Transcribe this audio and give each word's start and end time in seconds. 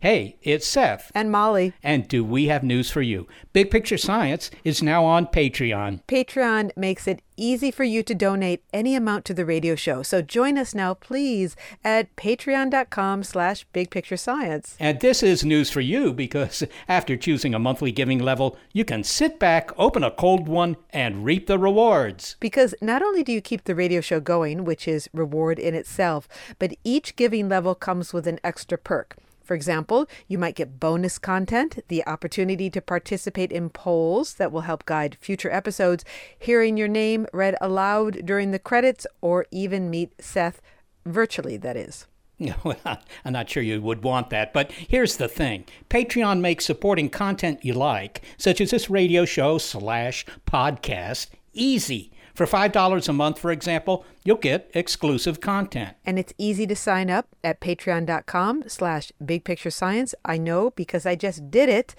Hey, 0.00 0.36
it's 0.42 0.66
Seth. 0.66 1.10
And 1.14 1.30
Molly. 1.32 1.72
And 1.82 2.06
do 2.06 2.22
we 2.22 2.48
have 2.48 2.62
news 2.62 2.90
for 2.90 3.00
you? 3.00 3.26
Big 3.54 3.70
Picture 3.70 3.96
Science 3.96 4.50
is 4.62 4.82
now 4.82 5.06
on 5.06 5.26
Patreon. 5.26 6.02
Patreon 6.06 6.70
makes 6.76 7.08
it 7.08 7.22
easy 7.38 7.70
for 7.70 7.82
you 7.82 8.02
to 8.02 8.14
donate 8.14 8.62
any 8.74 8.94
amount 8.94 9.24
to 9.24 9.32
the 9.32 9.46
radio 9.46 9.74
show. 9.74 10.02
So 10.02 10.20
join 10.20 10.58
us 10.58 10.74
now, 10.74 10.92
please, 10.92 11.56
at 11.82 12.14
patreon.com 12.14 13.24
slash 13.24 13.66
bigpicturescience. 13.72 14.76
And 14.78 15.00
this 15.00 15.22
is 15.22 15.46
news 15.46 15.70
for 15.70 15.80
you 15.80 16.12
because 16.12 16.62
after 16.88 17.16
choosing 17.16 17.54
a 17.54 17.58
monthly 17.58 17.90
giving 17.90 18.18
level, 18.18 18.58
you 18.74 18.84
can 18.84 19.02
sit 19.02 19.38
back, 19.38 19.70
open 19.78 20.04
a 20.04 20.10
cold 20.10 20.46
one, 20.46 20.76
and 20.90 21.24
reap 21.24 21.46
the 21.46 21.58
rewards. 21.58 22.36
Because 22.38 22.74
not 22.82 23.00
only 23.00 23.22
do 23.22 23.32
you 23.32 23.40
keep 23.40 23.64
the 23.64 23.74
radio 23.74 24.02
show 24.02 24.20
going, 24.20 24.66
which 24.66 24.86
is 24.86 25.08
reward 25.14 25.58
in 25.58 25.74
itself, 25.74 26.28
but 26.58 26.74
each 26.84 27.16
giving 27.16 27.48
level 27.48 27.74
comes 27.74 28.12
with 28.12 28.26
an 28.26 28.38
extra 28.44 28.76
perk. 28.76 29.16
For 29.46 29.54
example, 29.54 30.08
you 30.26 30.38
might 30.38 30.56
get 30.56 30.80
bonus 30.80 31.18
content, 31.18 31.78
the 31.86 32.04
opportunity 32.04 32.68
to 32.68 32.80
participate 32.80 33.52
in 33.52 33.70
polls 33.70 34.34
that 34.34 34.50
will 34.50 34.62
help 34.62 34.84
guide 34.86 35.16
future 35.20 35.52
episodes, 35.52 36.04
hearing 36.36 36.76
your 36.76 36.88
name 36.88 37.28
read 37.32 37.54
aloud 37.60 38.26
during 38.26 38.50
the 38.50 38.58
credits, 38.58 39.06
or 39.20 39.46
even 39.52 39.88
meet 39.88 40.12
Seth 40.20 40.60
virtually, 41.04 41.56
that 41.58 41.76
is. 41.76 42.06
Well, 42.64 42.76
I'm 43.24 43.32
not 43.32 43.48
sure 43.48 43.62
you 43.62 43.80
would 43.80 44.02
want 44.02 44.30
that, 44.30 44.52
but 44.52 44.70
here's 44.72 45.16
the 45.16 45.28
thing 45.28 45.64
Patreon 45.88 46.40
makes 46.40 46.66
supporting 46.66 47.08
content 47.08 47.64
you 47.64 47.72
like, 47.72 48.22
such 48.36 48.60
as 48.60 48.72
this 48.72 48.90
radio 48.90 49.24
show 49.24 49.58
slash 49.58 50.26
podcast, 50.46 51.28
easy. 51.54 52.12
For 52.36 52.44
$5 52.44 53.08
a 53.08 53.12
month, 53.14 53.38
for 53.38 53.50
example, 53.50 54.04
you'll 54.22 54.36
get 54.36 54.70
exclusive 54.74 55.40
content. 55.40 55.96
And 56.04 56.18
it's 56.18 56.34
easy 56.36 56.66
to 56.66 56.76
sign 56.76 57.08
up 57.08 57.28
at 57.42 57.60
patreon.com 57.60 58.64
slash 58.66 59.10
bigpicturescience. 59.24 60.12
I 60.22 60.36
know 60.36 60.70
because 60.70 61.06
I 61.06 61.16
just 61.16 61.50
did 61.50 61.70
it. 61.70 61.94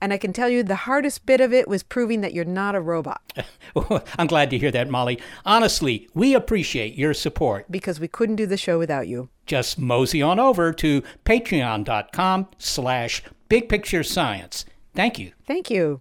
And 0.00 0.12
I 0.12 0.16
can 0.16 0.32
tell 0.32 0.48
you 0.48 0.62
the 0.62 0.74
hardest 0.74 1.26
bit 1.26 1.42
of 1.42 1.52
it 1.52 1.68
was 1.68 1.82
proving 1.82 2.22
that 2.22 2.32
you're 2.32 2.46
not 2.46 2.74
a 2.74 2.80
robot. 2.80 3.44
I'm 4.18 4.26
glad 4.26 4.48
to 4.50 4.58
hear 4.58 4.70
that, 4.70 4.88
Molly. 4.88 5.20
Honestly, 5.44 6.08
we 6.14 6.34
appreciate 6.34 6.94
your 6.94 7.12
support. 7.12 7.70
Because 7.70 8.00
we 8.00 8.08
couldn't 8.08 8.36
do 8.36 8.46
the 8.46 8.56
show 8.56 8.78
without 8.78 9.06
you. 9.06 9.28
Just 9.44 9.78
mosey 9.78 10.22
on 10.22 10.40
over 10.40 10.72
to 10.72 11.02
patreon.com 11.26 12.48
slash 12.56 13.22
bigpicturescience. 13.50 14.64
Thank 14.94 15.18
you. 15.18 15.32
Thank 15.46 15.70
you. 15.70 16.00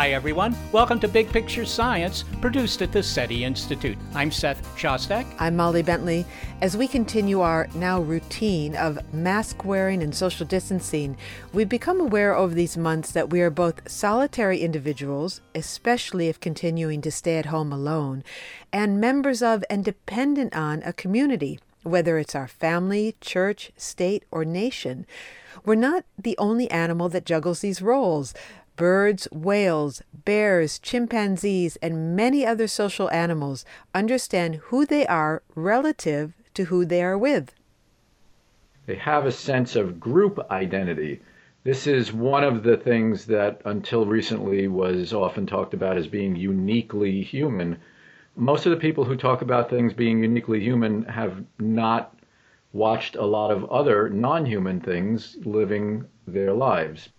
Hi, 0.00 0.12
everyone. 0.12 0.56
Welcome 0.72 0.98
to 1.00 1.08
Big 1.08 1.30
Picture 1.30 1.66
Science, 1.66 2.24
produced 2.40 2.80
at 2.80 2.90
the 2.90 3.02
SETI 3.02 3.44
Institute. 3.44 3.98
I'm 4.14 4.30
Seth 4.30 4.66
Shostak. 4.74 5.26
I'm 5.38 5.56
Molly 5.56 5.82
Bentley. 5.82 6.24
As 6.62 6.74
we 6.74 6.88
continue 6.88 7.42
our 7.42 7.68
now 7.74 8.00
routine 8.00 8.74
of 8.76 8.98
mask 9.12 9.62
wearing 9.62 10.02
and 10.02 10.14
social 10.14 10.46
distancing, 10.46 11.18
we've 11.52 11.68
become 11.68 12.00
aware 12.00 12.34
over 12.34 12.54
these 12.54 12.78
months 12.78 13.12
that 13.12 13.28
we 13.28 13.42
are 13.42 13.50
both 13.50 13.90
solitary 13.90 14.60
individuals, 14.60 15.42
especially 15.54 16.28
if 16.28 16.40
continuing 16.40 17.02
to 17.02 17.10
stay 17.10 17.36
at 17.36 17.52
home 17.52 17.70
alone, 17.70 18.24
and 18.72 19.02
members 19.02 19.42
of 19.42 19.62
and 19.68 19.84
dependent 19.84 20.56
on 20.56 20.82
a 20.82 20.94
community, 20.94 21.60
whether 21.82 22.16
it's 22.16 22.34
our 22.34 22.48
family, 22.48 23.16
church, 23.20 23.70
state, 23.76 24.24
or 24.30 24.46
nation. 24.46 25.04
We're 25.64 25.74
not 25.74 26.04
the 26.16 26.38
only 26.38 26.70
animal 26.70 27.08
that 27.10 27.26
juggles 27.26 27.60
these 27.60 27.82
roles. 27.82 28.32
Birds, 28.80 29.28
whales, 29.30 30.00
bears, 30.24 30.78
chimpanzees, 30.78 31.76
and 31.82 32.16
many 32.16 32.46
other 32.46 32.66
social 32.66 33.10
animals 33.10 33.66
understand 33.94 34.54
who 34.54 34.86
they 34.86 35.06
are 35.06 35.42
relative 35.54 36.32
to 36.54 36.64
who 36.64 36.86
they 36.86 37.02
are 37.02 37.18
with. 37.18 37.54
They 38.86 38.94
have 38.94 39.26
a 39.26 39.32
sense 39.32 39.76
of 39.76 40.00
group 40.00 40.40
identity. 40.50 41.20
This 41.62 41.86
is 41.86 42.10
one 42.10 42.42
of 42.42 42.62
the 42.62 42.78
things 42.78 43.26
that 43.26 43.60
until 43.66 44.06
recently 44.06 44.66
was 44.66 45.12
often 45.12 45.46
talked 45.46 45.74
about 45.74 45.98
as 45.98 46.06
being 46.06 46.34
uniquely 46.34 47.20
human. 47.20 47.76
Most 48.34 48.64
of 48.64 48.70
the 48.70 48.78
people 48.78 49.04
who 49.04 49.14
talk 49.14 49.42
about 49.42 49.68
things 49.68 49.92
being 49.92 50.22
uniquely 50.22 50.58
human 50.58 51.02
have 51.02 51.44
not 51.58 52.18
watched 52.72 53.14
a 53.14 53.26
lot 53.26 53.50
of 53.50 53.70
other 53.70 54.08
non 54.08 54.46
human 54.46 54.80
things 54.80 55.36
living 55.44 56.06
their 56.26 56.54
lives. 56.54 57.10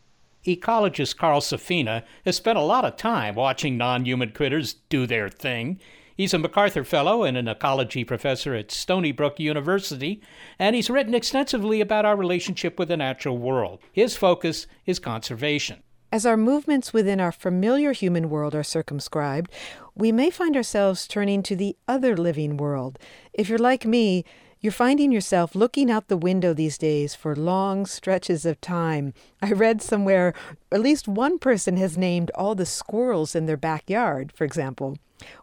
Ecologist 0.45 1.17
Carl 1.17 1.41
Safina 1.41 2.03
has 2.25 2.35
spent 2.35 2.57
a 2.57 2.63
lot 2.63 2.85
of 2.85 2.95
time 2.95 3.35
watching 3.35 3.77
non 3.77 4.05
human 4.05 4.31
critters 4.31 4.75
do 4.89 5.05
their 5.05 5.29
thing. 5.29 5.79
He's 6.17 6.33
a 6.33 6.39
MacArthur 6.39 6.83
Fellow 6.83 7.23
and 7.23 7.37
an 7.37 7.47
ecology 7.47 8.03
professor 8.03 8.53
at 8.53 8.71
Stony 8.71 9.11
Brook 9.11 9.39
University, 9.39 10.21
and 10.59 10.75
he's 10.75 10.89
written 10.89 11.15
extensively 11.15 11.81
about 11.81 12.05
our 12.05 12.15
relationship 12.15 12.77
with 12.77 12.89
the 12.89 12.97
natural 12.97 13.37
world. 13.37 13.79
His 13.91 14.15
focus 14.15 14.67
is 14.85 14.99
conservation. 14.99 15.81
As 16.11 16.25
our 16.25 16.35
movements 16.35 16.91
within 16.91 17.21
our 17.21 17.31
familiar 17.31 17.93
human 17.93 18.29
world 18.29 18.53
are 18.53 18.63
circumscribed, 18.63 19.49
we 19.95 20.11
may 20.11 20.29
find 20.29 20.57
ourselves 20.57 21.07
turning 21.07 21.41
to 21.43 21.55
the 21.55 21.77
other 21.87 22.17
living 22.17 22.57
world. 22.57 22.99
If 23.31 23.47
you're 23.47 23.57
like 23.57 23.85
me, 23.85 24.25
you're 24.61 24.71
finding 24.71 25.11
yourself 25.11 25.55
looking 25.55 25.89
out 25.89 26.07
the 26.07 26.15
window 26.15 26.53
these 26.53 26.77
days 26.77 27.15
for 27.15 27.35
long 27.35 27.87
stretches 27.87 28.45
of 28.45 28.61
time. 28.61 29.11
I 29.41 29.51
read 29.51 29.81
somewhere 29.81 30.35
at 30.71 30.81
least 30.81 31.07
one 31.07 31.39
person 31.39 31.77
has 31.77 31.97
named 31.97 32.29
all 32.35 32.53
the 32.53 32.67
squirrels 32.67 33.35
in 33.35 33.47
their 33.47 33.57
backyard, 33.57 34.31
for 34.31 34.43
example. 34.43 34.97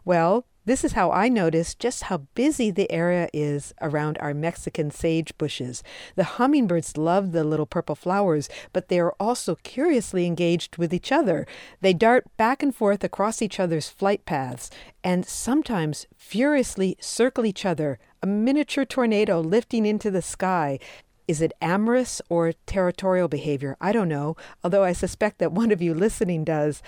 Well, 0.05 0.45
this 0.69 0.83
is 0.83 0.93
how 0.93 1.11
I 1.11 1.29
noticed 1.29 1.79
just 1.79 2.03
how 2.03 2.17
busy 2.35 2.69
the 2.69 2.91
area 2.91 3.27
is 3.33 3.73
around 3.81 4.19
our 4.19 4.35
Mexican 4.35 4.91
sage 4.91 5.35
bushes. 5.39 5.81
The 6.15 6.35
hummingbirds 6.35 6.95
love 6.95 7.31
the 7.31 7.43
little 7.43 7.65
purple 7.65 7.95
flowers, 7.95 8.49
but 8.71 8.87
they 8.87 8.99
are 8.99 9.15
also 9.19 9.55
curiously 9.63 10.27
engaged 10.27 10.77
with 10.77 10.93
each 10.93 11.11
other. 11.11 11.47
They 11.81 11.93
dart 11.93 12.27
back 12.37 12.61
and 12.61 12.75
forth 12.75 13.03
across 13.03 13.41
each 13.41 13.59
other's 13.59 13.89
flight 13.89 14.25
paths 14.25 14.69
and 15.03 15.25
sometimes 15.25 16.05
furiously 16.15 16.95
circle 16.99 17.47
each 17.47 17.65
other, 17.65 17.97
a 18.21 18.27
miniature 18.27 18.85
tornado 18.85 19.39
lifting 19.41 19.87
into 19.87 20.11
the 20.11 20.21
sky. 20.21 20.77
Is 21.27 21.41
it 21.41 21.53
amorous 21.63 22.21
or 22.29 22.53
territorial 22.67 23.27
behavior? 23.27 23.75
I 23.81 23.91
don't 23.91 24.07
know, 24.07 24.35
although 24.63 24.83
I 24.83 24.93
suspect 24.93 25.39
that 25.39 25.51
one 25.51 25.71
of 25.71 25.81
you 25.81 25.95
listening 25.95 26.43
does. 26.43 26.83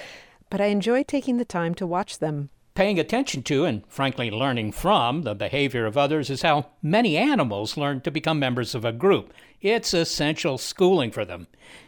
But 0.51 0.61
I 0.61 0.65
enjoy 0.65 1.01
taking 1.01 1.38
the 1.38 1.45
time 1.45 1.73
to 1.75 1.88
watch 1.88 2.19
them. 2.19 2.51
Paying 2.73 3.00
attention 3.00 3.44
to 3.44 3.65
and 3.65 3.83
frankly 3.88 4.31
learning 4.31 4.71
from 4.71 5.23
the 5.23 5.35
behavior 5.35 5.85
of 5.85 5.97
others 5.97 6.29
is 6.29 6.41
how 6.41 6.68
many 6.81 7.18
animals 7.18 7.75
learn 7.75 8.00
to 8.01 8.12
become 8.12 8.39
members 8.39 8.73
of 8.73 8.85
a 8.85 8.94
group. 8.94 9.33
It's 9.59 9.94
essential 9.94 10.57
schooling 10.57 11.12
for 11.12 11.25
them. 11.25 11.47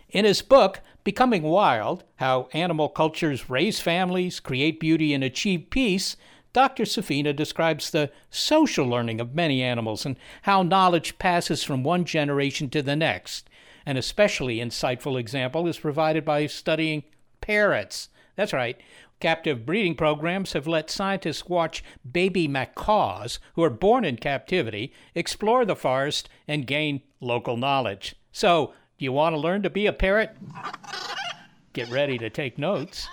In 0.09 0.25
his 0.25 0.41
book, 0.41 0.81
Becoming 1.05 1.43
Wild 1.43 2.03
How 2.17 2.49
Animal 2.51 2.89
Cultures 2.89 3.49
Raise 3.49 3.79
Families, 3.79 4.41
Create 4.41 4.79
Beauty, 4.79 5.13
and 5.13 5.23
Achieve 5.23 5.69
Peace, 5.69 6.17
Dr. 6.51 6.83
Safina 6.83 7.33
describes 7.33 7.89
the 7.89 8.11
social 8.29 8.85
learning 8.85 9.21
of 9.21 9.33
many 9.33 9.63
animals 9.63 10.05
and 10.05 10.17
how 10.43 10.63
knowledge 10.63 11.17
passes 11.17 11.63
from 11.63 11.83
one 11.83 12.03
generation 12.03 12.69
to 12.69 12.81
the 12.81 12.95
next. 12.95 13.49
An 13.85 13.95
especially 13.95 14.57
insightful 14.57 15.17
example 15.17 15.65
is 15.65 15.79
provided 15.79 16.25
by 16.25 16.45
studying 16.45 17.03
parrots. 17.41 18.09
That's 18.35 18.53
right. 18.53 18.79
Captive 19.23 19.65
breeding 19.65 19.95
programs 19.95 20.51
have 20.51 20.67
let 20.67 20.91
scientists 20.91 21.47
watch 21.47 21.81
baby 22.11 22.45
macaws 22.45 23.39
who 23.53 23.63
are 23.63 23.69
born 23.69 24.03
in 24.03 24.17
captivity 24.17 24.91
explore 25.15 25.63
the 25.63 25.77
forest 25.77 26.27
and 26.45 26.67
gain 26.67 27.01
local 27.21 27.55
knowledge. 27.55 28.17
So, 28.33 28.73
do 28.97 29.05
you 29.05 29.13
want 29.13 29.33
to 29.33 29.39
learn 29.39 29.63
to 29.63 29.69
be 29.69 29.85
a 29.85 29.93
parrot? 29.93 30.35
Get 31.71 31.89
ready 31.89 32.17
to 32.17 32.29
take 32.29 32.57
notes. 32.57 33.07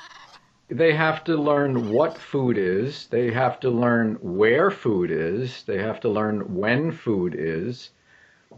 They 0.69 0.95
have 0.95 1.23
to 1.25 1.37
learn 1.37 1.91
what 1.91 2.19
food 2.19 2.59
is, 2.59 3.07
they 3.07 3.31
have 3.31 3.61
to 3.61 3.71
learn 3.71 4.17
where 4.21 4.73
food 4.73 5.13
is, 5.13 5.63
they 5.63 5.79
have 5.79 6.01
to 6.01 6.09
learn 6.09 6.57
when 6.57 6.91
food 6.91 7.37
is. 7.39 7.91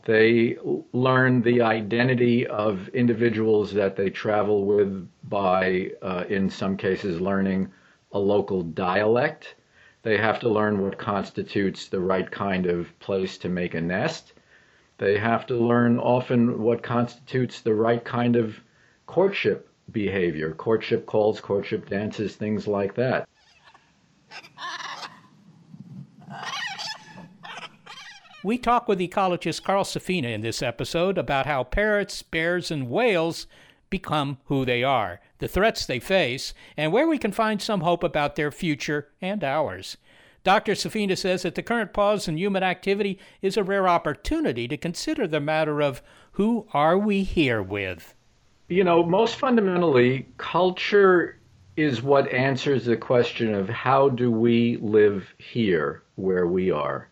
They 0.05 0.57
learn 0.93 1.43
the 1.43 1.61
identity 1.63 2.47
of 2.47 2.89
individuals 2.89 3.73
that 3.75 3.95
they 3.95 4.11
travel 4.11 4.65
with 4.65 5.09
by, 5.25 5.93
uh, 6.01 6.25
in 6.29 6.51
some 6.51 6.77
cases, 6.77 7.21
learning 7.21 7.71
a 8.13 8.19
local 8.19 8.63
dialect. 8.63 9.55
They 10.03 10.17
have 10.17 10.41
to 10.41 10.49
learn 10.49 10.81
what 10.81 10.99
constitutes 10.99 11.89
the 11.89 12.01
right 12.01 12.29
kind 12.31 12.67
of 12.67 12.99
place 12.99 13.39
to 13.39 13.49
make 13.49 13.75
a 13.75 13.81
nest. 13.81 14.33
They 14.99 15.19
have 15.19 15.47
to 15.47 15.57
learn 15.57 15.99
often 15.99 16.63
what 16.63 16.83
constitutes 16.83 17.61
the 17.61 17.75
right 17.75 18.05
kind 18.05 18.37
of 18.37 18.61
courtship 19.07 19.69
behavior, 19.91 20.53
courtship 20.53 21.07
calls, 21.07 21.41
courtship 21.41 21.89
dances, 21.89 22.37
things 22.37 22.67
like 22.67 22.95
that. 22.95 23.29
We 28.45 28.59
talk 28.59 28.89
with 28.89 28.99
ecologist 28.99 29.63
Carl 29.63 29.85
Safina 29.85 30.35
in 30.35 30.41
this 30.41 30.63
episode 30.63 31.17
about 31.17 31.47
how 31.47 31.63
parrots, 31.63 32.23
bears, 32.23 32.73
and 32.73 32.91
whales 32.91 33.47
become 33.89 34.39
who 34.47 34.65
they 34.65 34.83
are, 34.83 35.21
the 35.39 35.47
threats 35.47 35.87
they 35.87 36.01
face, 36.01 36.53
and 36.77 36.93
where 36.93 37.07
we 37.07 37.19
can 37.19 37.31
find 37.31 37.63
some 37.63 37.83
hope 37.83 38.03
about 38.03 38.35
their 38.35 38.51
future 38.51 39.07
and 39.21 39.45
ours. 39.45 39.97
Dr. 40.43 40.73
Safina 40.73 41.17
says 41.17 41.43
that 41.43 41.55
the 41.55 41.63
current 41.63 41.93
pause 41.93 42.27
in 42.27 42.37
human 42.37 42.65
activity 42.65 43.17
is 43.43 43.57
a 43.57 43.63
rare 43.63 43.87
opportunity 43.87 44.67
to 44.67 44.77
consider 44.77 45.29
the 45.29 45.39
matter 45.39 45.81
of 45.81 46.03
who 46.33 46.67
are 46.75 46.99
we 46.99 47.23
here 47.23 47.63
with? 47.63 48.13
You 48.67 48.83
know, 48.83 49.05
most 49.05 49.37
fundamentally, 49.37 50.27
culture 50.39 51.39
is 51.77 52.03
what 52.03 52.33
answers 52.33 52.87
the 52.87 52.97
question 52.97 53.55
of 53.55 53.69
how 53.69 54.09
do 54.09 54.33
we 54.33 54.79
live 54.79 55.33
here 55.39 56.03
where 56.17 56.49
we 56.49 56.73
are. 56.73 57.09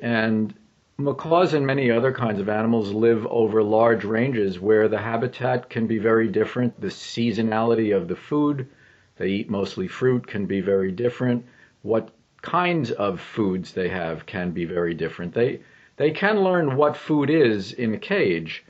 And 0.00 0.54
macaws 0.96 1.54
and 1.54 1.66
many 1.66 1.90
other 1.90 2.12
kinds 2.12 2.40
of 2.40 2.48
animals 2.48 2.92
live 2.92 3.26
over 3.26 3.62
large 3.62 4.04
ranges 4.04 4.60
where 4.60 4.88
the 4.88 4.98
habitat 4.98 5.68
can 5.68 5.86
be 5.86 5.98
very 5.98 6.28
different. 6.28 6.80
The 6.80 6.86
seasonality 6.88 7.96
of 7.96 8.06
the 8.06 8.16
food, 8.16 8.68
they 9.16 9.28
eat 9.28 9.50
mostly 9.50 9.88
fruit, 9.88 10.26
can 10.26 10.46
be 10.46 10.60
very 10.60 10.92
different. 10.92 11.44
What 11.82 12.10
kinds 12.42 12.90
of 12.92 13.20
foods 13.20 13.72
they 13.72 13.88
have 13.88 14.24
can 14.24 14.52
be 14.52 14.64
very 14.64 14.94
different. 14.94 15.34
They, 15.34 15.60
they 15.96 16.12
can 16.12 16.42
learn 16.42 16.76
what 16.76 16.96
food 16.96 17.28
is 17.28 17.72
in 17.72 17.94
a 17.94 17.98
cage, 17.98 18.64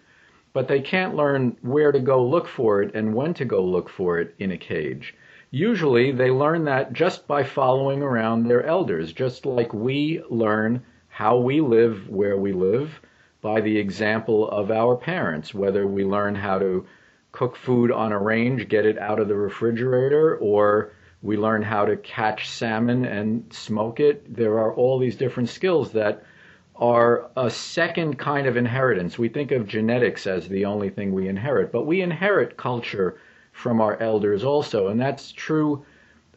but 0.54 0.68
they 0.68 0.80
can't 0.80 1.14
learn 1.14 1.56
where 1.60 1.92
to 1.92 2.00
go 2.00 2.26
look 2.26 2.46
for 2.46 2.80
it 2.82 2.94
and 2.94 3.14
when 3.14 3.34
to 3.34 3.44
go 3.44 3.62
look 3.62 3.90
for 3.90 4.18
it 4.18 4.34
in 4.38 4.50
a 4.50 4.56
cage. 4.58 5.14
Usually 5.50 6.10
they 6.10 6.30
learn 6.30 6.64
that 6.64 6.92
just 6.94 7.26
by 7.28 7.42
following 7.42 8.02
around 8.02 8.44
their 8.44 8.64
elders, 8.64 9.12
just 9.12 9.44
like 9.44 9.74
we 9.74 10.22
learn 10.30 10.82
how 11.18 11.36
we 11.36 11.60
live 11.60 12.08
where 12.08 12.36
we 12.36 12.52
live 12.52 13.00
by 13.40 13.60
the 13.60 13.76
example 13.76 14.48
of 14.50 14.70
our 14.70 14.94
parents, 14.94 15.52
whether 15.52 15.84
we 15.84 16.04
learn 16.04 16.32
how 16.32 16.60
to 16.60 16.86
cook 17.32 17.56
food 17.56 17.90
on 17.90 18.12
a 18.12 18.18
range, 18.18 18.68
get 18.68 18.86
it 18.86 18.96
out 18.98 19.18
of 19.18 19.26
the 19.26 19.34
refrigerator, 19.34 20.36
or 20.36 20.92
we 21.20 21.36
learn 21.36 21.60
how 21.60 21.84
to 21.84 21.96
catch 21.96 22.48
salmon 22.48 23.04
and 23.04 23.52
smoke 23.52 23.98
it. 23.98 24.32
There 24.32 24.60
are 24.60 24.72
all 24.72 24.96
these 24.96 25.16
different 25.16 25.48
skills 25.48 25.90
that 25.90 26.22
are 26.76 27.28
a 27.36 27.50
second 27.50 28.16
kind 28.16 28.46
of 28.46 28.56
inheritance. 28.56 29.18
We 29.18 29.28
think 29.28 29.50
of 29.50 29.66
genetics 29.66 30.24
as 30.28 30.46
the 30.46 30.66
only 30.66 30.88
thing 30.88 31.12
we 31.12 31.26
inherit, 31.26 31.72
but 31.72 31.84
we 31.84 32.00
inherit 32.00 32.56
culture 32.56 33.18
from 33.50 33.80
our 33.80 34.00
elders 34.00 34.44
also, 34.44 34.86
and 34.86 35.00
that's 35.00 35.32
true 35.32 35.84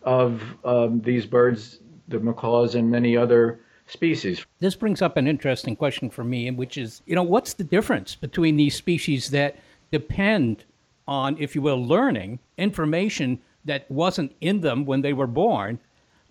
of 0.01 0.41
um, 0.65 1.01
these 1.01 1.27
birds, 1.27 1.81
the 2.07 2.19
macaws, 2.19 2.73
and 2.73 2.89
many 2.89 3.15
other 3.15 3.59
species. 3.91 4.45
This 4.59 4.75
brings 4.75 5.01
up 5.01 5.17
an 5.17 5.27
interesting 5.27 5.75
question 5.75 6.09
for 6.09 6.23
me, 6.23 6.49
which 6.51 6.77
is, 6.77 7.01
you 7.05 7.15
know, 7.15 7.23
what's 7.23 7.53
the 7.53 7.63
difference 7.63 8.15
between 8.15 8.55
these 8.55 8.75
species 8.75 9.29
that 9.31 9.57
depend 9.91 10.63
on, 11.07 11.37
if 11.37 11.55
you 11.55 11.61
will, 11.61 11.83
learning 11.83 12.39
information 12.57 13.39
that 13.65 13.89
wasn't 13.91 14.33
in 14.41 14.61
them 14.61 14.85
when 14.85 15.01
they 15.01 15.13
were 15.13 15.27
born 15.27 15.79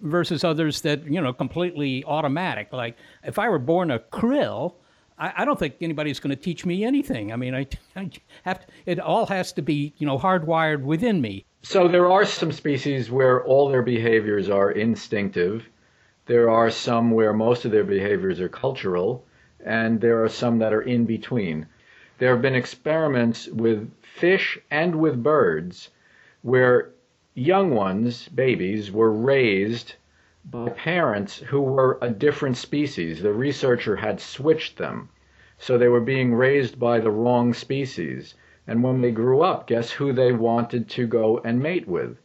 versus 0.00 0.42
others 0.42 0.80
that, 0.80 1.04
you 1.04 1.20
know, 1.20 1.32
completely 1.32 2.04
automatic? 2.04 2.72
Like 2.72 2.96
if 3.24 3.38
I 3.38 3.48
were 3.48 3.58
born 3.58 3.90
a 3.90 3.98
krill, 3.98 4.74
I, 5.18 5.32
I 5.38 5.44
don't 5.44 5.58
think 5.58 5.76
anybody's 5.80 6.18
going 6.18 6.34
to 6.34 6.42
teach 6.42 6.64
me 6.64 6.84
anything. 6.84 7.32
I 7.32 7.36
mean, 7.36 7.54
I, 7.54 7.66
I 7.96 8.10
have 8.44 8.60
to, 8.60 8.66
it 8.86 8.98
all 8.98 9.26
has 9.26 9.52
to 9.52 9.62
be, 9.62 9.92
you 9.98 10.06
know, 10.06 10.18
hardwired 10.18 10.82
within 10.82 11.20
me. 11.20 11.44
So 11.62 11.86
there 11.86 12.10
are 12.10 12.24
some 12.24 12.52
species 12.52 13.10
where 13.10 13.44
all 13.44 13.68
their 13.68 13.82
behaviors 13.82 14.48
are 14.48 14.70
instinctive 14.70 15.68
there 16.30 16.48
are 16.48 16.70
some 16.70 17.10
where 17.10 17.32
most 17.32 17.64
of 17.64 17.72
their 17.72 17.82
behaviors 17.82 18.40
are 18.40 18.48
cultural, 18.48 19.24
and 19.64 20.00
there 20.00 20.22
are 20.22 20.28
some 20.28 20.60
that 20.60 20.72
are 20.72 20.80
in 20.80 21.04
between. 21.04 21.66
There 22.18 22.30
have 22.32 22.40
been 22.40 22.54
experiments 22.54 23.48
with 23.48 23.90
fish 24.00 24.56
and 24.70 25.00
with 25.00 25.24
birds 25.24 25.90
where 26.42 26.92
young 27.34 27.74
ones, 27.74 28.28
babies, 28.28 28.92
were 28.92 29.10
raised 29.10 29.96
by 30.44 30.68
parents 30.68 31.38
who 31.40 31.62
were 31.62 31.98
a 32.00 32.10
different 32.10 32.56
species. 32.56 33.22
The 33.22 33.32
researcher 33.32 33.96
had 33.96 34.20
switched 34.20 34.78
them. 34.78 35.08
So 35.58 35.76
they 35.76 35.88
were 35.88 36.00
being 36.00 36.32
raised 36.32 36.78
by 36.78 37.00
the 37.00 37.10
wrong 37.10 37.52
species. 37.54 38.36
And 38.68 38.84
when 38.84 39.00
they 39.00 39.10
grew 39.10 39.40
up, 39.40 39.66
guess 39.66 39.90
who 39.90 40.12
they 40.12 40.30
wanted 40.30 40.88
to 40.90 41.08
go 41.08 41.38
and 41.38 41.60
mate 41.60 41.88
with? 41.88 42.18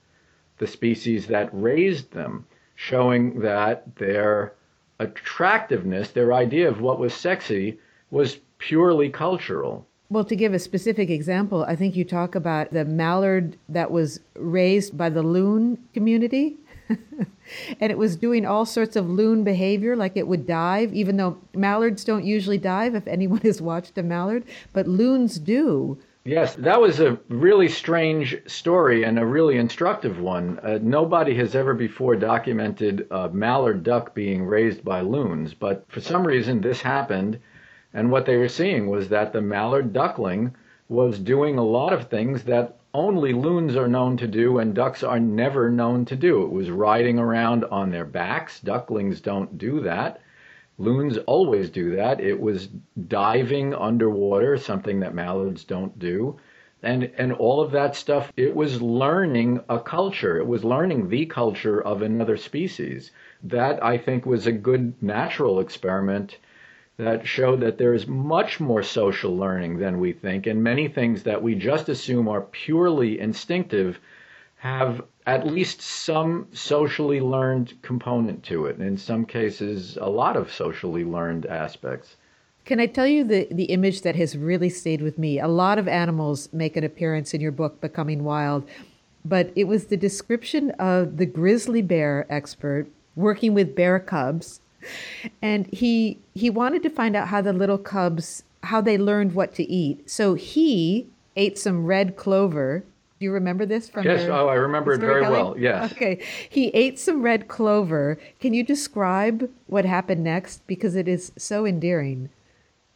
The 0.60 0.68
species 0.68 1.25
that 1.25 1.50
raised 1.52 2.13
them 2.13 2.46
showing 2.75 3.39
that 3.42 3.95
their 3.95 4.54
attractiveness, 5.00 6.12
their 6.12 6.33
idea 6.33 6.69
of 6.69 6.81
what 6.81 7.00
was 7.00 7.13
sexy, 7.13 7.80
was 8.12 8.39
purely 8.57 9.10
cultural. 9.10 9.86
Well, 10.10 10.25
to 10.25 10.36
give 10.36 10.54
a 10.54 10.60
specific 10.60 11.10
example, 11.10 11.63
I 11.63 11.75
think 11.75 11.95
you 11.95 12.06
talk 12.06 12.36
about 12.36 12.71
the 12.71 12.85
mallard 12.85 13.57
that 13.69 13.90
was 13.92 14.19
raised 14.35 14.97
by 14.97 15.09
the 15.09 15.23
loon 15.23 15.80
community. 15.94 16.57
and 16.90 17.92
it 17.92 17.97
was 17.97 18.16
doing 18.16 18.45
all 18.45 18.66
sorts 18.66 18.95
of 18.95 19.09
loon 19.09 19.44
behavior, 19.44 19.95
like 19.95 20.16
it 20.16 20.28
would 20.28 20.45
dive, 20.45 20.94
even 20.94 21.18
though 21.18 21.38
mallards 21.56 22.04
don't 22.04 22.23
usually 22.23 22.59
dive, 22.59 22.94
if 22.94 23.07
anyone 23.07 23.42
has 23.42 23.61
watched 23.61 23.97
a 23.97 24.04
mallard, 24.04 24.44
but 24.73 24.88
loons 24.88 25.40
do. 25.40 25.97
Yes, 26.26 26.56
that 26.56 26.82
was 26.82 27.00
a 27.00 27.20
really 27.30 27.70
strange 27.70 28.36
story 28.48 29.04
and 29.04 29.18
a 29.18 29.26
really 29.26 29.58
instructive 29.58 30.20
one. 30.20 30.60
Uh, 30.62 30.80
nobody 30.82 31.36
has 31.36 31.56
ever 31.56 31.74
before 31.74 32.16
documented 32.16 33.08
a 33.12 33.30
mallard 33.30 33.84
duck 33.84 34.14
being 34.14 34.44
raised 34.44 34.84
by 34.84 35.02
loons, 35.02 35.54
but 35.54 35.86
for 35.88 36.02
some 36.02 36.28
reason 36.28 36.60
this 36.60 36.82
happened, 36.82 37.40
and 37.94 38.12
what 38.12 38.26
they 38.26 38.38
were 38.38 38.50
seeing 38.50 38.88
was 38.88 39.08
that 39.10 39.34
the 39.34 39.42
mallard 39.42 39.94
duckling 39.94 40.56
was 40.90 41.20
doing 41.20 41.58
a 41.58 41.64
lot 41.64 41.94
of 41.94 42.10
things 42.10 42.44
that 42.44 42.78
only 42.94 43.32
loons 43.32 43.76
are 43.76 43.88
known 43.88 44.18
to 44.18 44.28
do 44.28 44.58
and 44.58 44.74
ducks 44.74 45.04
are 45.04 45.20
never 45.20 45.70
known 45.70 46.06
to 46.06 46.16
do. 46.16 46.44
It 46.44 46.52
was 46.52 46.72
riding 46.72 47.20
around 47.20 47.66
on 47.66 47.92
their 47.92 48.06
backs. 48.06 48.60
Ducklings 48.60 49.22
don't 49.22 49.58
do 49.58 49.80
that. 49.82 50.20
Loons 50.78 51.18
always 51.20 51.70
do 51.70 51.96
that. 51.96 52.20
It 52.20 52.40
was 52.40 52.68
diving 53.08 53.74
underwater, 53.74 54.58
something 54.58 55.00
that 55.00 55.16
mallards 55.16 55.64
don't 55.64 55.98
do. 55.98 56.38
And, 56.84 57.12
and 57.18 57.32
all 57.34 57.62
of 57.62 57.72
that 57.72 57.96
stuff, 57.96 58.32
it 58.36 58.56
was 58.56 58.82
learning 58.82 59.62
a 59.70 59.80
culture. 59.80 60.38
It 60.38 60.46
was 60.46 60.64
learning 60.64 61.10
the 61.10 61.26
culture 61.26 61.82
of 61.82 62.02
another 62.02 62.38
species. 62.38 63.12
That, 63.44 63.84
I 63.84 63.98
think, 63.98 64.26
was 64.26 64.46
a 64.46 64.52
good 64.52 65.02
natural 65.02 65.60
experiment 65.60 66.38
that 66.98 67.28
showed 67.28 67.62
that 67.62 67.78
there 67.78 67.94
is 67.94 68.08
much 68.08 68.60
more 68.60 68.84
social 68.84 69.36
learning 69.36 69.80
than 69.80 70.00
we 70.00 70.14
think, 70.14 70.48
and 70.48 70.64
many 70.64 70.88
things 70.88 71.24
that 71.24 71.42
we 71.42 71.56
just 71.56 71.90
assume 71.90 72.28
are 72.28 72.42
purely 72.42 73.20
instinctive 73.20 74.00
have 74.58 75.02
at 75.26 75.48
least 75.48 75.82
some 75.82 76.48
socially 76.54 77.20
learned 77.20 77.74
component 77.82 78.44
to 78.44 78.66
it. 78.66 78.78
And 78.78 78.88
in 78.88 78.98
some 78.98 79.26
cases, 79.26 79.98
a 80.00 80.10
lot 80.10 80.38
of 80.38 80.52
socially 80.52 81.04
learned 81.04 81.46
aspects. 81.46 82.16
Can 82.66 82.80
I 82.80 82.88
tell 82.88 83.08
you 83.08 83.24
the, 83.24 83.48
the 83.52 83.66
image 83.66 84.02
that 84.02 84.16
has 84.16 84.38
really 84.38 84.70
stayed 84.70 85.02
with 85.02 85.18
me? 85.18 85.40
A 85.40 85.48
lot 85.48 85.78
of 85.78 85.88
animals 85.88 86.50
make 86.52 86.76
an 86.76 86.84
appearance 86.84 87.34
in 87.34 87.42
your 87.42 87.52
book, 87.52 87.80
Becoming 87.80 88.24
Wild, 88.24 88.68
but 89.24 89.52
it 89.56 89.66
was 89.66 89.86
the 89.86 89.98
description 89.98 90.72
of 90.72 91.18
the 91.18 91.26
grizzly 91.26 91.82
bear 91.82 92.26
expert 92.30 92.88
working 93.16 93.54
with 93.54 93.76
bear 93.76 94.00
cubs. 94.00 94.62
And 95.42 95.68
he 95.74 96.20
he 96.36 96.50
wanted 96.50 96.84
to 96.84 96.90
find 96.90 97.16
out 97.16 97.30
how 97.30 97.42
the 97.42 97.54
little 97.54 97.80
cubs 97.80 98.44
how 98.64 98.82
they 98.82 98.98
learned 98.98 99.34
what 99.34 99.54
to 99.56 99.64
eat. 99.64 100.10
So 100.10 100.34
he 100.34 101.08
ate 101.36 101.58
some 101.58 101.86
red 101.86 102.16
clover. 102.16 102.84
You 103.26 103.32
remember 103.32 103.66
this 103.66 103.90
from 103.90 104.06
Yes, 104.06 104.26
your 104.26 104.34
oh, 104.34 104.50
I 104.50 104.54
remember 104.54 104.94
it 104.94 105.00
very 105.00 105.24
well. 105.24 105.56
Yes. 105.58 105.92
Okay. 105.92 106.24
He 106.48 106.68
ate 106.76 107.00
some 107.00 107.24
red 107.24 107.48
clover. 107.48 108.20
Can 108.40 108.54
you 108.54 108.64
describe 108.64 109.50
what 109.66 109.84
happened 109.84 110.24
next? 110.24 110.68
Because 110.68 110.96
it 110.96 111.08
is 111.08 111.32
so 111.36 111.66
endearing. 111.66 112.30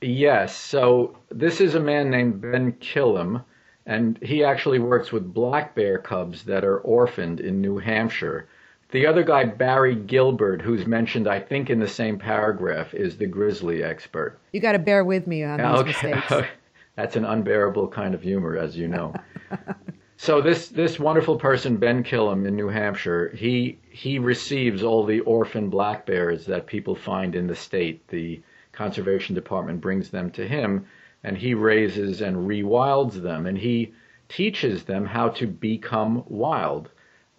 Yes. 0.01 0.55
So 0.55 1.17
this 1.31 1.59
is 1.59 1.73
a 1.73 1.79
man 1.79 2.11
named 2.11 2.41
Ben 2.41 2.73
Kilham, 2.73 3.43
and 3.87 4.19
he 4.21 4.43
actually 4.43 4.77
works 4.77 5.11
with 5.11 5.33
black 5.33 5.73
bear 5.73 5.97
cubs 5.97 6.43
that 6.43 6.63
are 6.63 6.77
orphaned 6.81 7.39
in 7.39 7.59
New 7.59 7.79
Hampshire. 7.79 8.47
The 8.91 9.07
other 9.07 9.23
guy, 9.23 9.45
Barry 9.45 9.95
Gilbert, 9.95 10.61
who's 10.61 10.85
mentioned, 10.85 11.27
I 11.27 11.39
think, 11.39 11.71
in 11.71 11.79
the 11.79 11.87
same 11.87 12.19
paragraph, 12.19 12.93
is 12.93 13.17
the 13.17 13.25
grizzly 13.25 13.81
expert. 13.81 14.37
You 14.53 14.59
got 14.59 14.73
to 14.73 14.79
bear 14.79 15.03
with 15.03 15.25
me 15.25 15.43
on 15.43 15.57
these 15.57 15.85
mistakes. 15.85 16.47
That's 16.95 17.15
an 17.15 17.25
unbearable 17.25 17.87
kind 17.87 18.13
of 18.13 18.21
humor, 18.21 18.57
as 18.57 18.77
you 18.77 18.87
know. 18.87 19.15
so 20.21 20.41
this 20.41 20.67
this 20.67 20.99
wonderful 20.99 21.37
person, 21.37 21.77
Ben 21.77 22.03
Kilham 22.03 22.45
in 22.45 22.53
New 22.53 22.67
Hampshire, 22.67 23.29
he 23.33 23.79
he 23.89 24.19
receives 24.19 24.83
all 24.83 25.05
the 25.05 25.21
orphan 25.21 25.69
black 25.69 26.05
bears 26.05 26.45
that 26.45 26.67
people 26.67 26.93
find 26.93 27.35
in 27.35 27.47
the 27.47 27.55
state. 27.55 28.05
The 28.09 28.41
conservation 28.73 29.33
department 29.33 29.79
brings 29.79 30.09
them 30.09 30.29
to 30.31 30.45
him, 30.45 30.85
and 31.23 31.37
he 31.37 31.53
raises 31.53 32.19
and 32.19 32.49
rewilds 32.49 33.21
them, 33.21 33.45
and 33.45 33.57
he 33.57 33.93
teaches 34.27 34.83
them 34.83 35.05
how 35.05 35.29
to 35.29 35.47
become 35.47 36.25
wild. 36.27 36.89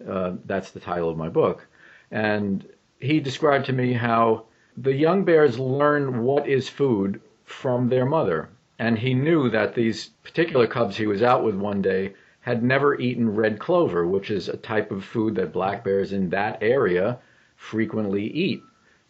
Uh, 0.09 0.37
that's 0.47 0.71
the 0.71 0.81
title 0.81 1.11
of 1.11 1.19
my 1.19 1.29
book. 1.29 1.67
And 2.11 2.67
he 2.99 3.21
described 3.21 3.67
to 3.67 3.75
me 3.75 3.93
how 3.93 4.47
the 4.79 4.95
young 4.95 5.25
bears 5.25 5.59
learn 5.59 6.23
what 6.23 6.49
is 6.49 6.71
food 6.71 7.21
from 7.45 7.91
their 7.91 8.07
mother. 8.07 8.49
And 8.79 8.99
he 8.99 9.13
knew 9.13 9.51
that 9.51 9.75
these 9.75 10.13
particular 10.25 10.67
cubs 10.67 10.97
he 10.97 11.07
was 11.07 11.23
out 11.23 11.45
with 11.45 11.57
one 11.57 11.83
day 11.83 12.15
had 12.41 12.63
never 12.63 12.99
eaten 12.99 13.35
red 13.35 13.59
clover, 13.59 14.07
which 14.07 14.31
is 14.31 14.49
a 14.49 14.57
type 14.57 14.91
of 14.91 15.05
food 15.05 15.35
that 15.35 15.53
black 15.53 15.85
bears 15.85 16.13
in 16.13 16.31
that 16.31 16.59
area 16.63 17.19
frequently 17.55 18.25
eat. 18.25 18.63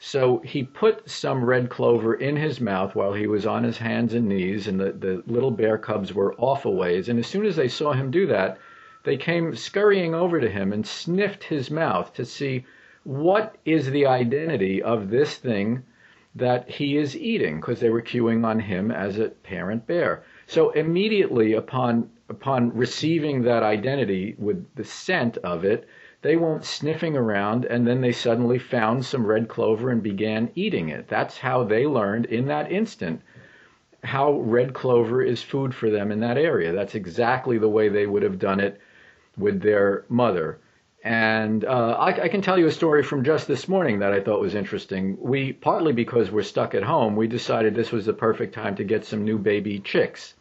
So 0.03 0.39
he 0.39 0.63
put 0.65 1.09
some 1.09 1.45
red 1.45 1.69
clover 1.69 2.15
in 2.15 2.37
his 2.37 2.61
mouth 2.61 2.95
while 2.95 3.13
he 3.13 3.27
was 3.27 3.47
on 3.47 3.65
his 3.65 3.79
hands 3.79 4.15
and 4.15 4.29
knees, 4.29 4.67
and 4.67 4.81
the, 4.81 4.93
the 4.93 5.23
little 5.27 5.51
bear 5.51 5.77
cubs 5.79 6.15
were 6.15 6.35
off 6.37 6.65
a 6.65 6.71
ways. 6.71 7.09
And 7.09 7.19
as 7.19 7.27
soon 7.27 7.45
as 7.45 7.57
they 7.57 7.69
saw 7.69 7.93
him 7.93 8.11
do 8.11 8.27
that, 8.27 8.59
they 9.05 9.17
came 9.17 9.55
scurrying 9.55 10.15
over 10.15 10.41
to 10.41 10.51
him 10.51 10.73
and 10.73 10.87
sniffed 10.87 11.45
his 11.45 11.71
mouth 11.71 12.13
to 12.15 12.25
see 12.25 12.65
what 13.05 13.57
is 13.65 13.91
the 13.91 14.07
identity 14.07 14.83
of 14.83 15.11
this 15.11 15.37
thing 15.37 15.83
that 16.35 16.69
he 16.69 16.97
is 16.97 17.17
eating, 17.17 17.61
because 17.61 17.81
they 17.81 17.91
were 17.91 18.03
cueing 18.03 18.45
on 18.45 18.61
him 18.61 18.91
as 18.91 19.19
a 19.19 19.29
parent 19.29 19.87
bear. 19.87 20.23
So 20.51 20.71
immediately 20.71 21.53
upon 21.53 22.11
upon 22.29 22.77
receiving 22.77 23.43
that 23.43 23.63
identity 23.63 24.35
with 24.37 24.67
the 24.75 24.83
scent 24.83 25.37
of 25.39 25.65
it, 25.65 25.87
they 26.23 26.35
went 26.35 26.65
sniffing 26.65 27.17
around 27.17 27.65
and 27.65 27.87
then 27.87 28.01
they 28.01 28.11
suddenly 28.11 28.59
found 28.59 29.05
some 29.05 29.25
red 29.25 29.47
clover 29.47 29.91
and 29.91 30.03
began 30.03 30.51
eating 30.57 30.89
it. 30.89 31.07
That's 31.07 31.39
how 31.39 31.63
they 31.63 31.87
learned 31.87 32.27
in 32.27 32.47
that 32.47 32.73
instant 32.73 33.23
how 34.03 34.41
red 34.41 34.73
clover 34.75 35.23
is 35.23 35.41
food 35.41 35.73
for 35.73 35.89
them 35.89 36.11
in 36.11 36.19
that 36.21 36.37
area. 36.39 36.73
That's 36.73 36.97
exactly 36.97 37.59
the 37.59 37.69
way 37.69 37.89
they 37.89 38.07
would 38.07 38.25
have 38.25 38.41
done 38.41 38.59
it 38.59 38.81
with 39.37 39.61
their 39.61 40.05
mother. 40.09 40.59
And 41.03 41.65
uh, 41.65 41.97
I, 41.99 42.25
I, 42.25 42.29
can 42.29 42.43
tell 42.43 42.59
you 42.59 42.67
a 42.67 42.73
story 42.73 43.03
from 43.03 43.25
just 43.25 43.47
this 43.49 43.69
morning 43.69 44.01
that 44.01 44.13
I 44.13 44.21
thought 44.21 44.41
was 44.41 44.55
interesting. 44.55 45.17
We, 45.19 45.53
partly 45.55 45.93
because 45.93 46.31
we're 46.31 46.43
stuck 46.43 46.75
at 46.75 46.83
home, 46.83 47.17
we 47.17 47.27
decided 47.27 47.75
this 47.75 47.93
was 47.93 48.05
the 48.05 48.13
perfect 48.13 48.55
time 48.55 48.77
to 48.77 48.85
get 48.85 49.07
some 49.07 49.25
new 49.25 49.39
baby 49.39 49.79
chicks, 49.79 50.35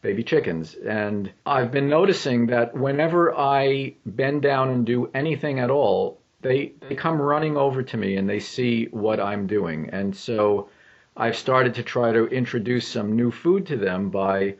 baby 0.00 0.22
chickens. 0.22 0.74
And 0.74 1.30
I've 1.44 1.70
been 1.70 1.88
noticing 1.88 2.46
that 2.46 2.74
whenever 2.74 3.34
I 3.36 3.94
bend 4.06 4.42
down 4.42 4.70
and 4.70 4.86
do 4.86 5.10
anything 5.14 5.58
at 5.58 5.70
all, 5.70 6.20
they, 6.40 6.72
they 6.88 6.94
come 6.94 7.20
running 7.20 7.56
over 7.56 7.82
to 7.82 7.96
me 7.96 8.16
and 8.16 8.28
they 8.28 8.38
see 8.38 8.86
what 8.86 9.18
I'm 9.18 9.46
doing. 9.46 9.90
And 9.90 10.14
so 10.14 10.68
I've 11.16 11.36
started 11.36 11.74
to 11.74 11.82
try 11.82 12.12
to 12.12 12.26
introduce 12.26 12.86
some 12.86 13.16
new 13.16 13.32
food 13.32 13.66
to 13.66 13.76
them 13.76 14.10
by 14.10 14.54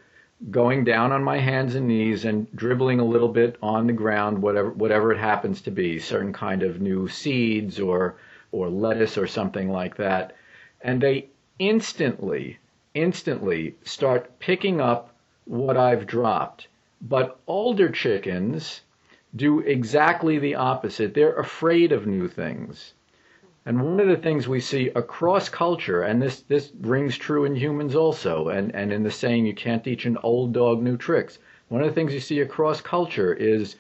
going 0.51 0.85
down 0.85 1.13
on 1.13 1.23
my 1.23 1.39
hands 1.39 1.75
and 1.75 1.89
knees 1.89 2.25
and 2.25 2.51
dribbling 2.55 3.01
a 3.01 3.05
little 3.05 3.29
bit 3.29 3.57
on 3.63 3.87
the 3.87 3.93
ground, 3.93 4.41
whatever 4.41 4.71
whatever 4.71 5.13
it 5.13 5.19
happens 5.19 5.61
to 5.63 5.71
be, 5.71 5.99
certain 5.99 6.33
kind 6.33 6.63
of 6.63 6.81
new 6.81 7.09
seeds 7.09 7.79
or 7.81 8.17
or 8.51 8.69
lettuce 8.69 9.19
or 9.19 9.27
something 9.27 9.71
like 9.71 9.97
that, 9.97 10.35
and 10.81 11.01
they 11.01 11.29
instantly 11.59 12.59
instantly 12.95 13.77
start 13.83 14.39
picking 14.39 14.81
up 14.81 15.15
what 15.49 15.77
I've 15.79 16.07
dropped. 16.07 16.69
But 17.01 17.41
older 17.47 17.89
chickens 17.89 18.83
do 19.35 19.61
exactly 19.61 20.39
the 20.39 20.55
opposite. 20.55 21.15
They're 21.15 21.37
afraid 21.37 21.91
of 21.91 22.07
new 22.07 22.29
things. 22.29 22.93
And 23.65 23.83
one 23.83 24.01
of 24.01 24.09
the 24.09 24.17
things 24.17 24.47
we 24.47 24.61
see 24.61 24.89
across 24.91 25.49
culture, 25.49 26.03
and 26.03 26.23
this, 26.23 26.43
this 26.43 26.73
rings 26.81 27.17
true 27.17 27.45
in 27.45 27.57
humans 27.57 27.95
also, 27.95 28.49
and, 28.49 28.75
and 28.75 28.93
in 28.93 29.03
the 29.03 29.11
saying, 29.11 29.47
you 29.47 29.55
can't 29.55 29.85
teach 29.85 30.07
an 30.07 30.19
old 30.23 30.53
dog 30.53 30.83
new 30.83 30.97
tricks. 30.97 31.39
One 31.69 31.83
of 31.83 31.89
the 31.89 31.95
things 31.95 32.15
you 32.15 32.21
see 32.21 32.41
across 32.41 32.81
culture 32.81 33.33
is 33.33 33.77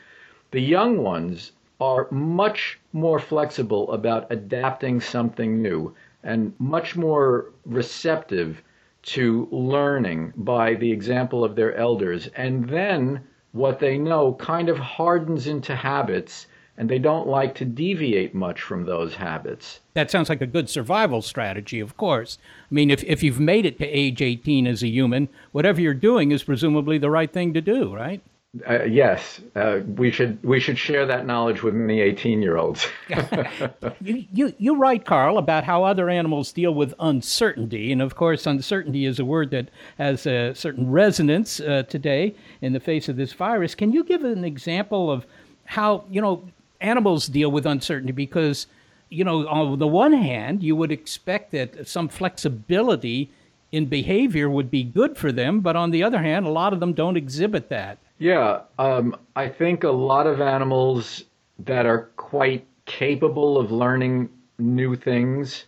the 0.50 0.60
young 0.60 1.02
ones 1.02 1.52
are 1.80 2.08
much 2.10 2.78
more 2.92 3.18
flexible 3.18 3.92
about 3.92 4.26
adapting 4.30 5.00
something 5.00 5.62
new 5.62 5.94
and 6.22 6.52
much 6.58 6.96
more 6.96 7.52
receptive 7.64 8.62
to 9.02 9.48
learning 9.50 10.32
by 10.36 10.74
the 10.74 10.90
example 10.90 11.44
of 11.44 11.56
their 11.56 11.74
elders. 11.74 12.28
And 12.36 12.68
then 12.68 13.24
what 13.52 13.78
they 13.78 13.98
know 13.98 14.34
kind 14.34 14.68
of 14.68 14.78
hardens 14.78 15.46
into 15.46 15.74
habits 15.74 16.46
and 16.78 16.88
they 16.88 16.98
don't 16.98 17.26
like 17.26 17.56
to 17.56 17.64
deviate 17.64 18.34
much 18.34 18.62
from 18.62 18.84
those 18.84 19.14
habits. 19.16 19.80
That 19.94 20.12
sounds 20.12 20.28
like 20.28 20.40
a 20.40 20.46
good 20.46 20.70
survival 20.70 21.22
strategy, 21.22 21.80
of 21.80 21.96
course. 21.96 22.38
I 22.70 22.74
mean, 22.74 22.90
if, 22.90 23.02
if 23.02 23.22
you've 23.22 23.40
made 23.40 23.66
it 23.66 23.78
to 23.78 23.86
age 23.86 24.22
18 24.22 24.66
as 24.68 24.84
a 24.84 24.88
human, 24.88 25.28
whatever 25.50 25.80
you're 25.80 25.92
doing 25.92 26.30
is 26.30 26.44
presumably 26.44 26.96
the 26.96 27.10
right 27.10 27.32
thing 27.32 27.52
to 27.54 27.60
do, 27.60 27.92
right? 27.92 28.22
Uh, 28.66 28.84
yes, 28.84 29.42
uh, 29.56 29.80
we 29.96 30.10
should 30.10 30.42
we 30.42 30.58
should 30.58 30.78
share 30.78 31.04
that 31.04 31.26
knowledge 31.26 31.62
with 31.62 31.74
many 31.74 32.00
18 32.00 32.40
year 32.40 32.56
olds. 32.56 32.86
you, 34.00 34.24
you, 34.32 34.54
you 34.56 34.74
write, 34.74 35.04
Carl, 35.04 35.36
about 35.36 35.64
how 35.64 35.84
other 35.84 36.08
animals 36.08 36.50
deal 36.50 36.72
with 36.72 36.94
uncertainty. 36.98 37.92
And 37.92 38.00
of 38.00 38.16
course, 38.16 38.46
uncertainty 38.46 39.04
is 39.04 39.18
a 39.18 39.24
word 39.24 39.50
that 39.50 39.68
has 39.98 40.26
a 40.26 40.54
certain 40.54 40.90
resonance 40.90 41.60
uh, 41.60 41.82
today 41.90 42.34
in 42.62 42.72
the 42.72 42.80
face 42.80 43.10
of 43.10 43.16
this 43.16 43.34
virus. 43.34 43.74
Can 43.74 43.92
you 43.92 44.02
give 44.02 44.24
an 44.24 44.44
example 44.44 45.10
of 45.10 45.26
how, 45.66 46.04
you 46.10 46.22
know, 46.22 46.48
animals 46.80 47.26
deal 47.26 47.50
with 47.50 47.66
uncertainty 47.66 48.12
because, 48.12 48.66
you 49.10 49.24
know, 49.24 49.46
on 49.46 49.78
the 49.78 49.86
one 49.86 50.14
hand, 50.14 50.62
you 50.62 50.74
would 50.74 50.90
expect 50.90 51.52
that 51.52 51.86
some 51.86 52.08
flexibility 52.08 53.30
in 53.72 53.84
behavior 53.84 54.48
would 54.48 54.70
be 54.70 54.84
good 54.84 55.18
for 55.18 55.32
them, 55.32 55.60
but 55.60 55.76
on 55.76 55.90
the 55.90 56.02
other 56.02 56.22
hand, 56.22 56.46
a 56.46 56.50
lot 56.50 56.72
of 56.72 56.80
them 56.80 56.94
don't 56.94 57.18
exhibit 57.18 57.68
that. 57.68 57.98
Yeah, 58.18 58.62
um, 58.78 59.16
I 59.34 59.48
think 59.48 59.82
a 59.82 59.90
lot 59.90 60.26
of 60.28 60.40
animals 60.40 61.24
that 61.60 61.84
are 61.86 62.10
quite 62.16 62.66
capable 62.84 63.58
of 63.58 63.72
learning 63.72 64.30
new 64.58 64.94
things 64.94 65.66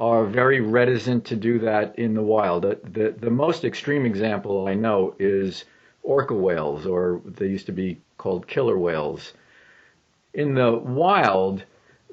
are 0.00 0.24
very 0.26 0.60
reticent 0.60 1.24
to 1.26 1.36
do 1.36 1.58
that 1.60 1.98
in 1.98 2.14
the 2.14 2.22
wild. 2.22 2.62
The, 2.62 2.80
the, 2.84 3.10
the 3.18 3.30
most 3.30 3.64
extreme 3.64 4.06
example 4.06 4.66
I 4.68 4.74
know 4.74 5.14
is 5.18 5.64
orca 6.02 6.34
whales, 6.34 6.86
or 6.86 7.20
they 7.24 7.46
used 7.48 7.66
to 7.66 7.72
be 7.72 8.00
called 8.18 8.46
killer 8.48 8.78
whales 8.78 9.34
in 10.34 10.54
the 10.54 10.72
wild, 10.72 11.64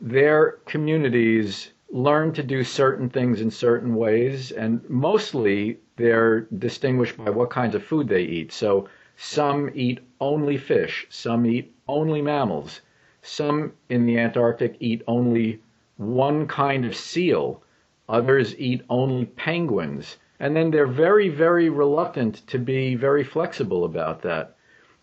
their 0.02 0.58
communities 0.66 1.72
learn 1.92 2.34
to 2.34 2.44
do 2.44 2.64
certain 2.64 3.10
things 3.10 3.42
in 3.42 3.50
certain 3.52 3.96
ways, 3.96 4.52
and 4.52 4.88
mostly 4.90 5.78
they're 5.96 6.42
distinguished 6.58 7.18
by 7.18 7.30
what 7.30 7.50
kinds 7.50 7.76
of 7.76 7.84
food 7.84 8.08
they 8.08 8.22
eat. 8.24 8.52
So 8.52 8.88
some 9.20 9.70
eat 9.74 10.00
only 10.22 10.58
fish, 10.58 11.08
some 11.10 11.46
eat 11.46 11.74
only 11.88 12.22
mammals, 12.22 12.82
some 13.24 13.74
in 13.90 14.06
the 14.06 14.18
Antarctic 14.18 14.78
eat 14.80 15.02
only 15.08 15.60
one 15.98 16.48
kind 16.48 16.86
of 16.86 16.96
seal, 16.96 17.64
others 18.08 18.58
eat 18.60 18.84
only 18.90 19.26
penguins. 19.26 20.18
And 20.40 20.56
then 20.56 20.70
they're 20.70 20.86
very, 20.86 21.30
very 21.30 21.68
reluctant 21.70 22.46
to 22.48 22.60
be 22.60 22.94
very 22.94 23.24
flexible 23.24 23.86
about 23.86 24.22
that. 24.22 24.56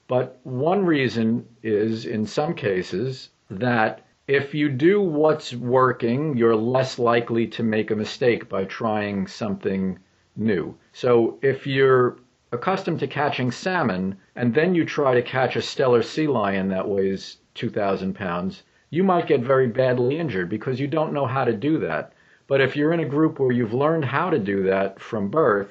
But 0.07 0.39
one 0.45 0.87
reason 0.87 1.47
is, 1.63 2.07
in 2.07 2.25
some 2.25 2.55
cases, 2.55 3.31
that 3.51 4.07
if 4.29 4.55
you 4.55 4.69
do 4.69 5.01
what's 5.01 5.55
working, 5.55 6.37
you're 6.37 6.55
less 6.55 7.01
likely 7.01 7.49
to 7.49 7.63
make 7.65 7.91
a 7.91 7.97
mistake 7.97 8.49
by 8.49 8.65
trying 8.65 9.27
something 9.27 9.99
new. 10.37 10.77
So 10.93 11.39
if 11.43 11.67
you're 11.67 12.19
accustomed 12.55 13.01
to 13.01 13.07
catching 13.07 13.51
salmon 13.51 14.17
and 14.37 14.55
then 14.55 14.75
you 14.75 14.85
try 14.85 15.15
to 15.15 15.23
catch 15.23 15.57
a 15.57 15.61
Steller 15.61 16.05
sea 16.05 16.27
lion 16.27 16.69
that 16.69 16.89
weighs 16.89 17.37
2,000 17.55 18.15
pounds, 18.15 18.63
you 18.91 19.05
might 19.05 19.27
get 19.27 19.41
very 19.41 19.67
badly 19.67 20.19
injured 20.19 20.49
because 20.49 20.81
you 20.81 20.87
don't 20.87 21.13
know 21.13 21.27
how 21.27 21.45
to 21.45 21.53
do 21.53 21.79
that. 21.79 22.13
But 22.47 22.61
if 22.61 22.77
you're 22.77 22.93
in 22.93 23.01
a 23.01 23.05
group 23.09 23.39
where 23.39 23.53
you've 23.53 23.75
learned 23.75 24.05
how 24.05 24.31
to 24.31 24.39
do 24.39 24.63
that 24.65 25.01
from 25.01 25.29
birth, 25.29 25.69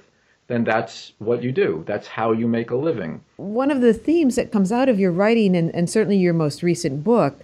then 0.47 0.63
that's 0.63 1.13
what 1.19 1.41
you 1.41 1.51
do. 1.51 1.83
That's 1.87 2.07
how 2.07 2.31
you 2.31 2.47
make 2.47 2.71
a 2.71 2.75
living. 2.75 3.21
One 3.37 3.71
of 3.71 3.81
the 3.81 3.93
themes 3.93 4.35
that 4.35 4.51
comes 4.51 4.71
out 4.71 4.89
of 4.89 4.99
your 4.99 5.11
writing, 5.11 5.55
and, 5.55 5.73
and 5.73 5.89
certainly 5.89 6.17
your 6.17 6.33
most 6.33 6.63
recent 6.63 7.03
book, 7.03 7.39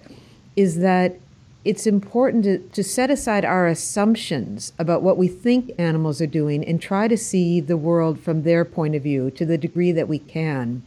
is 0.55 0.79
that 0.79 1.17
it's 1.66 1.86
important 1.86 2.46
to, 2.46 2.60
to 2.60 2.84
set 2.84 3.10
aside 3.10 3.44
our 3.44 3.68
assumptions 3.68 4.72
about 4.80 5.01
what 5.01 5.18
we 5.18 5.28
think 5.28 5.72
animals 5.78 6.22
are 6.22 6.28
doing 6.28 6.63
and 6.66 6.82
try 6.82 7.08
to 7.08 7.18
see 7.18 7.60
the 7.60 7.78
world 7.78 8.20
from 8.20 8.44
their 8.44 8.63
point 8.63 8.96
of 8.96 9.04
view 9.04 9.30
to 9.32 9.46
the 9.46 9.58
degree 9.58 9.92
that 9.92 10.08
we 10.08 10.20
can. 10.20 10.82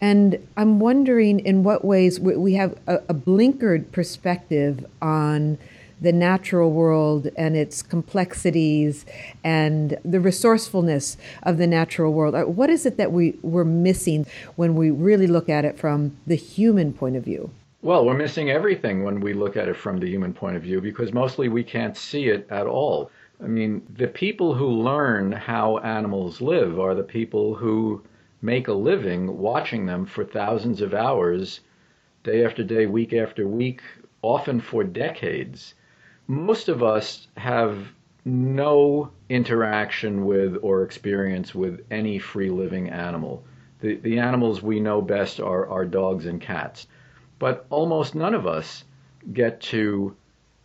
And 0.00 0.46
I'm 0.56 0.80
wondering 0.80 1.40
in 1.40 1.62
what 1.62 1.84
ways 1.84 2.20
we 2.20 2.54
have 2.54 2.78
a, 2.86 2.96
a 3.08 3.14
blinkered 3.14 3.92
perspective 3.92 4.84
on 5.00 5.58
the 6.00 6.12
natural 6.12 6.70
world 6.70 7.28
and 7.36 7.54
its 7.56 7.82
complexities 7.82 9.04
and 9.44 9.98
the 10.02 10.20
resourcefulness 10.20 11.18
of 11.42 11.58
the 11.58 11.66
natural 11.66 12.12
world. 12.12 12.34
Uh, 12.34 12.44
what 12.44 12.70
is 12.70 12.86
it 12.86 12.96
that 12.96 13.12
we, 13.12 13.36
we're 13.42 13.64
missing 13.64 14.26
when 14.56 14.74
we 14.74 14.90
really 14.90 15.26
look 15.26 15.50
at 15.50 15.64
it 15.64 15.78
from 15.78 16.16
the 16.26 16.36
human 16.36 16.92
point 16.92 17.16
of 17.16 17.24
view? 17.24 17.50
Well, 17.82 18.04
we're 18.04 18.12
missing 18.12 18.50
everything 18.50 19.04
when 19.04 19.20
we 19.20 19.32
look 19.32 19.56
at 19.56 19.68
it 19.68 19.74
from 19.76 20.00
the 20.00 20.06
human 20.06 20.34
point 20.34 20.54
of 20.54 20.62
view 20.62 20.82
because 20.82 21.14
mostly 21.14 21.48
we 21.48 21.64
can't 21.64 21.96
see 21.96 22.28
it 22.28 22.46
at 22.50 22.66
all. 22.66 23.10
I 23.42 23.46
mean, 23.46 23.86
the 23.88 24.06
people 24.06 24.52
who 24.52 24.66
learn 24.68 25.32
how 25.32 25.78
animals 25.78 26.42
live 26.42 26.78
are 26.78 26.94
the 26.94 27.02
people 27.02 27.54
who 27.54 28.02
make 28.42 28.68
a 28.68 28.74
living 28.74 29.38
watching 29.38 29.86
them 29.86 30.04
for 30.04 30.24
thousands 30.24 30.82
of 30.82 30.92
hours, 30.92 31.60
day 32.22 32.44
after 32.44 32.62
day, 32.62 32.84
week 32.84 33.14
after 33.14 33.48
week, 33.48 33.80
often 34.20 34.60
for 34.60 34.84
decades. 34.84 35.74
Most 36.26 36.68
of 36.68 36.82
us 36.82 37.28
have 37.38 37.94
no 38.26 39.10
interaction 39.30 40.26
with 40.26 40.58
or 40.60 40.82
experience 40.82 41.54
with 41.54 41.82
any 41.90 42.18
free 42.18 42.50
living 42.50 42.90
animal. 42.90 43.42
The, 43.80 43.94
the 43.96 44.18
animals 44.18 44.62
we 44.62 44.80
know 44.80 45.00
best 45.00 45.40
are, 45.40 45.66
are 45.66 45.86
dogs 45.86 46.26
and 46.26 46.42
cats. 46.42 46.86
But 47.40 47.64
almost 47.70 48.14
none 48.14 48.34
of 48.34 48.46
us 48.46 48.84
get 49.32 49.62
to 49.72 50.14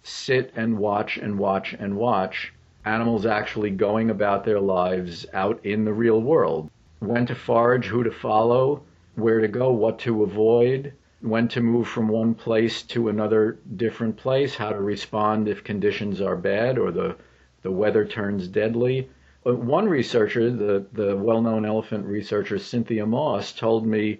sit 0.03 0.51
and 0.57 0.77
watch 0.77 1.17
and 1.17 1.39
watch 1.39 1.73
and 1.79 1.95
watch 1.95 2.53
animals 2.83 3.25
actually 3.25 3.69
going 3.69 4.09
about 4.09 4.43
their 4.43 4.59
lives 4.59 5.25
out 5.33 5.57
in 5.65 5.85
the 5.85 5.93
real 5.93 6.21
world. 6.21 6.69
When 6.99 7.25
to 7.27 7.33
forage, 7.33 7.85
who 7.85 8.03
to 8.03 8.11
follow, 8.11 8.83
where 9.15 9.39
to 9.39 9.47
go, 9.47 9.71
what 9.71 9.99
to 9.99 10.21
avoid, 10.23 10.91
when 11.21 11.47
to 11.47 11.61
move 11.61 11.87
from 11.87 12.09
one 12.09 12.33
place 12.35 12.83
to 12.83 13.07
another 13.07 13.57
different 13.77 14.17
place, 14.17 14.55
how 14.55 14.71
to 14.71 14.81
respond 14.81 15.47
if 15.47 15.63
conditions 15.63 16.19
are 16.19 16.35
bad 16.35 16.77
or 16.77 16.91
the, 16.91 17.15
the 17.61 17.71
weather 17.71 18.03
turns 18.03 18.49
deadly. 18.49 19.07
Uh, 19.47 19.55
one 19.55 19.87
researcher, 19.87 20.51
the, 20.51 20.85
the 20.91 21.15
well 21.15 21.41
known 21.41 21.65
elephant 21.65 22.05
researcher 22.05 22.59
Cynthia 22.59 23.05
Moss, 23.05 23.53
told 23.53 23.87
me 23.87 24.19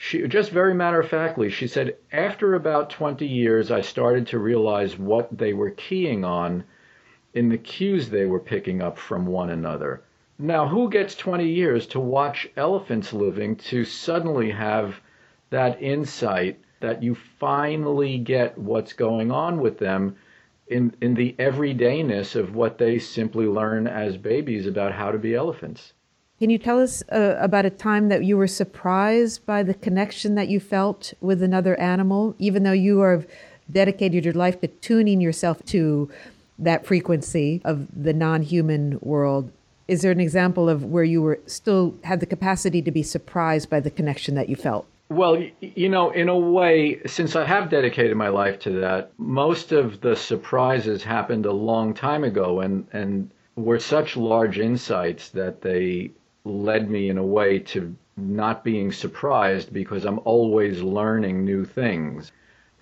she 0.00 0.26
just 0.28 0.52
very 0.52 0.74
matter 0.74 1.00
of 1.00 1.08
factly, 1.08 1.50
she 1.50 1.66
said, 1.66 1.96
after 2.12 2.54
about 2.54 2.88
20 2.88 3.26
years, 3.26 3.68
I 3.72 3.80
started 3.80 4.28
to 4.28 4.38
realize 4.38 4.96
what 4.96 5.36
they 5.36 5.52
were 5.52 5.72
keying 5.72 6.24
on 6.24 6.62
in 7.34 7.48
the 7.48 7.58
cues 7.58 8.08
they 8.08 8.24
were 8.24 8.38
picking 8.38 8.80
up 8.80 8.96
from 8.96 9.26
one 9.26 9.50
another. 9.50 10.00
Now, 10.38 10.68
who 10.68 10.88
gets 10.88 11.16
20 11.16 11.48
years 11.48 11.84
to 11.88 11.98
watch 11.98 12.48
elephants 12.56 13.12
living 13.12 13.56
to 13.56 13.84
suddenly 13.84 14.52
have 14.52 15.00
that 15.50 15.82
insight 15.82 16.60
that 16.78 17.02
you 17.02 17.16
finally 17.16 18.18
get 18.18 18.56
what's 18.56 18.92
going 18.92 19.32
on 19.32 19.58
with 19.58 19.78
them 19.78 20.14
in, 20.68 20.94
in 21.00 21.14
the 21.14 21.34
everydayness 21.40 22.36
of 22.36 22.54
what 22.54 22.78
they 22.78 23.00
simply 23.00 23.46
learn 23.46 23.88
as 23.88 24.16
babies 24.16 24.64
about 24.64 24.92
how 24.92 25.10
to 25.10 25.18
be 25.18 25.34
elephants? 25.34 25.92
Can 26.38 26.50
you 26.50 26.58
tell 26.58 26.80
us 26.80 27.02
uh, 27.10 27.36
about 27.40 27.66
a 27.66 27.70
time 27.70 28.10
that 28.10 28.24
you 28.24 28.36
were 28.36 28.46
surprised 28.46 29.44
by 29.44 29.64
the 29.64 29.74
connection 29.74 30.36
that 30.36 30.46
you 30.46 30.60
felt 30.60 31.12
with 31.20 31.42
another 31.42 31.78
animal, 31.80 32.36
even 32.38 32.62
though 32.62 32.70
you 32.70 33.00
have 33.00 33.26
dedicated 33.72 34.24
your 34.24 34.34
life 34.34 34.60
to 34.60 34.68
tuning 34.68 35.20
yourself 35.20 35.64
to 35.66 36.08
that 36.56 36.86
frequency 36.86 37.60
of 37.64 37.88
the 37.92 38.12
non 38.12 38.42
human 38.42 39.00
world? 39.02 39.50
Is 39.88 40.02
there 40.02 40.12
an 40.12 40.20
example 40.20 40.68
of 40.68 40.84
where 40.84 41.02
you 41.02 41.22
were 41.22 41.40
still 41.46 41.96
had 42.04 42.20
the 42.20 42.26
capacity 42.26 42.82
to 42.82 42.92
be 42.92 43.02
surprised 43.02 43.68
by 43.68 43.80
the 43.80 43.90
connection 43.90 44.36
that 44.36 44.48
you 44.48 44.54
felt? 44.54 44.86
Well, 45.08 45.42
you 45.60 45.88
know, 45.88 46.10
in 46.10 46.28
a 46.28 46.38
way, 46.38 47.00
since 47.06 47.34
I 47.34 47.46
have 47.46 47.68
dedicated 47.68 48.16
my 48.16 48.28
life 48.28 48.60
to 48.60 48.70
that, 48.80 49.10
most 49.18 49.72
of 49.72 50.02
the 50.02 50.14
surprises 50.14 51.02
happened 51.02 51.46
a 51.46 51.52
long 51.52 51.94
time 51.94 52.22
ago 52.22 52.60
and, 52.60 52.86
and 52.92 53.30
were 53.56 53.80
such 53.80 54.16
large 54.16 54.58
insights 54.58 55.30
that 55.30 55.62
they 55.62 56.12
led 56.48 56.90
me 56.90 57.08
in 57.08 57.18
a 57.18 57.24
way 57.24 57.58
to 57.58 57.94
not 58.16 58.64
being 58.64 58.90
surprised 58.90 59.72
because 59.72 60.04
I'm 60.04 60.20
always 60.24 60.82
learning 60.82 61.44
new 61.44 61.64
things. 61.64 62.32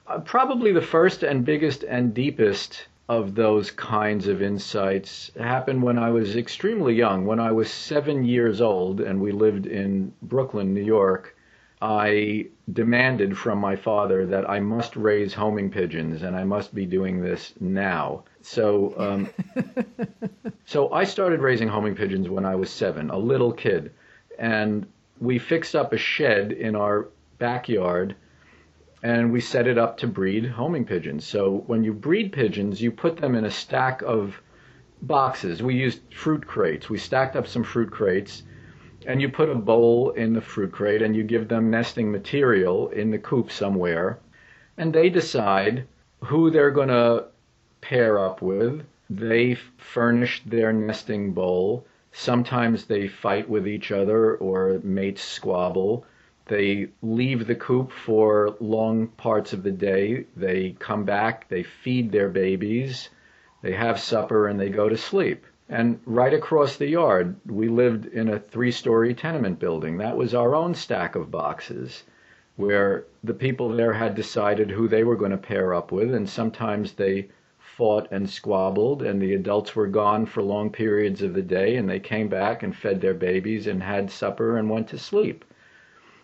Uh, 0.07 0.21
probably 0.21 0.73
the 0.73 0.81
first 0.81 1.23
and 1.23 1.45
biggest 1.45 1.83
and 1.83 2.15
deepest 2.15 2.87
of 3.09 3.35
those 3.35 3.71
kinds 3.71 4.27
of 4.27 4.43
insights 4.43 5.31
happened 5.39 5.83
when 5.83 5.99
I 5.99 6.11
was 6.11 6.37
extremely 6.37 6.95
young. 6.95 7.25
When 7.25 7.39
I 7.39 7.53
was 7.53 7.71
seven 7.71 8.25
years 8.25 8.61
old 8.61 9.01
and 9.01 9.21
we 9.21 9.33
lived 9.33 9.67
in 9.67 10.13
Brooklyn, 10.23 10.75
New 10.75 10.83
York, 10.83 11.37
I 11.81 12.47
demanded 12.73 13.37
from 13.37 13.59
my 13.59 13.77
father 13.77 14.27
that 14.27 14.49
I 14.49 14.61
must 14.61 14.97
raise 14.97 15.35
homing 15.35 15.71
pigeons 15.71 16.23
and 16.23 16.35
I 16.35 16.43
must 16.43 16.75
be 16.75 16.87
doing 16.87 17.21
this 17.21 17.53
now. 17.61 18.25
So, 18.43 18.95
um, 18.97 19.29
so 20.67 20.93
I 20.93 21.05
started 21.05 21.41
raising 21.41 21.69
homing 21.69 21.95
pigeons 21.95 22.29
when 22.29 22.45
I 22.45 22.55
was 22.57 22.71
seven, 22.71 23.09
a 23.11 23.19
little 23.19 23.53
kid, 23.53 23.93
and 24.39 24.87
we 25.21 25.39
fixed 25.39 25.75
up 25.75 25.93
a 25.93 25.97
shed 25.97 26.53
in 26.53 26.77
our 26.77 27.09
backyard 27.39 28.15
and 29.03 29.33
we 29.33 29.41
set 29.41 29.67
it 29.67 29.79
up 29.79 29.97
to 29.99 30.07
breed 30.07 30.45
homing 30.45 30.85
pigeons. 30.85 31.25
So 31.25 31.65
when 31.67 31.85
you 31.85 31.93
breed 31.93 32.33
pigeons, 32.33 32.83
you 32.83 32.91
put 32.91 33.17
them 33.17 33.35
in 33.35 33.45
a 33.45 33.51
stack 33.51 34.03
of 34.03 34.41
boxes. 35.03 35.63
We 35.63 35.75
used 35.75 36.01
fruit 36.13 36.47
crates. 36.47 36.91
We 36.91 36.99
stacked 36.99 37.37
up 37.37 37.47
some 37.47 37.63
fruit 37.63 37.91
crates 37.91 38.43
and 39.07 39.23
you 39.23 39.29
put 39.29 39.49
a 39.49 39.55
bowl 39.55 40.11
in 40.11 40.33
the 40.33 40.41
fruit 40.41 40.73
crate 40.73 41.03
and 41.03 41.15
you 41.15 41.23
give 41.23 41.49
them 41.49 41.71
nesting 41.71 42.11
material 42.11 42.89
in 42.89 43.11
the 43.11 43.19
coop 43.19 43.53
somewhere, 43.53 44.19
and 44.77 44.93
they 44.93 45.09
decide 45.09 45.87
who 46.25 46.51
they're 46.51 46.73
going 46.73 46.89
to 46.89 47.27
pair 47.81 48.19
up 48.19 48.43
with. 48.43 48.83
They 49.09 49.55
furnish 49.77 50.43
their 50.45 50.73
nesting 50.73 51.33
bowl. 51.33 51.87
Sometimes 52.11 52.87
they 52.87 53.07
fight 53.07 53.49
with 53.49 53.69
each 53.69 53.93
other 53.93 54.35
or 54.35 54.81
mates 54.83 55.23
squabble. 55.23 56.05
They 56.47 56.89
leave 57.03 57.47
the 57.47 57.55
coop 57.55 57.93
for 57.93 58.57
long 58.59 59.09
parts 59.09 59.53
of 59.53 59.63
the 59.63 59.71
day. 59.71 60.27
They 60.37 60.77
come 60.79 61.05
back, 61.05 61.49
they 61.49 61.63
feed 61.63 62.11
their 62.11 62.29
babies, 62.29 63.11
they 63.63 63.73
have 63.73 64.01
supper, 64.01 64.49
and 64.49 64.59
they 64.59 64.71
go 64.71 64.89
to 64.89 64.97
sleep. 64.97 65.45
And 65.69 66.01
right 66.07 66.33
across 66.33 66.77
the 66.77 66.89
yard, 66.89 67.37
we 67.47 67.69
lived 67.69 68.07
in 68.07 68.29
a 68.29 68.39
three 68.39 68.71
story 68.71 69.15
tenement 69.15 69.59
building. 69.59 69.99
That 69.99 70.17
was 70.17 70.35
our 70.35 70.55
own 70.55 70.75
stack 70.75 71.15
of 71.15 71.31
boxes 71.31 72.05
where 72.57 73.05
the 73.23 73.35
people 73.35 73.69
there 73.69 73.93
had 73.93 74.15
decided 74.15 74.71
who 74.71 74.89
they 74.89 75.05
were 75.05 75.17
going 75.17 75.31
to 75.31 75.37
pair 75.37 75.75
up 75.75 75.93
with, 75.93 76.15
and 76.15 76.29
sometimes 76.29 76.93
they 76.93 77.29
fought 77.77 78.09
and 78.11 78.29
squabbled, 78.31 79.03
and 79.03 79.21
the 79.21 79.35
adults 79.35 79.77
were 79.77 79.87
gone 79.87 80.25
for 80.25 80.43
long 80.43 80.71
periods 80.71 81.21
of 81.21 81.35
the 81.35 81.43
day, 81.43 81.77
and 81.77 81.89
they 81.89 82.01
came 82.01 82.27
back 82.27 82.63
and 82.63 82.75
fed 82.75 83.01
their 83.01 83.13
babies 83.13 83.67
and 83.67 83.83
had 83.83 84.11
supper 84.11 84.57
and 84.57 84.71
went 84.71 84.89
to 84.89 84.99
sleep. 84.99 85.45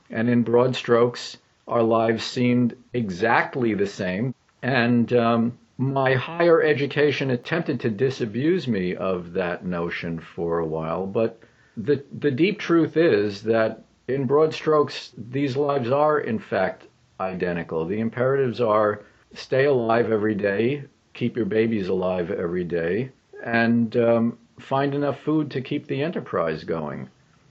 And 0.09 0.31
in 0.31 0.43
broad 0.43 0.75
strokes, 0.75 1.37
our 1.69 1.83
lives 1.83 2.25
seemed 2.25 2.75
exactly 2.95 3.75
the 3.75 3.87
same. 3.87 4.35
And 4.63 5.13
um, 5.13 5.59
my 5.77 6.15
higher 6.15 6.63
education 6.63 7.31
attempted 7.31 7.81
to 7.81 7.91
disabuse 7.91 8.67
me 8.67 8.95
of 8.95 9.33
that 9.35 9.65
notion 9.65 10.21
for 10.21 10.59
a 10.59 10.67
while, 10.67 11.07
but 11.07 11.39
the 11.77 12.03
the 12.19 12.31
deep 12.31 12.59
truth 12.59 12.97
is 12.97 13.43
that 13.43 13.83
in 14.09 14.27
broad 14.27 14.53
strokes 14.55 15.13
these 15.17 15.57
lives 15.57 15.91
are 15.91 16.21
in 16.21 16.39
fact 16.39 16.87
identical. 17.21 17.85
The 17.85 18.01
imperatives 18.01 18.61
are 18.61 19.03
stay 19.35 19.65
alive 19.65 20.13
every 20.13 20.35
day, 20.35 20.85
keep 21.15 21.37
your 21.37 21.47
babies 21.47 21.89
alive 21.89 22.31
every 22.31 22.65
day, 22.65 23.11
and 23.45 23.97
um, 23.97 24.39
find 24.59 24.95
enough 24.95 25.21
food 25.21 25.51
to 25.51 25.61
keep 25.61 25.87
the 25.87 26.03
enterprise 26.03 26.65
going. 26.65 27.09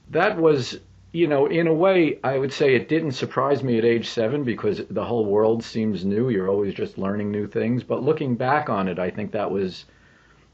That 0.10 0.38
was 0.38 0.80
you 1.14 1.28
know, 1.28 1.46
in 1.48 1.68
a 1.68 1.74
way, 1.74 2.20
I 2.24 2.38
would 2.38 2.54
say 2.54 2.74
it 2.74 2.88
didn't 2.88 3.12
surprise 3.12 3.64
me 3.64 3.78
at 3.78 3.84
age 3.84 4.08
seven 4.08 4.44
because 4.44 4.86
the 4.90 5.04
whole 5.04 5.26
world 5.26 5.64
seems 5.64 6.06
new. 6.06 6.30
You're 6.30 6.50
always 6.50 6.74
just 6.74 6.98
learning 6.98 7.32
new 7.32 7.48
things. 7.48 7.84
But 7.84 8.04
looking 8.04 8.36
back 8.36 8.70
on 8.70 8.88
it, 8.88 8.98
I 8.98 9.10
think 9.10 9.32
that 9.32 9.52
was 9.52 9.86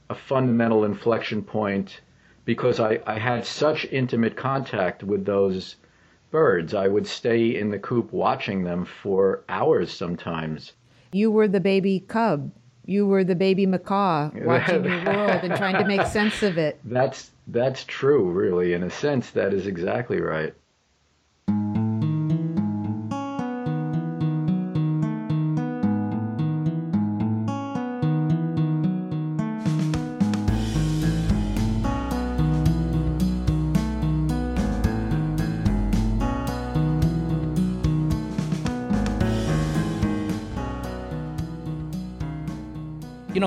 a 0.10 0.16
fundamental 0.16 0.84
inflection 0.84 1.44
point 1.44 2.02
because 2.44 2.80
I, 2.80 3.00
I 3.06 3.20
had 3.20 3.46
such 3.46 3.86
intimate 3.92 4.36
contact 4.36 5.04
with 5.04 5.26
those 5.26 5.76
birds. 6.32 6.74
I 6.74 6.88
would 6.88 7.06
stay 7.06 7.56
in 7.56 7.70
the 7.70 7.80
coop 7.80 8.12
watching 8.12 8.64
them 8.64 8.86
for 8.86 9.44
hours 9.48 9.92
sometimes. 9.92 10.74
You 11.12 11.30
were 11.30 11.48
the 11.48 11.60
baby 11.60 12.00
cub. 12.00 12.52
You 12.88 13.06
were 13.06 13.24
the 13.26 13.36
baby 13.36 13.66
macaw 13.66 14.32
watching 14.36 14.82
the 14.82 15.04
world 15.06 15.44
and 15.44 15.56
trying 15.56 15.76
to 15.76 15.86
make 15.86 16.08
sense 16.08 16.42
of 16.42 16.58
it. 16.58 16.80
That's 16.86 17.32
That's 17.46 17.84
true, 17.84 18.32
really. 18.32 18.74
In 18.74 18.84
a 18.84 18.90
sense, 18.90 19.30
that 19.32 19.54
is 19.54 19.68
exactly 19.68 20.22
right. 20.22 20.54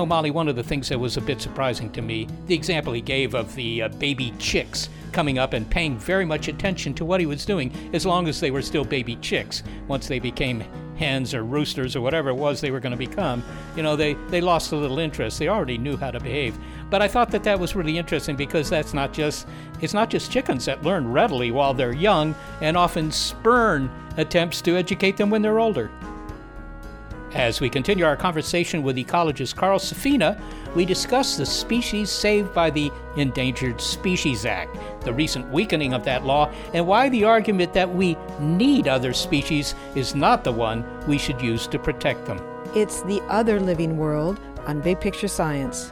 Molly, 0.05 0.31
one 0.31 0.47
of 0.47 0.55
the 0.55 0.63
things 0.63 0.89
that 0.89 0.99
was 0.99 1.17
a 1.17 1.21
bit 1.21 1.41
surprising 1.41 1.91
to 1.91 2.01
me, 2.01 2.27
the 2.47 2.55
example 2.55 2.93
he 2.93 3.01
gave 3.01 3.33
of 3.33 3.53
the 3.55 3.83
uh, 3.83 3.87
baby 3.89 4.33
chicks 4.39 4.89
coming 5.11 5.37
up 5.37 5.53
and 5.53 5.69
paying 5.69 5.97
very 5.97 6.25
much 6.25 6.47
attention 6.47 6.93
to 6.93 7.05
what 7.05 7.19
he 7.19 7.25
was 7.25 7.45
doing 7.45 7.71
as 7.93 8.05
long 8.05 8.27
as 8.27 8.39
they 8.39 8.51
were 8.51 8.61
still 8.61 8.85
baby 8.85 9.15
chicks. 9.17 9.63
Once 9.87 10.07
they 10.07 10.19
became 10.19 10.63
hens 10.97 11.33
or 11.33 11.43
roosters 11.43 11.95
or 11.95 12.01
whatever 12.01 12.29
it 12.29 12.35
was 12.35 12.61
they 12.61 12.71
were 12.71 12.79
going 12.79 12.91
to 12.91 12.97
become, 12.97 13.43
you 13.75 13.83
know, 13.83 13.95
they, 13.95 14.13
they 14.29 14.41
lost 14.41 14.71
a 14.71 14.75
little 14.75 14.99
interest. 14.99 15.39
They 15.39 15.47
already 15.47 15.77
knew 15.77 15.97
how 15.97 16.11
to 16.11 16.19
behave. 16.19 16.57
But 16.89 17.01
I 17.01 17.07
thought 17.07 17.31
that 17.31 17.43
that 17.43 17.59
was 17.59 17.75
really 17.75 17.97
interesting 17.97 18.35
because 18.35 18.69
that's 18.69 18.93
not 18.93 19.13
just, 19.13 19.47
it's 19.81 19.93
not 19.93 20.09
just 20.09 20.31
chickens 20.31 20.65
that 20.65 20.83
learn 20.83 21.11
readily 21.11 21.51
while 21.51 21.73
they're 21.73 21.93
young 21.93 22.35
and 22.61 22.77
often 22.77 23.11
spurn 23.11 23.89
attempts 24.17 24.61
to 24.61 24.77
educate 24.77 25.17
them 25.17 25.29
when 25.29 25.41
they're 25.41 25.59
older. 25.59 25.89
As 27.33 27.61
we 27.61 27.69
continue 27.69 28.03
our 28.03 28.17
conversation 28.17 28.83
with 28.83 28.97
ecologist 28.97 29.55
Carl 29.55 29.79
Safina, 29.79 30.39
we 30.75 30.83
discuss 30.83 31.37
the 31.37 31.45
species 31.45 32.09
saved 32.09 32.53
by 32.53 32.69
the 32.69 32.91
Endangered 33.15 33.79
Species 33.79 34.45
Act, 34.45 34.77
the 35.05 35.13
recent 35.13 35.49
weakening 35.49 35.93
of 35.93 36.03
that 36.03 36.25
law, 36.25 36.51
and 36.73 36.85
why 36.85 37.07
the 37.07 37.23
argument 37.23 37.73
that 37.73 37.89
we 37.89 38.17
need 38.39 38.89
other 38.89 39.13
species 39.13 39.75
is 39.95 40.13
not 40.13 40.43
the 40.43 40.51
one 40.51 40.85
we 41.07 41.17
should 41.17 41.41
use 41.41 41.67
to 41.67 41.79
protect 41.79 42.25
them. 42.25 42.41
It's 42.75 43.01
the 43.03 43.21
other 43.29 43.61
living 43.61 43.95
world 43.97 44.37
on 44.67 44.81
Big 44.81 44.99
Picture 44.99 45.29
Science. 45.29 45.91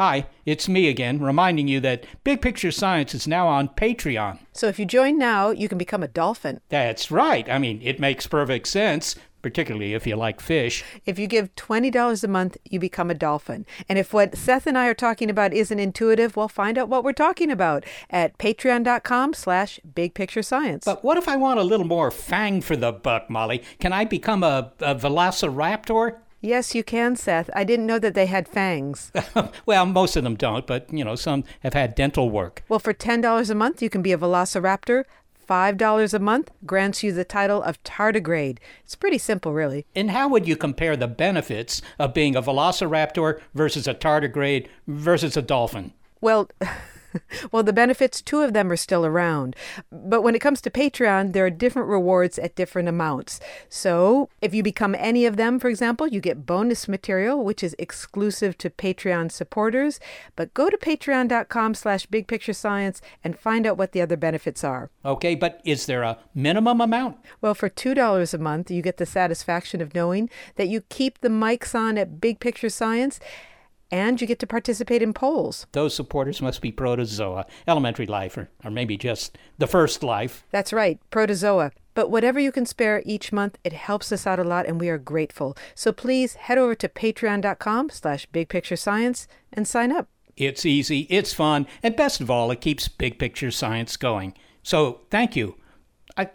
Hi, 0.00 0.28
it's 0.46 0.66
me 0.66 0.88
again, 0.88 1.20
reminding 1.20 1.68
you 1.68 1.78
that 1.80 2.06
Big 2.24 2.40
Picture 2.40 2.70
Science 2.70 3.14
is 3.14 3.28
now 3.28 3.46
on 3.48 3.68
Patreon. 3.68 4.38
So 4.50 4.66
if 4.66 4.78
you 4.78 4.86
join 4.86 5.18
now, 5.18 5.50
you 5.50 5.68
can 5.68 5.76
become 5.76 6.02
a 6.02 6.08
dolphin. 6.08 6.62
That's 6.70 7.10
right. 7.10 7.46
I 7.50 7.58
mean, 7.58 7.82
it 7.82 8.00
makes 8.00 8.26
perfect 8.26 8.68
sense, 8.68 9.16
particularly 9.42 9.92
if 9.92 10.06
you 10.06 10.16
like 10.16 10.40
fish. 10.40 10.82
If 11.04 11.18
you 11.18 11.26
give 11.26 11.54
$20 11.54 12.24
a 12.24 12.28
month, 12.28 12.56
you 12.64 12.80
become 12.80 13.10
a 13.10 13.14
dolphin. 13.14 13.66
And 13.90 13.98
if 13.98 14.14
what 14.14 14.38
Seth 14.38 14.66
and 14.66 14.78
I 14.78 14.86
are 14.86 14.94
talking 14.94 15.28
about 15.28 15.52
isn't 15.52 15.78
intuitive, 15.78 16.34
well, 16.34 16.48
find 16.48 16.78
out 16.78 16.88
what 16.88 17.04
we're 17.04 17.12
talking 17.12 17.50
about 17.50 17.84
at 18.08 18.38
patreon.com 18.38 19.34
slash 19.34 19.80
bigpicturescience. 19.86 20.86
But 20.86 21.04
what 21.04 21.18
if 21.18 21.28
I 21.28 21.36
want 21.36 21.60
a 21.60 21.62
little 21.62 21.86
more 21.86 22.10
fang 22.10 22.62
for 22.62 22.74
the 22.74 22.90
buck, 22.90 23.28
Molly? 23.28 23.62
Can 23.80 23.92
I 23.92 24.06
become 24.06 24.44
a, 24.44 24.72
a 24.80 24.94
velociraptor? 24.94 26.16
Yes, 26.40 26.74
you 26.74 26.82
can, 26.82 27.16
Seth. 27.16 27.50
I 27.54 27.64
didn't 27.64 27.86
know 27.86 27.98
that 27.98 28.14
they 28.14 28.26
had 28.26 28.48
fangs. 28.48 29.12
well, 29.66 29.84
most 29.84 30.16
of 30.16 30.24
them 30.24 30.36
don't, 30.36 30.66
but, 30.66 30.90
you 30.92 31.04
know, 31.04 31.14
some 31.14 31.44
have 31.60 31.74
had 31.74 31.94
dental 31.94 32.30
work. 32.30 32.62
Well, 32.68 32.78
for 32.78 32.94
$10 32.94 33.50
a 33.50 33.54
month, 33.54 33.82
you 33.82 33.90
can 33.90 34.00
be 34.00 34.12
a 34.12 34.18
velociraptor. 34.18 35.04
$5 35.46 36.14
a 36.14 36.18
month 36.20 36.52
grants 36.64 37.02
you 37.02 37.12
the 37.12 37.24
title 37.24 37.60
of 37.60 37.82
tardigrade. 37.82 38.58
It's 38.84 38.94
pretty 38.94 39.18
simple, 39.18 39.52
really. 39.52 39.84
And 39.96 40.12
how 40.12 40.28
would 40.28 40.46
you 40.46 40.56
compare 40.56 40.96
the 40.96 41.08
benefits 41.08 41.82
of 41.98 42.14
being 42.14 42.36
a 42.36 42.42
velociraptor 42.42 43.40
versus 43.52 43.88
a 43.88 43.94
tardigrade 43.94 44.68
versus 44.86 45.36
a 45.36 45.42
dolphin? 45.42 45.92
Well, 46.20 46.48
well, 47.52 47.62
the 47.62 47.72
benefits, 47.72 48.22
two 48.22 48.42
of 48.42 48.52
them 48.52 48.70
are 48.70 48.76
still 48.76 49.04
around. 49.06 49.56
But 49.90 50.22
when 50.22 50.34
it 50.34 50.40
comes 50.40 50.60
to 50.62 50.70
Patreon, 50.70 51.32
there 51.32 51.46
are 51.46 51.50
different 51.50 51.88
rewards 51.88 52.38
at 52.38 52.54
different 52.54 52.88
amounts. 52.88 53.40
So 53.68 54.28
if 54.40 54.54
you 54.54 54.62
become 54.62 54.94
any 54.98 55.26
of 55.26 55.36
them, 55.36 55.58
for 55.58 55.68
example, 55.68 56.06
you 56.06 56.20
get 56.20 56.46
bonus 56.46 56.88
material, 56.88 57.44
which 57.44 57.62
is 57.62 57.76
exclusive 57.78 58.56
to 58.58 58.70
Patreon 58.70 59.30
supporters. 59.32 60.00
But 60.36 60.54
go 60.54 60.70
to 60.70 60.76
patreon.com 60.76 61.74
slash 61.74 62.06
bigpicturescience 62.06 63.00
and 63.22 63.38
find 63.38 63.66
out 63.66 63.78
what 63.78 63.92
the 63.92 64.02
other 64.02 64.16
benefits 64.16 64.64
are. 64.64 64.90
Okay, 65.04 65.34
but 65.34 65.60
is 65.64 65.86
there 65.86 66.02
a 66.02 66.18
minimum 66.34 66.80
amount? 66.80 67.18
Well, 67.40 67.54
for 67.54 67.68
$2 67.68 68.34
a 68.34 68.38
month, 68.38 68.70
you 68.70 68.82
get 68.82 68.96
the 68.96 69.06
satisfaction 69.06 69.80
of 69.80 69.94
knowing 69.94 70.30
that 70.56 70.68
you 70.68 70.82
keep 70.82 71.20
the 71.20 71.28
mics 71.28 71.74
on 71.74 71.98
at 71.98 72.20
Big 72.20 72.40
Picture 72.40 72.68
Science 72.68 73.20
and 73.90 74.20
you 74.20 74.26
get 74.26 74.38
to 74.40 74.46
participate 74.46 75.02
in 75.02 75.12
polls. 75.12 75.66
Those 75.72 75.94
supporters 75.94 76.40
must 76.40 76.62
be 76.62 76.72
protozoa, 76.72 77.46
elementary 77.66 78.06
life, 78.06 78.36
or, 78.36 78.50
or 78.64 78.70
maybe 78.70 78.96
just 78.96 79.36
the 79.58 79.66
first 79.66 80.02
life. 80.02 80.44
That's 80.50 80.72
right, 80.72 80.98
protozoa. 81.10 81.72
But 81.94 82.10
whatever 82.10 82.38
you 82.38 82.52
can 82.52 82.66
spare 82.66 83.02
each 83.04 83.32
month, 83.32 83.58
it 83.64 83.72
helps 83.72 84.12
us 84.12 84.26
out 84.26 84.38
a 84.38 84.44
lot 84.44 84.66
and 84.66 84.80
we 84.80 84.88
are 84.88 84.98
grateful. 84.98 85.56
So 85.74 85.92
please 85.92 86.34
head 86.34 86.56
over 86.56 86.74
to 86.76 86.88
patreon.com 86.88 87.90
slash 87.90 88.28
bigpicturescience 88.30 89.26
and 89.52 89.66
sign 89.66 89.92
up. 89.92 90.08
It's 90.36 90.64
easy, 90.64 91.00
it's 91.10 91.34
fun, 91.34 91.66
and 91.82 91.96
best 91.96 92.20
of 92.20 92.30
all, 92.30 92.50
it 92.50 92.62
keeps 92.62 92.88
big 92.88 93.18
picture 93.18 93.50
science 93.50 93.96
going. 93.96 94.34
So 94.62 95.00
thank 95.10 95.36
you. 95.36 95.56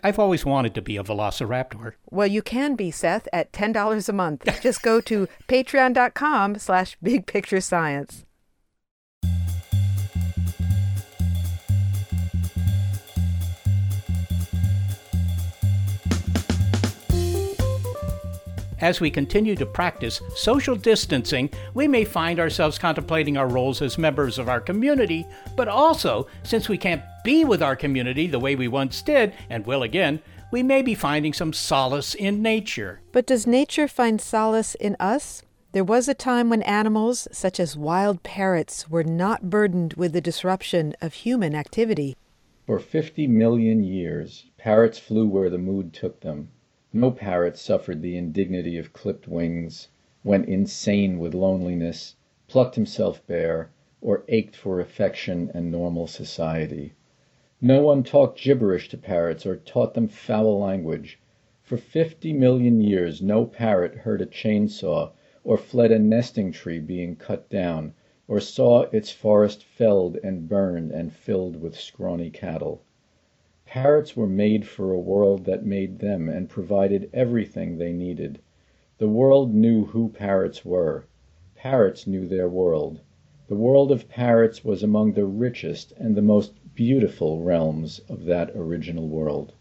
I, 0.03 0.07
have 0.07 0.19
always 0.19 0.45
wanted 0.45 0.73
to 0.75 0.81
be 0.81 0.97
a 0.97 1.03
velociraptor. 1.03 1.93
Well, 2.09 2.27
you 2.27 2.41
can 2.41 2.75
be, 2.75 2.91
Seth, 2.91 3.27
at 3.33 3.51
$10 3.51 4.09
a 4.09 4.13
month. 4.13 4.47
Just 4.61 4.81
go 4.81 5.01
to 5.01 5.27
patreon.com 5.47 6.57
slash 6.59 6.97
bigpicturescience. 7.03 8.23
As 18.85 19.01
we 19.01 19.09
continue 19.09 19.55
to 19.55 19.65
practice 19.65 20.21
social 20.35 20.75
distancing, 20.75 21.49
we 21.73 21.87
may 21.87 22.05
find 22.05 22.39
ourselves 22.39 22.77
contemplating 22.77 23.35
our 23.35 23.47
roles 23.47 23.81
as 23.81 23.97
members 23.97 24.37
of 24.37 24.47
our 24.47 24.61
community, 24.61 25.25
but 25.55 25.67
also, 25.67 26.27
since 26.43 26.69
we 26.69 26.77
can't 26.77 27.01
be 27.23 27.45
with 27.45 27.63
our 27.63 27.75
community 27.75 28.27
the 28.27 28.37
way 28.37 28.55
we 28.55 28.67
once 28.67 29.01
did 29.01 29.33
and 29.49 29.65
will 29.65 29.81
again, 29.81 30.21
we 30.51 30.61
may 30.61 30.83
be 30.83 30.93
finding 30.93 31.33
some 31.33 31.51
solace 31.51 32.13
in 32.13 32.43
nature. 32.43 33.01
But 33.11 33.25
does 33.25 33.47
nature 33.47 33.87
find 33.87 34.21
solace 34.21 34.75
in 34.75 34.95
us? 34.99 35.41
There 35.71 35.83
was 35.83 36.07
a 36.07 36.13
time 36.13 36.51
when 36.51 36.61
animals, 36.61 37.27
such 37.31 37.59
as 37.59 37.75
wild 37.75 38.21
parrots, 38.21 38.87
were 38.87 39.03
not 39.03 39.49
burdened 39.49 39.95
with 39.95 40.13
the 40.13 40.21
disruption 40.21 40.93
of 41.01 41.15
human 41.15 41.55
activity. 41.55 42.15
For 42.67 42.77
50 42.77 43.25
million 43.25 43.83
years, 43.83 44.45
parrots 44.59 44.99
flew 44.99 45.27
where 45.27 45.49
the 45.49 45.57
mood 45.57 45.91
took 45.91 46.21
them. 46.21 46.49
No 46.97 47.11
parrot 47.11 47.57
suffered 47.57 48.01
the 48.01 48.15
indignity 48.15 48.77
of 48.77 48.93
clipped 48.93 49.27
wings, 49.27 49.89
went 50.23 50.47
insane 50.47 51.19
with 51.19 51.33
loneliness, 51.33 52.15
plucked 52.47 52.75
himself 52.75 53.21
bare, 53.27 53.69
or 54.01 54.23
ached 54.29 54.55
for 54.55 54.79
affection 54.79 55.51
and 55.53 55.69
normal 55.69 56.07
society. 56.07 56.93
No 57.59 57.83
one 57.83 58.01
talked 58.03 58.41
gibberish 58.41 58.87
to 58.87 58.97
parrots 58.97 59.45
or 59.45 59.57
taught 59.57 59.93
them 59.93 60.07
foul 60.07 60.57
language. 60.57 61.19
For 61.63 61.75
fifty 61.75 62.31
million 62.31 62.79
years 62.79 63.21
no 63.21 63.45
parrot 63.45 63.95
heard 63.95 64.21
a 64.21 64.25
chain 64.25 64.69
saw, 64.69 65.11
or 65.43 65.57
fled 65.57 65.91
a 65.91 65.99
nesting 65.99 66.53
tree 66.53 66.79
being 66.79 67.17
cut 67.17 67.49
down, 67.49 67.93
or 68.25 68.39
saw 68.39 68.83
its 68.93 69.11
forest 69.11 69.65
felled 69.65 70.17
and 70.23 70.47
burned 70.47 70.93
and 70.93 71.11
filled 71.11 71.57
with 71.57 71.77
scrawny 71.77 72.29
cattle. 72.29 72.83
Parrots 73.75 74.15
were 74.15 74.25
made 74.25 74.65
for 74.65 74.93
a 74.93 74.97
world 74.97 75.43
that 75.43 75.65
made 75.65 75.99
them 75.99 76.29
and 76.29 76.47
provided 76.47 77.09
everything 77.13 77.77
they 77.77 77.91
needed. 77.91 78.39
The 78.99 79.09
world 79.09 79.53
knew 79.53 79.87
who 79.87 80.07
parrots 80.07 80.63
were. 80.63 81.07
Parrots 81.55 82.07
knew 82.07 82.25
their 82.25 82.47
world. 82.47 83.01
The 83.49 83.55
world 83.55 83.91
of 83.91 84.07
parrots 84.07 84.63
was 84.63 84.81
among 84.81 85.11
the 85.11 85.25
richest 85.25 85.91
and 85.97 86.15
the 86.15 86.21
most 86.21 86.53
beautiful 86.73 87.43
realms 87.43 87.99
of 88.07 88.23
that 88.23 88.51
original 88.55 89.09
world. 89.09 89.51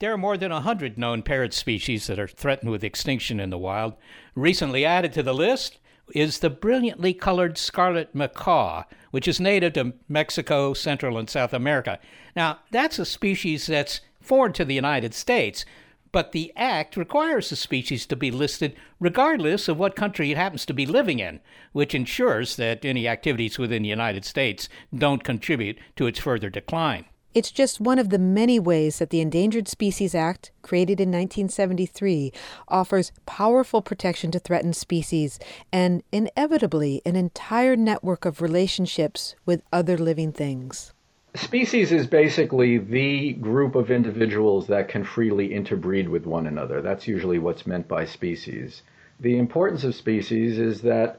There 0.00 0.12
are 0.12 0.18
more 0.18 0.36
than 0.36 0.50
a 0.50 0.66
100 0.66 0.98
known 0.98 1.22
parrot 1.22 1.54
species 1.54 2.08
that 2.08 2.18
are 2.18 2.26
threatened 2.26 2.72
with 2.72 2.82
extinction 2.82 3.38
in 3.38 3.50
the 3.50 3.56
wild. 3.56 3.94
Recently 4.34 4.84
added 4.84 5.12
to 5.12 5.22
the 5.22 5.32
list 5.32 5.78
is 6.14 6.38
the 6.38 6.50
brilliantly 6.50 7.14
colored 7.14 7.56
scarlet 7.56 8.14
macaw, 8.14 8.84
which 9.10 9.28
is 9.28 9.40
native 9.40 9.74
to 9.74 9.94
Mexico, 10.08 10.74
Central, 10.74 11.18
and 11.18 11.30
South 11.30 11.52
America. 11.52 11.98
Now, 12.36 12.58
that's 12.70 12.98
a 12.98 13.04
species 13.04 13.66
that's 13.66 14.00
foreign 14.20 14.52
to 14.54 14.64
the 14.64 14.74
United 14.74 15.14
States, 15.14 15.64
but 16.12 16.32
the 16.32 16.52
Act 16.56 16.96
requires 16.96 17.48
the 17.48 17.56
species 17.56 18.04
to 18.06 18.16
be 18.16 18.30
listed 18.30 18.76
regardless 19.00 19.68
of 19.68 19.78
what 19.78 19.96
country 19.96 20.30
it 20.30 20.36
happens 20.36 20.66
to 20.66 20.74
be 20.74 20.86
living 20.86 21.18
in, 21.18 21.40
which 21.72 21.94
ensures 21.94 22.56
that 22.56 22.84
any 22.84 23.08
activities 23.08 23.58
within 23.58 23.82
the 23.82 23.88
United 23.88 24.24
States 24.24 24.68
don't 24.94 25.24
contribute 25.24 25.78
to 25.96 26.06
its 26.06 26.18
further 26.18 26.50
decline. 26.50 27.06
It's 27.34 27.50
just 27.50 27.80
one 27.80 27.98
of 27.98 28.10
the 28.10 28.18
many 28.18 28.60
ways 28.60 28.98
that 28.98 29.08
the 29.08 29.22
Endangered 29.22 29.66
Species 29.66 30.14
Act, 30.14 30.50
created 30.60 31.00
in 31.00 31.08
1973, 31.08 32.30
offers 32.68 33.10
powerful 33.24 33.80
protection 33.80 34.30
to 34.32 34.38
threatened 34.38 34.76
species 34.76 35.38
and 35.72 36.02
inevitably 36.12 37.00
an 37.06 37.16
entire 37.16 37.74
network 37.74 38.26
of 38.26 38.42
relationships 38.42 39.34
with 39.46 39.62
other 39.72 39.96
living 39.96 40.30
things. 40.30 40.92
Species 41.34 41.90
is 41.90 42.06
basically 42.06 42.76
the 42.76 43.32
group 43.32 43.76
of 43.76 43.90
individuals 43.90 44.66
that 44.66 44.88
can 44.88 45.02
freely 45.02 45.54
interbreed 45.54 46.10
with 46.10 46.26
one 46.26 46.46
another. 46.46 46.82
That's 46.82 47.08
usually 47.08 47.38
what's 47.38 47.66
meant 47.66 47.88
by 47.88 48.04
species. 48.04 48.82
The 49.20 49.38
importance 49.38 49.84
of 49.84 49.94
species 49.94 50.58
is 50.58 50.82
that 50.82 51.18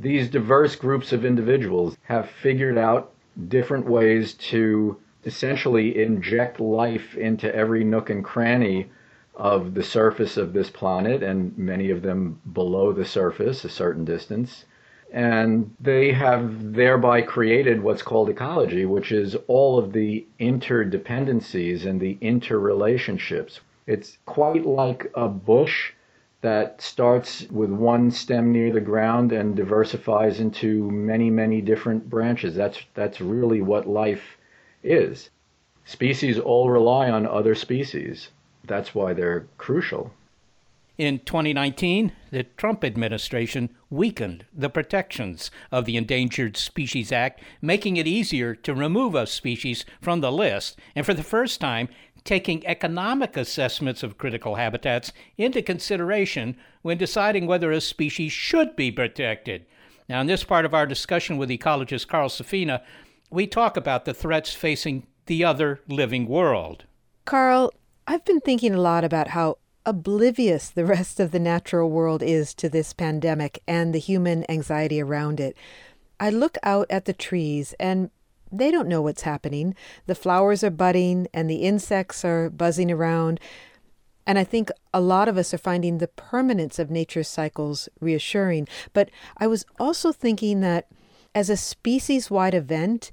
these 0.00 0.28
diverse 0.28 0.74
groups 0.74 1.12
of 1.12 1.24
individuals 1.24 1.96
have 2.02 2.28
figured 2.28 2.78
out 2.78 3.12
different 3.46 3.86
ways 3.86 4.34
to 4.34 4.98
essentially 5.24 6.02
inject 6.02 6.60
life 6.60 7.16
into 7.16 7.54
every 7.54 7.84
nook 7.84 8.10
and 8.10 8.24
cranny 8.24 8.90
of 9.34 9.74
the 9.74 9.82
surface 9.82 10.36
of 10.36 10.52
this 10.52 10.70
planet, 10.70 11.22
and 11.22 11.56
many 11.56 11.90
of 11.90 12.02
them 12.02 12.40
below 12.52 12.92
the 12.92 13.04
surface, 13.04 13.64
a 13.64 13.68
certain 13.68 14.04
distance. 14.04 14.64
And 15.12 15.74
they 15.80 16.12
have 16.12 16.72
thereby 16.72 17.22
created 17.22 17.82
what's 17.82 18.02
called 18.02 18.30
ecology, 18.30 18.84
which 18.84 19.12
is 19.12 19.36
all 19.46 19.78
of 19.78 19.92
the 19.92 20.26
interdependencies 20.40 21.86
and 21.86 22.00
the 22.00 22.16
interrelationships. 22.22 23.60
It's 23.86 24.18
quite 24.26 24.66
like 24.66 25.10
a 25.14 25.28
bush 25.28 25.92
that 26.40 26.80
starts 26.80 27.46
with 27.50 27.70
one 27.70 28.10
stem 28.10 28.52
near 28.52 28.72
the 28.72 28.80
ground 28.80 29.32
and 29.32 29.54
diversifies 29.54 30.40
into 30.40 30.90
many, 30.90 31.30
many 31.30 31.60
different 31.60 32.08
branches. 32.10 32.54
That's, 32.54 32.80
that's 32.94 33.20
really 33.20 33.62
what 33.62 33.86
life 33.86 34.22
is. 34.82 35.30
Species 35.84 36.38
all 36.38 36.70
rely 36.70 37.10
on 37.10 37.26
other 37.26 37.54
species. 37.54 38.28
That's 38.64 38.94
why 38.94 39.12
they're 39.12 39.46
crucial. 39.58 40.12
In 40.98 41.20
2019, 41.20 42.12
the 42.30 42.44
Trump 42.44 42.84
administration 42.84 43.70
weakened 43.90 44.44
the 44.54 44.68
protections 44.68 45.50
of 45.72 45.84
the 45.84 45.96
Endangered 45.96 46.56
Species 46.56 47.10
Act, 47.10 47.40
making 47.60 47.96
it 47.96 48.06
easier 48.06 48.54
to 48.54 48.74
remove 48.74 49.14
a 49.14 49.26
species 49.26 49.84
from 50.00 50.20
the 50.20 50.30
list, 50.30 50.78
and 50.94 51.04
for 51.04 51.14
the 51.14 51.22
first 51.22 51.60
time, 51.60 51.88
taking 52.24 52.64
economic 52.66 53.36
assessments 53.36 54.02
of 54.02 54.18
critical 54.18 54.56
habitats 54.56 55.12
into 55.36 55.62
consideration 55.62 56.56
when 56.82 56.98
deciding 56.98 57.46
whether 57.46 57.72
a 57.72 57.80
species 57.80 58.30
should 58.30 58.76
be 58.76 58.92
protected. 58.92 59.64
Now, 60.08 60.20
in 60.20 60.26
this 60.26 60.44
part 60.44 60.64
of 60.64 60.74
our 60.74 60.86
discussion 60.86 61.36
with 61.36 61.48
ecologist 61.48 62.06
Carl 62.06 62.28
Safina, 62.28 62.82
we 63.32 63.46
talk 63.46 63.76
about 63.76 64.04
the 64.04 64.14
threats 64.14 64.52
facing 64.52 65.06
the 65.26 65.42
other 65.42 65.80
living 65.88 66.28
world. 66.28 66.84
Carl, 67.24 67.72
I've 68.06 68.24
been 68.24 68.40
thinking 68.40 68.74
a 68.74 68.80
lot 68.80 69.04
about 69.04 69.28
how 69.28 69.58
oblivious 69.86 70.68
the 70.68 70.84
rest 70.84 71.18
of 71.18 71.30
the 71.30 71.40
natural 71.40 71.90
world 71.90 72.22
is 72.22 72.54
to 72.54 72.68
this 72.68 72.92
pandemic 72.92 73.62
and 73.66 73.94
the 73.94 73.98
human 73.98 74.48
anxiety 74.50 75.00
around 75.00 75.40
it. 75.40 75.56
I 76.20 76.30
look 76.30 76.58
out 76.62 76.86
at 76.90 77.06
the 77.06 77.12
trees 77.12 77.74
and 77.80 78.10
they 78.52 78.70
don't 78.70 78.88
know 78.88 79.00
what's 79.00 79.22
happening. 79.22 79.74
The 80.06 80.14
flowers 80.14 80.62
are 80.62 80.70
budding 80.70 81.26
and 81.32 81.48
the 81.48 81.62
insects 81.62 82.24
are 82.24 82.50
buzzing 82.50 82.90
around. 82.90 83.40
And 84.26 84.38
I 84.38 84.44
think 84.44 84.70
a 84.92 85.00
lot 85.00 85.26
of 85.26 85.38
us 85.38 85.54
are 85.54 85.58
finding 85.58 85.98
the 85.98 86.06
permanence 86.06 86.78
of 86.78 86.90
nature's 86.90 87.28
cycles 87.28 87.88
reassuring. 87.98 88.68
But 88.92 89.10
I 89.38 89.46
was 89.46 89.64
also 89.80 90.12
thinking 90.12 90.60
that 90.60 90.86
as 91.34 91.48
a 91.48 91.56
species 91.56 92.30
wide 92.30 92.54
event, 92.54 93.10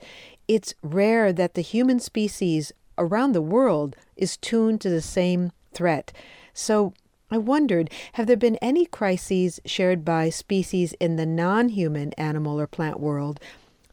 it's 0.47 0.73
rare 0.81 1.31
that 1.31 1.53
the 1.53 1.61
human 1.61 1.99
species 1.99 2.71
around 2.97 3.31
the 3.31 3.41
world 3.41 3.95
is 4.15 4.37
tuned 4.37 4.81
to 4.81 4.89
the 4.89 5.01
same 5.01 5.51
threat. 5.73 6.11
So 6.53 6.93
I 7.31 7.37
wondered 7.37 7.91
have 8.13 8.27
there 8.27 8.35
been 8.35 8.57
any 8.57 8.85
crises 8.85 9.59
shared 9.65 10.03
by 10.03 10.29
species 10.29 10.93
in 10.99 11.15
the 11.15 11.25
non 11.25 11.69
human 11.69 12.13
animal 12.13 12.59
or 12.59 12.67
plant 12.67 12.99
world 12.99 13.39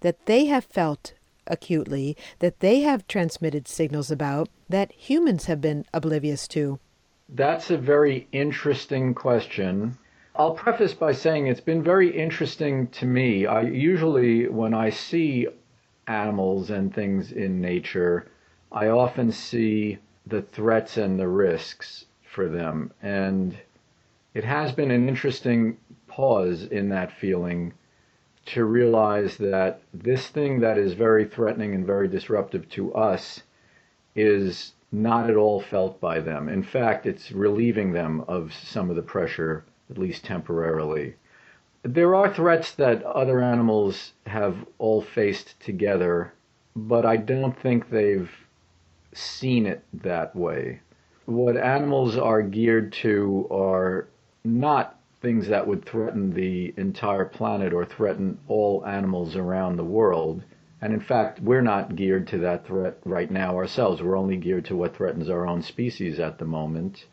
that 0.01 0.27
they 0.27 0.47
have 0.47 0.65
felt 0.65 1.12
acutely, 1.47 2.17
that 2.41 2.61
they 2.61 2.81
have 2.81 3.07
transmitted 3.07 3.69
signals 3.69 4.11
about, 4.11 4.49
that 4.69 4.91
humans 4.93 5.45
have 5.45 5.61
been 5.61 5.85
oblivious 5.95 6.49
to? 6.49 6.81
That's 7.29 7.71
a 7.71 7.77
very 7.77 8.27
interesting 8.33 9.15
question. 9.15 9.99
I'll 10.38 10.53
preface 10.53 10.92
by 10.92 11.12
saying 11.12 11.46
it's 11.46 11.61
been 11.61 11.83
very 11.83 12.11
interesting 12.14 12.88
to 12.88 13.07
me. 13.07 13.46
I 13.46 13.62
usually, 13.62 14.46
when 14.49 14.75
I 14.75 14.90
see 14.90 15.49
animals 16.07 16.68
and 16.68 16.94
things 16.94 17.33
in 17.33 17.62
nature, 17.62 18.27
I 18.70 18.88
often 18.88 19.33
see 19.33 19.99
the 20.27 20.42
threats 20.42 20.99
and 20.99 21.18
the 21.18 21.29
risks 21.29 22.05
for 22.22 22.49
them. 22.49 22.92
And 23.01 23.57
it 24.35 24.44
has 24.44 24.72
been 24.72 24.90
an 24.90 25.09
interesting 25.09 25.79
pause 26.07 26.64
in 26.64 26.90
that 26.90 27.12
feeling 27.12 27.72
to 28.46 28.66
realize 28.66 29.38
that 29.38 29.81
this 29.94 30.29
thing 30.29 30.61
that 30.61 30.77
is 30.77 30.92
very 30.92 31.25
threatening 31.25 31.75
and 31.75 31.87
very 31.87 32.09
disruptive 32.09 32.68
to 32.70 32.92
us 32.94 33.42
is 34.14 34.75
not 34.92 35.31
at 35.31 35.37
all 35.37 35.61
felt 35.61 35.99
by 35.99 36.20
them. 36.20 36.51
In 36.51 36.62
fact, 36.62 37.07
it's 37.07 37.33
relieving 37.33 37.92
them 37.92 38.22
of 38.29 38.53
some 38.53 38.90
of 38.90 38.96
the 38.96 39.03
pressure 39.03 39.64
at 39.90 39.99
least 39.99 40.25
temporarily. 40.25 41.14
There 41.83 42.14
are 42.14 42.33
threats 42.33 42.72
that 42.72 43.03
other 43.05 43.40
animals 43.40 44.12
have 44.27 44.66
all 44.79 45.03
faced 45.03 45.61
together, 45.61 46.33
but 46.75 47.07
I 47.07 47.16
don't 47.16 47.59
think 47.59 47.90
they've 47.90 48.31
seen 49.12 49.66
it 49.66 49.85
that 50.03 50.35
way. 50.35 50.81
What 51.27 51.57
animals 51.57 52.16
are 52.16 52.42
geared 52.42 52.92
to 52.94 53.46
are 53.51 54.09
not 54.44 54.99
things 55.22 55.49
that 55.49 55.66
would 55.66 55.85
threaten 55.85 56.33
the 56.33 56.75
entire 56.77 57.25
planet 57.25 57.72
or 57.72 57.85
threaten 57.85 58.38
all 58.49 58.85
animals 58.87 59.35
around 59.35 59.77
the 59.77 59.85
world. 59.85 60.42
And 60.81 60.92
in 60.92 61.01
fact, 61.01 61.40
we're 61.40 61.62
not 61.62 61.96
geared 61.96 62.29
to 62.29 62.38
that 62.38 62.66
threat 62.66 62.99
right 63.05 63.31
now 63.31 63.57
ourselves. 63.57 64.03
We're 64.03 64.18
only 64.18 64.37
geared 64.37 64.66
to 64.66 64.77
what 64.77 64.94
threatens 64.94 65.31
our 65.31 65.46
own 65.46 65.62
species 65.62 66.20
at 66.20 66.38
the 66.38 66.44
moment. 66.44 67.07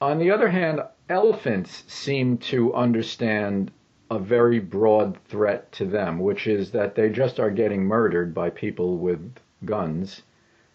On 0.00 0.18
the 0.18 0.30
other 0.30 0.48
hand, 0.48 0.80
elephants 1.08 1.84
seem 1.92 2.38
to 2.38 2.74
understand 2.74 3.70
a 4.10 4.18
very 4.18 4.58
broad 4.58 5.16
threat 5.24 5.72
to 5.72 5.84
them, 5.86 6.18
which 6.18 6.46
is 6.46 6.70
that 6.72 6.94
they 6.94 7.08
just 7.08 7.40
are 7.40 7.50
getting 7.50 7.82
murdered 7.84 8.34
by 8.34 8.50
people 8.50 8.98
with 8.98 9.34
guns 9.64 10.22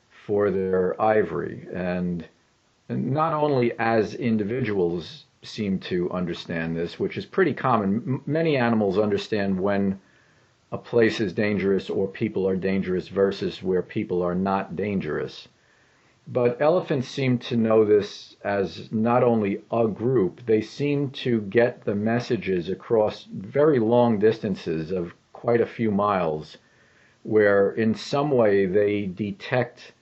for 0.09 0.49
their 0.51 0.99
ivory. 1.01 1.67
And, 1.73 2.25
not 2.89 3.33
only 3.33 3.77
as 3.79 4.15
individuals 4.15 5.25
seem 5.43 5.77
to 5.79 6.09
understand 6.11 6.75
this, 6.75 6.99
which 6.99 7.17
is 7.17 7.25
pretty 7.25 7.53
common, 7.53 8.21
many 8.25 8.57
animals 8.57 8.97
understand 8.97 9.59
when 9.59 9.99
a 10.71 10.77
place 10.77 11.19
is 11.19 11.33
dangerous 11.33 11.89
or 11.89 12.07
people 12.07 12.47
are 12.47 12.55
dangerous 12.55 13.07
versus 13.07 13.61
where 13.61 13.81
people 13.81 14.21
are 14.21 14.35
not 14.35 14.75
dangerous. 14.75 15.47
But 16.29 16.61
elephants 16.61 17.07
seem 17.07 17.37
to 17.37 17.55
know 17.55 17.85
this 17.85 18.35
as 18.43 18.91
not 18.91 19.23
only 19.23 19.61
a 19.71 19.87
group, 19.87 20.45
they 20.45 20.59
seem 20.59 21.09
to 21.11 21.39
get 21.39 21.85
the 21.85 21.95
messages 21.95 22.67
across 22.67 23.23
very 23.23 23.79
long 23.79 24.19
distances 24.19 24.91
of 24.91 25.13
quite 25.31 25.61
a 25.61 25.65
few 25.65 25.89
miles, 25.89 26.57
where 27.23 27.71
in 27.71 27.95
some 27.95 28.29
way 28.29 28.65
they 28.65 29.05
detect 29.05 29.93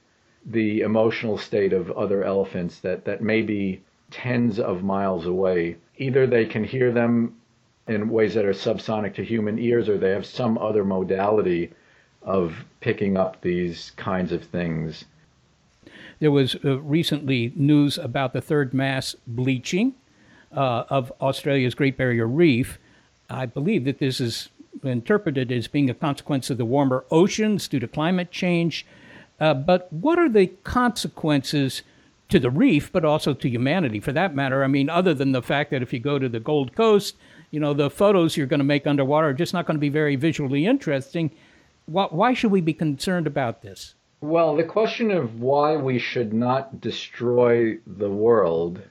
the 0.44 0.82
emotional 0.82 1.38
state 1.38 1.74
of 1.74 1.92
other 1.92 2.24
elephants 2.24 2.80
that, 2.80 3.06
that 3.06 3.22
may 3.22 3.44
be 3.44 3.82
tens 4.10 4.60
of 4.60 4.84
miles 4.84 5.28
away. 5.28 5.76
Either 5.98 6.26
they 6.26 6.46
can 6.46 6.64
hear 6.64 6.92
them 6.92 7.36
in 7.88 8.10
ways 8.10 8.34
that 8.34 8.46
are 8.46 8.52
subsonic 8.54 9.14
to 9.14 9.24
human 9.24 9.60
ears, 9.60 9.88
or 9.88 10.00
they 10.00 10.10
have 10.10 10.26
some 10.26 10.58
other 10.58 10.84
modality 10.84 11.70
of 12.24 12.66
picking 12.80 13.16
up 13.16 13.42
these 13.42 13.92
kinds 13.92 14.32
of 14.32 14.44
things. 14.44 15.06
There 16.20 16.32
was 16.32 16.56
uh, 16.64 16.80
recently 16.80 17.52
news 17.56 17.98
about 17.98 18.34
the 18.34 18.42
third 18.42 18.74
mass 18.74 19.16
bleaching 19.28 19.96
uh, 20.56 20.86
of 20.90 21.12
Australia's 21.22 21.76
Great 21.76 21.98
Barrier 21.98 22.28
Reef. 22.28 22.80
I 23.30 23.46
believe 23.46 23.86
that 23.86 24.00
this 24.00 24.20
is 24.20 24.50
interpreted 24.84 25.52
as 25.52 25.68
being 25.68 25.90
a 25.90 25.94
consequence 25.94 26.50
of 26.50 26.58
the 26.58 26.66
warmer 26.66 27.06
oceans 27.12 27.68
due 27.68 27.80
to 27.80 27.88
climate 27.88 28.32
change. 28.32 28.86
Uh, 29.40 29.54
but 29.54 29.92
what 29.92 30.18
are 30.18 30.30
the 30.30 30.48
consequences 30.64 31.82
to 32.30 32.40
the 32.40 32.50
reef, 32.50 32.92
but 32.92 33.06
also 33.06 33.34
to 33.34 33.50
humanity 33.50 34.00
for 34.00 34.12
that 34.14 34.36
matter? 34.36 34.64
I 34.64 34.68
mean, 34.68 34.90
other 34.90 35.14
than 35.14 35.32
the 35.32 35.42
fact 35.42 35.72
that 35.72 35.82
if 35.82 35.92
you 35.92 36.00
go 36.00 36.18
to 36.20 36.30
the 36.30 36.40
Gold 36.40 36.76
Coast, 36.76 37.16
you 37.52 37.60
know, 37.60 37.74
the 37.74 37.90
photos 37.90 38.38
you're 38.38 38.48
going 38.48 38.60
to 38.60 38.64
make 38.64 38.88
underwater 38.88 39.30
are 39.30 39.34
just 39.34 39.54
not 39.54 39.66
going 39.66 39.76
to 39.76 39.82
be 39.82 39.90
very 39.90 40.16
visually 40.16 40.66
interesting. 40.66 41.32
Why 41.86 42.34
should 42.34 42.52
we 42.52 42.62
be 42.62 42.74
concerned 42.74 43.28
about 43.28 43.62
this? 43.62 43.96
Well, 44.22 44.56
the 44.56 44.64
question 44.64 45.12
of 45.12 45.42
why 45.42 45.76
we 45.76 46.00
should 46.00 46.34
not 46.34 46.80
destroy 46.80 47.80
the 47.86 48.10
world 48.10 48.82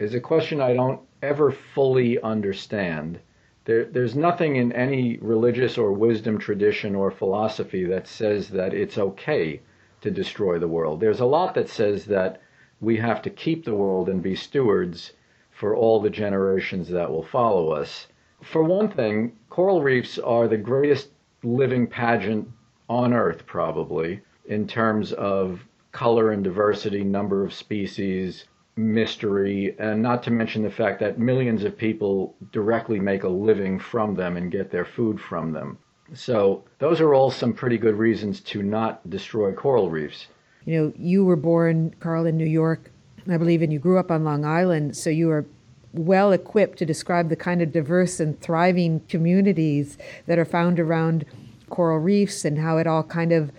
is 0.00 0.14
a 0.14 0.20
question 0.20 0.60
I 0.60 0.74
don't 0.74 1.00
ever 1.22 1.52
fully 1.52 2.20
understand. 2.20 3.20
There, 3.66 3.84
there's 3.84 4.16
nothing 4.16 4.56
in 4.56 4.72
any 4.72 5.16
religious 5.18 5.78
or 5.78 5.92
wisdom 5.92 6.38
tradition 6.38 6.94
or 6.94 7.10
philosophy 7.12 7.84
that 7.84 8.08
says 8.08 8.48
that 8.50 8.74
it's 8.74 8.98
okay 8.98 9.60
to 10.00 10.10
destroy 10.10 10.58
the 10.58 10.68
world. 10.68 11.00
There's 11.00 11.20
a 11.20 11.24
lot 11.24 11.54
that 11.54 11.68
says 11.68 12.04
that 12.06 12.42
we 12.80 12.96
have 12.96 13.22
to 13.22 13.30
keep 13.30 13.64
the 13.64 13.76
world 13.76 14.08
and 14.08 14.22
be 14.22 14.34
stewards 14.34 15.12
for 15.50 15.76
all 15.76 16.00
the 16.00 16.10
generations 16.10 16.88
that 16.88 17.10
will 17.10 17.22
follow 17.22 17.70
us. 17.70 18.08
For 18.42 18.64
one 18.64 18.88
thing, 18.88 19.36
coral 19.48 19.82
reefs 19.82 20.18
are 20.18 20.48
the 20.48 20.58
greatest 20.58 21.10
living 21.44 21.86
pageant 21.86 22.48
on 22.88 23.14
Earth, 23.14 23.46
probably, 23.46 24.20
in 24.46 24.66
terms 24.66 25.12
of 25.12 25.60
color 25.92 26.32
and 26.32 26.42
diversity, 26.42 27.04
number 27.04 27.44
of 27.44 27.54
species, 27.54 28.44
mystery, 28.76 29.76
and 29.78 30.02
not 30.02 30.22
to 30.24 30.30
mention 30.30 30.62
the 30.62 30.70
fact 30.70 31.00
that 31.00 31.18
millions 31.18 31.64
of 31.64 31.76
people 31.76 32.34
directly 32.52 32.98
make 32.98 33.22
a 33.22 33.28
living 33.28 33.78
from 33.78 34.14
them 34.14 34.36
and 34.36 34.50
get 34.50 34.70
their 34.70 34.84
food 34.84 35.20
from 35.20 35.52
them. 35.52 35.78
So, 36.12 36.64
those 36.80 37.00
are 37.00 37.14
all 37.14 37.30
some 37.30 37.54
pretty 37.54 37.78
good 37.78 37.94
reasons 37.94 38.40
to 38.40 38.62
not 38.62 39.08
destroy 39.08 39.52
coral 39.52 39.90
reefs. 39.90 40.26
You 40.66 40.80
know, 40.80 40.92
you 40.96 41.24
were 41.24 41.36
born, 41.36 41.94
Carl, 42.00 42.26
in 42.26 42.36
New 42.36 42.46
York, 42.46 42.90
I 43.28 43.36
believe, 43.38 43.62
and 43.62 43.72
you 43.72 43.78
grew 43.78 43.98
up 43.98 44.10
on 44.10 44.24
Long 44.24 44.44
Island, 44.44 44.96
so 44.96 45.08
you 45.08 45.30
are 45.30 45.46
well 45.92 46.32
equipped 46.32 46.78
to 46.78 46.86
describe 46.86 47.28
the 47.28 47.36
kind 47.36 47.62
of 47.62 47.72
diverse 47.72 48.20
and 48.20 48.38
thriving 48.40 49.00
communities 49.08 49.96
that 50.26 50.38
are 50.38 50.44
found 50.44 50.80
around 50.80 51.24
coral 51.70 51.98
reefs 51.98 52.44
and 52.44 52.58
how 52.58 52.78
it 52.78 52.86
all 52.86 53.02
kind 53.02 53.32
of 53.32 53.50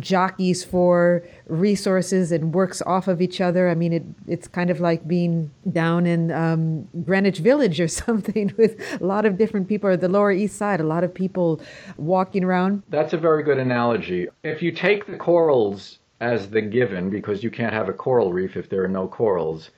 jockeys 0.00 0.64
for 0.64 1.22
resources 1.46 2.32
and 2.32 2.54
works 2.54 2.82
off 2.82 3.08
of 3.08 3.22
each 3.22 3.40
other. 3.40 3.68
I 3.68 3.74
mean, 3.74 3.92
it, 3.92 4.04
it's 4.26 4.48
kind 4.48 4.70
of 4.70 4.80
like 4.80 5.06
being 5.08 5.50
down 5.72 6.06
in 6.06 6.30
um, 6.30 6.88
Greenwich 7.04 7.38
Village 7.38 7.80
or 7.80 7.88
something 8.06 8.52
with 8.56 8.80
a 9.00 9.04
lot 9.04 9.24
of 9.24 9.38
different 9.38 9.68
people, 9.68 9.90
or 9.90 9.96
the 9.96 10.08
Lower 10.08 10.32
East 10.32 10.56
Side, 10.56 10.80
a 10.80 10.84
lot 10.84 11.04
of 11.04 11.12
people 11.14 11.60
walking 11.96 12.44
around. 12.44 12.82
That's 12.88 13.12
a 13.12 13.18
very 13.18 13.42
good 13.42 13.58
analogy. 13.58 14.28
If 14.42 14.62
you 14.62 14.72
take 14.72 15.06
the 15.06 15.16
corals 15.16 15.98
as 16.20 16.50
the 16.50 16.60
given, 16.60 17.10
because 17.10 17.42
you 17.42 17.50
can't 17.50 17.72
have 17.72 17.88
a 17.88 17.92
coral 17.92 18.32
reef 18.32 18.56
if 18.56 18.68
there 18.68 18.82
are 18.82 18.88
no 18.88 19.06
corals, 19.06 19.70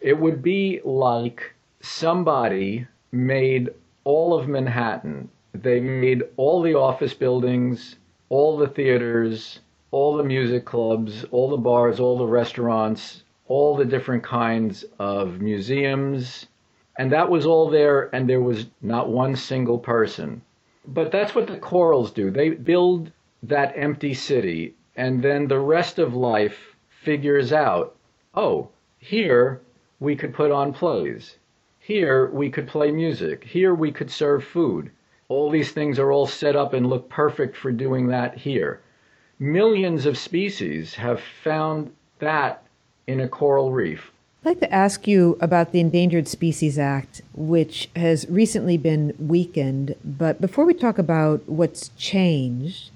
it 0.00 0.18
would 0.18 0.42
be 0.42 0.80
like 0.84 1.52
somebody 1.80 2.86
made 3.10 3.70
all 4.04 4.38
of 4.38 4.48
Manhattan. 4.48 5.28
They 5.52 5.80
made 5.80 6.22
all 6.36 6.62
the 6.62 6.74
office 6.74 7.14
buildings, 7.14 7.96
all 8.28 8.56
the 8.56 8.68
theaters, 8.68 9.60
all 9.90 10.16
the 10.16 10.24
music 10.24 10.64
clubs, 10.64 11.24
all 11.30 11.48
the 11.48 11.56
bars, 11.56 11.98
all 11.98 12.18
the 12.18 12.26
restaurants, 12.26 13.22
all 13.46 13.76
the 13.76 13.84
different 13.84 14.22
kinds 14.22 14.84
of 14.98 15.40
museums. 15.40 16.46
And 16.98 17.12
that 17.12 17.30
was 17.30 17.46
all 17.46 17.70
there, 17.70 18.14
and 18.14 18.28
there 18.28 18.40
was 18.40 18.66
not 18.82 19.08
one 19.08 19.36
single 19.36 19.78
person. 19.78 20.42
But 20.86 21.12
that's 21.12 21.34
what 21.34 21.46
the 21.46 21.58
corals 21.58 22.10
do. 22.10 22.30
They 22.30 22.50
build 22.50 23.12
that 23.42 23.72
empty 23.76 24.14
city, 24.14 24.74
and 24.96 25.22
then 25.22 25.46
the 25.46 25.60
rest 25.60 25.98
of 25.98 26.14
life 26.14 26.76
figures 26.88 27.52
out 27.52 27.94
oh, 28.34 28.68
here 28.98 29.60
we 30.00 30.14
could 30.14 30.32
put 30.32 30.50
on 30.52 30.72
plays. 30.72 31.36
Here 31.80 32.30
we 32.30 32.50
could 32.50 32.68
play 32.68 32.90
music. 32.90 33.42
Here 33.42 33.74
we 33.74 33.90
could 33.90 34.10
serve 34.10 34.44
food. 34.44 34.90
All 35.28 35.50
these 35.50 35.72
things 35.72 35.98
are 35.98 36.10
all 36.10 36.26
set 36.26 36.56
up 36.56 36.72
and 36.72 36.88
look 36.88 37.10
perfect 37.10 37.54
for 37.54 37.70
doing 37.70 38.08
that 38.08 38.38
here. 38.38 38.80
Millions 39.38 40.06
of 40.06 40.16
species 40.16 40.94
have 40.94 41.20
found 41.44 41.94
that 42.18 42.62
in 43.06 43.20
a 43.20 43.28
coral 43.28 43.70
reef. 43.70 44.10
I'd 44.42 44.48
like 44.48 44.60
to 44.60 44.72
ask 44.72 45.06
you 45.06 45.36
about 45.40 45.72
the 45.72 45.80
Endangered 45.80 46.28
Species 46.28 46.78
Act, 46.78 47.20
which 47.34 47.90
has 47.94 48.26
recently 48.30 48.78
been 48.78 49.14
weakened. 49.18 49.96
But 50.02 50.40
before 50.40 50.64
we 50.64 50.72
talk 50.72 50.96
about 50.96 51.46
what's 51.46 51.90
changed, 51.98 52.90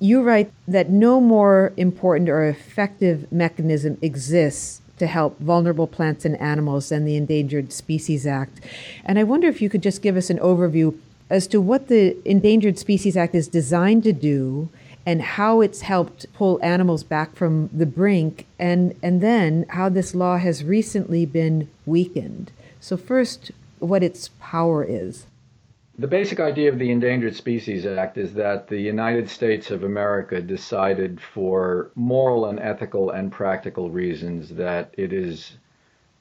you 0.00 0.22
write 0.22 0.50
that 0.66 0.88
no 0.88 1.20
more 1.20 1.74
important 1.76 2.30
or 2.30 2.46
effective 2.46 3.30
mechanism 3.30 3.98
exists 4.00 4.80
to 4.98 5.06
help 5.06 5.38
vulnerable 5.38 5.86
plants 5.86 6.24
and 6.24 6.40
animals 6.40 6.88
than 6.88 7.04
the 7.04 7.16
Endangered 7.16 7.72
Species 7.72 8.26
Act. 8.26 8.60
And 9.04 9.18
I 9.18 9.24
wonder 9.24 9.48
if 9.48 9.60
you 9.60 9.68
could 9.68 9.82
just 9.82 10.00
give 10.00 10.16
us 10.16 10.30
an 10.30 10.38
overview 10.38 10.96
as 11.30 11.46
to 11.48 11.60
what 11.60 11.88
the 11.88 12.16
Endangered 12.24 12.78
Species 12.78 13.16
Act 13.16 13.34
is 13.34 13.48
designed 13.48 14.04
to 14.04 14.12
do 14.12 14.68
and 15.06 15.20
how 15.20 15.60
it's 15.60 15.82
helped 15.82 16.32
pull 16.34 16.58
animals 16.62 17.02
back 17.02 17.34
from 17.36 17.68
the 17.72 17.86
brink 17.86 18.46
and 18.58 18.98
and 19.02 19.20
then 19.20 19.66
how 19.70 19.88
this 19.88 20.14
law 20.14 20.38
has 20.38 20.64
recently 20.64 21.26
been 21.26 21.68
weakened. 21.86 22.50
So 22.80 22.96
first 22.96 23.50
what 23.78 24.02
its 24.02 24.30
power 24.40 24.84
is. 24.84 25.26
The 25.96 26.08
basic 26.08 26.40
idea 26.40 26.72
of 26.72 26.78
the 26.78 26.90
Endangered 26.90 27.36
Species 27.36 27.86
Act 27.86 28.18
is 28.18 28.34
that 28.34 28.66
the 28.66 28.80
United 28.80 29.28
States 29.28 29.70
of 29.70 29.84
America 29.84 30.40
decided 30.40 31.20
for 31.20 31.92
moral 31.94 32.46
and 32.46 32.58
ethical 32.58 33.10
and 33.10 33.30
practical 33.30 33.90
reasons 33.90 34.48
that 34.50 34.92
it 34.98 35.12
is 35.12 35.56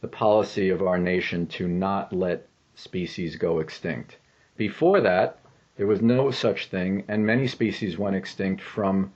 the 0.01 0.07
policy 0.07 0.69
of 0.69 0.83
our 0.83 0.99
nation 0.99 1.47
to 1.47 1.67
not 1.67 2.13
let 2.13 2.47
species 2.75 3.35
go 3.35 3.59
extinct. 3.59 4.17
Before 4.55 5.01
that, 5.01 5.39
there 5.77 5.87
was 5.87 6.01
no 6.01 6.29
such 6.29 6.67
thing, 6.67 7.03
and 7.07 7.25
many 7.25 7.47
species 7.47 7.97
went 7.97 8.15
extinct 8.15 8.61
from 8.61 9.11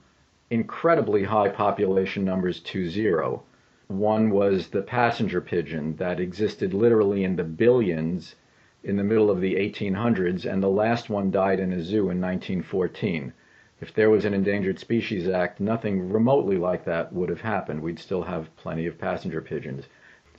incredibly 0.50 1.22
high 1.24 1.48
population 1.48 2.24
numbers 2.24 2.58
to 2.60 2.88
zero. 2.88 3.44
One 3.86 4.30
was 4.30 4.68
the 4.68 4.82
passenger 4.82 5.40
pigeon 5.40 5.96
that 5.96 6.18
existed 6.18 6.74
literally 6.74 7.22
in 7.22 7.36
the 7.36 7.44
billions 7.44 8.34
in 8.82 8.96
the 8.96 9.04
middle 9.04 9.30
of 9.30 9.40
the 9.40 9.54
1800s, 9.54 10.44
and 10.44 10.62
the 10.62 10.68
last 10.68 11.08
one 11.08 11.30
died 11.30 11.60
in 11.60 11.72
a 11.72 11.82
zoo 11.82 12.10
in 12.10 12.20
1914. 12.20 13.32
If 13.80 13.94
there 13.94 14.10
was 14.10 14.24
an 14.24 14.34
Endangered 14.34 14.78
Species 14.80 15.28
Act, 15.28 15.60
nothing 15.60 16.10
remotely 16.10 16.56
like 16.56 16.84
that 16.84 17.12
would 17.12 17.28
have 17.28 17.42
happened. 17.42 17.80
We'd 17.80 18.00
still 18.00 18.22
have 18.22 18.54
plenty 18.56 18.86
of 18.86 18.98
passenger 18.98 19.40
pigeons. 19.40 19.86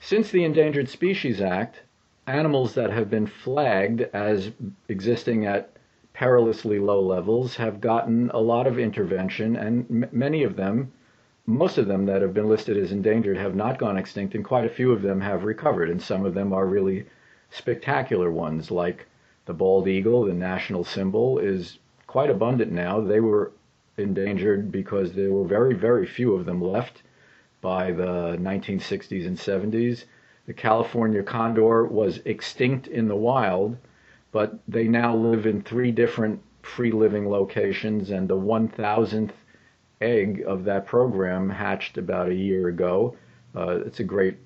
Since 0.02 0.30
the 0.32 0.44
Endangered 0.44 0.90
Species 0.90 1.40
Act, 1.40 1.84
animals 2.30 2.76
that 2.76 2.92
have 2.92 3.10
been 3.10 3.26
flagged 3.26 4.02
as 4.13 4.52
existing 4.88 5.48
at 5.48 5.72
perilously 6.13 6.78
low 6.78 7.02
levels 7.02 7.56
have 7.56 7.82
gotten 7.82 8.30
a 8.30 8.39
lot 8.39 8.68
of 8.68 8.78
intervention, 8.78 9.56
and 9.56 9.86
m- 9.89 10.10
many 10.12 10.44
of 10.44 10.56
them, 10.56 10.92
most 11.48 11.80
of 11.80 11.88
them 11.88 12.06
that 12.06 12.22
have 12.22 12.34
been 12.34 12.48
listed 12.48 12.78
as 12.78 12.92
endangered, 12.92 13.36
have 13.36 13.56
not 13.56 13.80
gone 13.80 13.98
extinct, 13.98 14.36
and 14.36 14.46
quite 14.46 14.65
a 14.65 14.70
few 14.70 14.92
of 14.92 15.02
them 15.02 15.20
have 15.22 15.44
recovered, 15.44 15.89
and 15.89 16.02
some 16.02 16.24
of 16.24 16.36
them 16.36 16.54
are 16.54 16.68
really 16.68 17.04
spectacular 17.50 18.32
ones, 18.32 18.70
like 18.70 19.08
the 19.46 19.54
bald 19.54 19.88
eagle, 19.88 20.26
the 20.26 20.34
national 20.34 20.84
symbol, 20.84 21.39
is 21.39 21.80
quite 22.06 22.30
abundant 22.30 22.72
now. 22.72 23.02
They 23.02 23.22
were 23.22 23.52
endangered 23.98 24.72
because 24.72 25.13
there 25.13 25.32
were 25.32 25.46
very, 25.46 25.74
very 25.74 26.06
few 26.06 26.36
of 26.36 26.46
them 26.46 26.62
left 26.62 27.02
by 27.62 27.92
the 27.92 28.38
1960s 28.39 29.26
and 29.26 29.36
70s. 29.36 30.06
The 30.50 30.56
California 30.56 31.22
condor 31.22 31.86
was 31.86 32.22
extinct 32.26 32.88
in 32.88 33.08
the 33.08 33.16
wild, 33.16 33.78
but 34.32 34.58
they 34.67 34.88
now 34.88 35.15
live 35.15 35.46
in 35.46 35.62
three 35.62 35.92
different 35.92 36.42
free 36.63 36.92
living 36.92 37.30
locations, 37.30 38.10
and 38.10 38.28
the 38.28 38.36
1,000th 38.36 39.30
egg 40.02 40.44
of 40.48 40.63
that 40.63 40.88
program 40.88 41.52
hatched 41.52 42.00
about 42.00 42.30
a 42.30 42.34
year 42.34 42.69
ago. 42.69 43.15
Uh, 43.56 43.82
it's 43.86 44.00
a 44.00 44.04
great, 44.04 44.38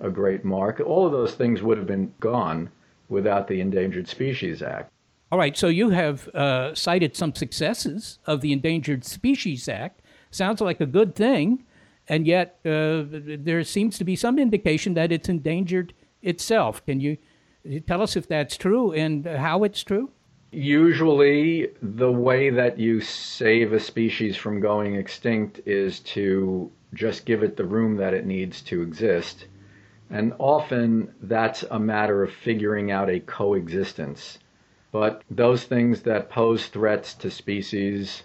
a 0.00 0.10
great 0.10 0.44
mark. 0.44 0.82
All 0.84 1.06
of 1.06 1.12
those 1.12 1.34
things 1.34 1.62
would 1.62 1.78
have 1.78 1.86
been 1.86 2.12
gone 2.18 2.68
without 3.08 3.46
the 3.46 3.60
Endangered 3.60 4.08
Species 4.08 4.60
Act. 4.60 4.90
All 5.30 5.38
right, 5.38 5.56
so 5.56 5.68
you 5.68 5.90
have 5.90 6.26
uh, 6.34 6.74
cited 6.74 7.14
some 7.14 7.32
successes 7.32 8.18
of 8.26 8.40
the 8.40 8.52
Endangered 8.52 9.04
Species 9.04 9.68
Act. 9.68 10.02
Sounds 10.32 10.60
like 10.60 10.80
a 10.80 10.86
good 10.86 11.14
thing 11.14 11.64
and 12.08 12.26
yet 12.26 12.58
uh, 12.64 13.04
there 13.08 13.64
seems 13.64 13.98
to 13.98 14.04
be 14.04 14.16
some 14.16 14.38
indication 14.38 14.94
that 14.94 15.12
it's 15.12 15.28
endangered 15.28 15.94
itself. 16.22 16.84
Can 16.84 17.00
you 17.00 17.16
tell 17.86 18.02
us 18.02 18.16
if 18.16 18.28
that's 18.28 18.56
true 18.56 18.92
and 18.92 19.26
how 19.26 19.64
it's 19.64 19.82
true? 19.82 20.10
Usually, 20.52 21.68
the 21.82 22.12
way 22.12 22.50
that 22.50 22.78
you 22.78 23.00
save 23.00 23.72
a 23.72 23.80
species 23.80 24.36
from 24.36 24.60
going 24.60 24.94
extinct 24.94 25.60
is 25.66 25.98
to 26.00 26.70
just 26.92 27.26
give 27.26 27.42
it 27.42 27.56
the 27.56 27.64
room 27.64 27.96
that 27.96 28.14
it 28.14 28.24
needs 28.24 28.62
to 28.62 28.82
exist. 28.82 29.46
And 30.10 30.32
often 30.38 31.12
that's 31.22 31.64
a 31.70 31.78
matter 31.80 32.22
of 32.22 32.32
figuring 32.32 32.92
out 32.92 33.10
a 33.10 33.18
coexistence. 33.20 34.38
But 34.92 35.22
those 35.28 35.64
things 35.64 36.02
that 36.02 36.30
pose 36.30 36.66
threats 36.68 37.14
to 37.14 37.30
species 37.30 38.22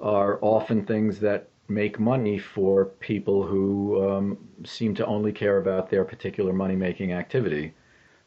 are 0.00 0.38
often 0.42 0.86
things 0.86 1.18
that 1.20 1.48
make 1.68 2.00
money 2.00 2.38
for 2.38 2.86
people 2.86 3.42
who 3.42 4.10
um, 4.10 4.38
seem 4.64 4.94
to 4.94 5.06
only 5.06 5.32
care 5.32 5.58
about 5.58 5.90
their 5.90 6.04
particular 6.04 6.52
money 6.52 6.74
making 6.74 7.12
activity. 7.12 7.74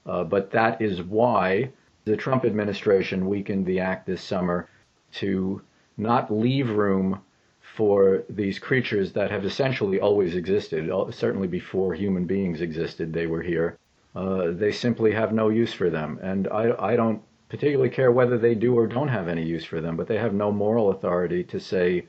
Uh, 0.06 0.24
but 0.24 0.52
that 0.52 0.82
is 0.82 1.02
why 1.02 1.70
the 2.06 2.16
Trump 2.16 2.46
administration 2.46 3.28
weakened 3.28 3.66
the 3.66 3.80
act 3.80 4.06
this 4.06 4.22
summer 4.22 4.68
to 5.12 5.62
not 5.98 6.32
leave 6.32 6.70
room 6.70 7.20
for 7.60 8.24
these 8.30 8.60
creatures 8.60 9.14
that 9.14 9.32
have 9.32 9.46
essentially 9.46 10.00
always 10.00 10.36
existed, 10.36 10.90
certainly 11.12 11.48
before 11.48 11.94
human 11.94 12.26
beings 12.26 12.62
existed, 12.62 13.14
they 13.14 13.28
were 13.28 13.42
here. 13.42 13.78
Uh, 14.16 14.52
they 14.52 14.72
simply 14.72 15.12
have 15.12 15.32
no 15.32 15.50
use 15.50 15.74
for 15.74 15.90
them. 15.90 16.20
And 16.22 16.48
I, 16.50 16.74
I 16.80 16.96
don't 16.96 17.22
particularly 17.50 17.90
care 17.90 18.12
whether 18.12 18.38
they 18.38 18.56
do 18.56 18.78
or 18.78 18.88
don't 18.88 19.08
have 19.08 19.28
any 19.28 19.44
use 19.44 19.64
for 19.64 19.80
them, 19.80 19.96
but 19.96 20.08
they 20.08 20.18
have 20.18 20.34
no 20.34 20.52
moral 20.52 20.92
authority 20.92 21.44
to 21.46 21.60
say 21.60 22.06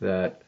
that 0.00 0.42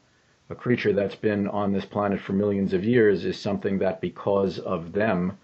a 0.50 0.54
creature 0.54 0.92
that's 0.92 1.14
been 1.14 1.46
on 1.48 1.72
this 1.72 1.84
planet 1.84 2.20
for 2.20 2.32
millions 2.32 2.72
of 2.72 2.84
years 2.84 3.24
is 3.24 3.38
something 3.38 3.78
that 3.78 4.00
because 4.00 4.58
of 4.58 4.92
them 4.92 5.38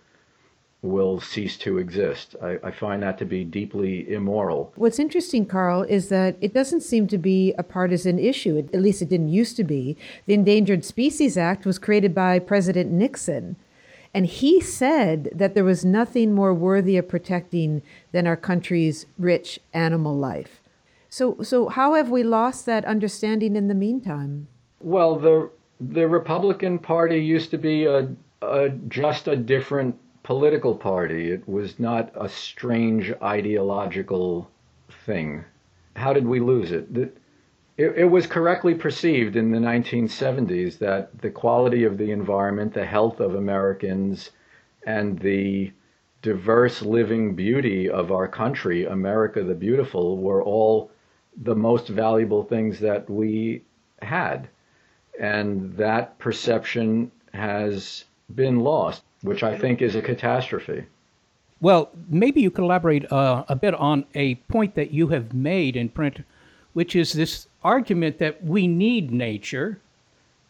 will 0.82 1.20
cease 1.20 1.56
to 1.56 1.78
exist. 1.78 2.34
I, 2.42 2.58
I, 2.62 2.70
find 2.70 3.02
that 3.02 3.18
to 3.18 3.24
be 3.24 3.44
deeply 3.44 4.12
immoral. 4.12 4.72
What's 4.76 4.98
interesting, 4.98 5.46
Carl, 5.46 5.82
is 5.82 6.10
that 6.10 6.36
it 6.40 6.52
doesn't 6.52 6.82
seem 6.82 7.06
to 7.08 7.18
be 7.18 7.54
a 7.56 7.62
partisan 7.62 8.18
issue. 8.18 8.58
At 8.58 8.82
least 8.82 9.02
it 9.02 9.08
didn't 9.08 9.30
used 9.30 9.56
to 9.56 9.64
be. 9.64 9.96
The 10.26 10.34
Endangered 10.34 10.84
Species 10.84 11.38
Act 11.38 11.64
was 11.64 11.78
created 11.78 12.14
by 12.14 12.38
President 12.38 12.92
Nixon. 12.92 13.56
And 14.12 14.26
he 14.26 14.60
said 14.60 15.30
that 15.34 15.54
there 15.54 15.64
was 15.64 15.84
nothing 15.84 16.32
more 16.32 16.54
worthy 16.54 16.96
of 16.96 17.08
protecting 17.08 17.82
than 18.12 18.26
our 18.26 18.36
country's 18.36 19.06
rich 19.18 19.58
animal 19.72 20.16
life. 20.16 20.60
So, 21.08 21.42
so 21.42 21.68
how 21.68 21.94
have 21.94 22.10
we 22.10 22.22
lost 22.22 22.66
that 22.66 22.84
understanding 22.84 23.56
in 23.56 23.68
the 23.68 23.74
meantime? 23.74 24.48
Well, 24.80 25.16
the 25.16 25.50
the 25.80 26.06
Republican 26.06 26.78
Party 26.78 27.18
used 27.18 27.50
to 27.50 27.58
be 27.58 27.86
a, 27.86 28.08
a 28.42 28.68
just 28.88 29.26
a 29.26 29.36
different 29.36 29.98
political 30.22 30.74
party. 30.74 31.30
It 31.30 31.48
was 31.48 31.80
not 31.80 32.12
a 32.14 32.28
strange 32.28 33.12
ideological 33.22 34.50
thing. 35.04 35.44
How 35.96 36.12
did 36.12 36.26
we 36.26 36.40
lose 36.40 36.72
it? 36.72 36.86
It, 36.96 37.16
it 37.76 38.10
was 38.10 38.26
correctly 38.26 38.74
perceived 38.74 39.36
in 39.36 39.50
the 39.50 39.58
1970s 39.58 40.78
that 40.78 41.20
the 41.20 41.30
quality 41.30 41.84
of 41.84 41.98
the 41.98 42.10
environment, 42.10 42.74
the 42.74 42.86
health 42.86 43.20
of 43.20 43.34
Americans, 43.34 44.30
and 44.86 45.18
the 45.18 45.72
diverse 46.22 46.82
living 46.82 47.34
beauty 47.34 47.88
of 47.88 48.12
our 48.12 48.28
country, 48.28 48.84
America 48.84 49.42
the 49.42 49.54
Beautiful, 49.54 50.18
were 50.18 50.42
all 50.42 50.90
the 51.36 51.56
most 51.56 51.88
valuable 51.88 52.42
things 52.42 52.80
that 52.80 53.08
we 53.10 53.62
had. 54.00 54.48
And 55.20 55.76
that 55.76 56.18
perception 56.18 57.10
has 57.32 58.04
been 58.34 58.60
lost 58.60 59.02
which 59.26 59.42
I 59.42 59.58
think 59.58 59.82
is 59.82 59.94
a 59.94 60.02
catastrophe. 60.02 60.84
Well, 61.60 61.90
maybe 62.08 62.40
you 62.40 62.50
could 62.50 62.64
elaborate 62.64 63.10
uh, 63.10 63.44
a 63.48 63.56
bit 63.56 63.74
on 63.74 64.04
a 64.14 64.34
point 64.34 64.74
that 64.74 64.90
you 64.90 65.08
have 65.08 65.32
made 65.32 65.74
in 65.76 65.88
print, 65.88 66.24
which 66.74 66.94
is 66.94 67.12
this 67.12 67.48
argument 67.62 68.18
that 68.18 68.44
we 68.44 68.66
need 68.66 69.10
nature 69.10 69.80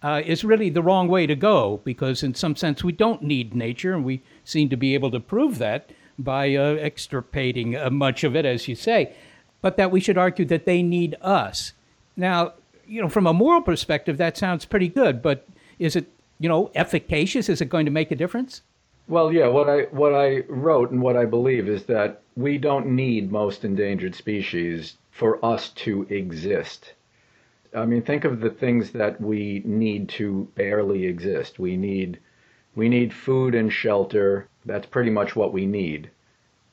uh, 0.02 0.20
is 0.24 0.44
really 0.44 0.68
the 0.68 0.82
wrong 0.82 1.08
way 1.08 1.26
to 1.26 1.34
go 1.34 1.80
because, 1.84 2.22
in 2.22 2.34
some 2.34 2.56
sense, 2.56 2.84
we 2.84 2.92
don't 2.92 3.22
need 3.22 3.54
nature, 3.54 3.94
and 3.94 4.04
we 4.04 4.20
seem 4.44 4.68
to 4.68 4.76
be 4.76 4.94
able 4.94 5.10
to 5.12 5.20
prove 5.20 5.58
that 5.58 5.90
by 6.18 6.54
uh, 6.54 6.74
extirpating 6.74 7.76
uh, 7.76 7.88
much 7.90 8.24
of 8.24 8.34
it, 8.34 8.44
as 8.44 8.68
you 8.68 8.74
say, 8.74 9.14
but 9.62 9.76
that 9.76 9.90
we 9.90 10.00
should 10.00 10.18
argue 10.18 10.44
that 10.44 10.66
they 10.66 10.82
need 10.82 11.16
us. 11.22 11.72
Now, 12.16 12.54
you 12.86 13.00
know, 13.00 13.08
from 13.08 13.26
a 13.26 13.32
moral 13.32 13.60
perspective, 13.60 14.16
that 14.18 14.36
sounds 14.36 14.64
pretty 14.64 14.88
good, 14.88 15.22
but 15.22 15.46
is 15.78 15.96
it 15.96 16.06
you 16.38 16.48
know, 16.48 16.70
efficacious? 16.74 17.48
Is 17.48 17.60
it 17.60 17.68
going 17.68 17.86
to 17.86 17.92
make 17.92 18.10
a 18.10 18.16
difference? 18.16 18.62
Well, 19.08 19.32
yeah. 19.32 19.46
What 19.48 19.68
I 19.68 19.82
what 19.84 20.14
I 20.14 20.40
wrote 20.48 20.90
and 20.90 21.00
what 21.00 21.16
I 21.16 21.24
believe 21.24 21.68
is 21.68 21.84
that 21.84 22.20
we 22.36 22.58
don't 22.58 22.88
need 22.88 23.30
most 23.30 23.64
endangered 23.64 24.14
species 24.14 24.96
for 25.12 25.42
us 25.44 25.70
to 25.70 26.06
exist. 26.10 26.92
I 27.74 27.86
mean, 27.86 28.02
think 28.02 28.24
of 28.24 28.40
the 28.40 28.50
things 28.50 28.90
that 28.92 29.20
we 29.20 29.62
need 29.64 30.08
to 30.10 30.48
barely 30.54 31.06
exist. 31.06 31.58
We 31.58 31.76
need 31.76 32.18
we 32.74 32.88
need 32.88 33.14
food 33.14 33.54
and 33.54 33.72
shelter. 33.72 34.48
That's 34.66 34.86
pretty 34.86 35.10
much 35.10 35.36
what 35.36 35.52
we 35.52 35.66
need. 35.66 36.10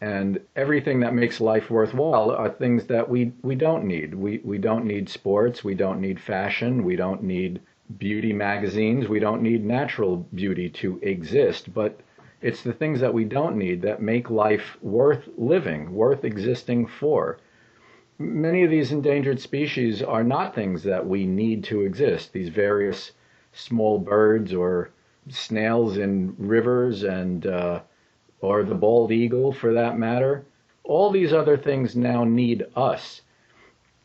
And 0.03 0.41
everything 0.57 0.99
that 0.99 1.13
makes 1.13 1.39
life 1.39 1.69
worthwhile 1.69 2.29
are 2.31 2.49
things 2.49 2.87
that 2.87 3.07
we, 3.07 3.31
we 3.41 3.55
don't 3.55 3.85
need. 3.85 4.13
We, 4.13 4.39
we 4.43 4.57
don't 4.57 4.83
need 4.83 5.07
sports. 5.07 5.63
We 5.63 5.75
don't 5.75 6.01
need 6.01 6.19
fashion. 6.19 6.83
We 6.83 6.97
don't 6.97 7.23
need 7.23 7.61
beauty 7.97 8.33
magazines. 8.33 9.07
We 9.07 9.21
don't 9.21 9.41
need 9.41 9.63
natural 9.63 10.17
beauty 10.35 10.69
to 10.71 10.99
exist, 11.01 11.73
but 11.73 12.01
it's 12.41 12.63
the 12.63 12.73
things 12.73 12.99
that 12.99 13.13
we 13.13 13.23
don't 13.23 13.55
need 13.55 13.81
that 13.83 14.01
make 14.01 14.29
life 14.29 14.75
worth 14.81 15.29
living, 15.37 15.95
worth 15.95 16.25
existing 16.25 16.87
for. 16.87 17.37
Many 18.19 18.63
of 18.65 18.71
these 18.71 18.91
endangered 18.91 19.39
species 19.39 20.01
are 20.03 20.25
not 20.25 20.53
things 20.53 20.83
that 20.83 21.07
we 21.07 21.25
need 21.25 21.63
to 21.63 21.79
exist. 21.79 22.33
These 22.33 22.49
various 22.49 23.13
small 23.53 23.99
birds 23.99 24.53
or 24.53 24.89
snails 25.29 25.95
in 25.95 26.35
rivers 26.37 27.03
and 27.03 27.47
uh, 27.47 27.79
or 28.43 28.63
the 28.63 28.75
bald 28.75 29.11
eagle 29.11 29.53
for 29.53 29.73
that 29.73 29.97
matter. 29.97 30.43
All 30.83 31.11
these 31.11 31.31
other 31.31 31.55
things 31.57 31.95
now 31.95 32.25
need 32.25 32.65
us. 32.75 33.21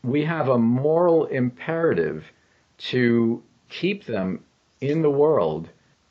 We 0.04 0.24
have 0.24 0.48
a 0.48 0.58
moral 0.58 1.26
imperative 1.26 2.24
to 2.90 3.42
keep 3.68 4.04
them 4.04 4.44
in 4.80 5.02
the 5.02 5.10
world. 5.10 5.70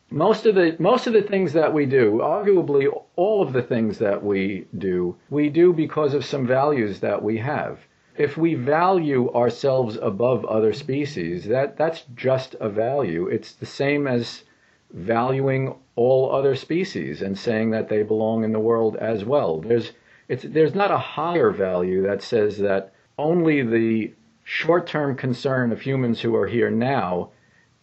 Most 0.10 0.46
of 0.46 0.56
the 0.56 0.76
most 0.78 1.08
of 1.08 1.14
the 1.14 1.22
things 1.22 1.54
that 1.54 1.74
we 1.74 1.86
do, 1.86 2.20
arguably 2.22 2.88
all 3.16 3.42
of 3.42 3.54
the 3.54 3.62
things 3.62 3.98
that 4.00 4.24
we 4.24 4.68
do, 4.78 5.16
we 5.30 5.50
do 5.50 5.72
because 5.72 6.14
of 6.14 6.26
some 6.26 6.46
values 6.46 7.00
that 7.00 7.24
we 7.24 7.38
have. 7.38 7.80
If 8.18 8.36
we 8.36 8.56
value 8.56 9.32
ourselves 9.34 9.98
above 10.02 10.44
other 10.46 10.74
species, 10.74 11.46
that 11.46 11.78
that's 11.78 12.04
just 12.16 12.56
a 12.60 12.68
value. 12.68 13.28
It's 13.28 13.54
the 13.54 13.66
same 13.66 14.06
as 14.06 14.44
valuing 14.92 15.76
all 15.98 16.32
other 16.32 16.56
species 16.56 17.22
and 17.22 17.38
saying 17.38 17.72
that 17.72 17.90
they 17.90 18.04
belong 18.04 18.44
in 18.44 18.54
the 18.54 18.60
world 18.60 18.96
as 18.98 19.26
well. 19.26 19.60
There's 19.60 19.92
it's 20.30 20.44
there's 20.44 20.76
not 20.76 20.92
a 20.92 20.98
higher 20.98 21.52
value 21.52 22.04
that 22.04 22.22
says 22.22 22.60
that 22.60 22.94
only 23.18 23.64
the 23.64 24.14
short-term 24.44 25.18
concern 25.18 25.72
of 25.72 25.82
humans 25.82 26.22
who 26.22 26.36
are 26.36 26.48
here 26.48 26.70
now 26.70 27.32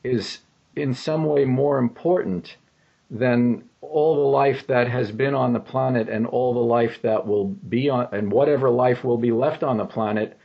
is 0.03 0.39
in 0.77 0.95
some 0.95 1.25
way 1.25 1.45
more 1.45 1.79
important 1.79 2.57
than 3.11 3.65
all 3.81 4.15
the 4.15 4.31
life 4.31 4.67
that 4.69 4.89
has 4.89 5.11
been 5.13 5.35
on 5.35 5.53
the 5.53 5.61
planet 5.61 6.09
and 6.09 6.27
all 6.27 6.55
the 6.55 6.61
life 6.61 7.03
that 7.03 7.27
will 7.27 7.47
be 7.47 7.91
on 7.91 8.09
and 8.13 8.31
whatever 8.31 8.71
life 8.71 9.05
will 9.05 9.19
be 9.19 9.33
left 9.33 9.63
on 9.63 9.77
the 9.77 9.85
planet 9.85 10.39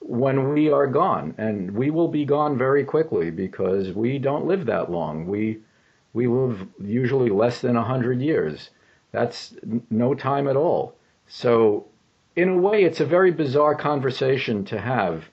when 0.00 0.52
we 0.52 0.70
are 0.70 0.86
gone 0.86 1.34
and 1.38 1.70
we 1.70 1.90
will 1.90 2.08
be 2.08 2.24
gone 2.24 2.56
very 2.56 2.84
quickly 2.84 3.30
because 3.30 3.92
we 3.92 4.18
don't 4.18 4.46
live 4.46 4.66
that 4.66 4.90
long 4.90 5.26
we 5.26 5.58
we 6.16 6.26
live 6.26 6.66
usually 6.82 7.30
less 7.30 7.60
than 7.60 7.76
100 7.76 8.20
years 8.20 8.70
that's 9.12 9.54
no 9.90 10.14
time 10.14 10.48
at 10.48 10.56
all 10.56 10.94
so 11.26 11.86
in 12.34 12.48
a 12.48 12.56
way 12.56 12.84
it's 12.84 13.00
a 13.00 13.06
very 13.06 13.30
bizarre 13.30 13.74
conversation 13.74 14.64
to 14.64 14.80
have 14.80 15.28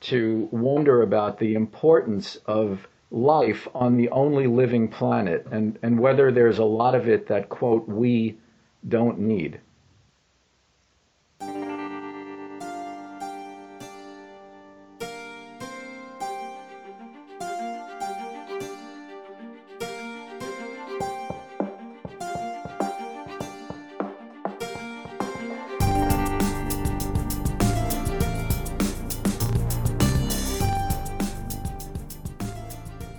to 0.00 0.48
wonder 0.50 1.02
about 1.02 1.38
the 1.38 1.54
importance 1.54 2.36
of 2.46 2.86
life 3.10 3.66
on 3.74 3.96
the 3.96 4.08
only 4.10 4.46
living 4.46 4.88
planet 4.88 5.46
and, 5.50 5.78
and 5.82 5.98
whether 5.98 6.30
there's 6.30 6.58
a 6.58 6.64
lot 6.64 6.94
of 6.94 7.08
it 7.08 7.26
that, 7.28 7.48
quote, 7.48 7.88
we 7.88 8.36
don't 8.88 9.18
need. 9.18 9.60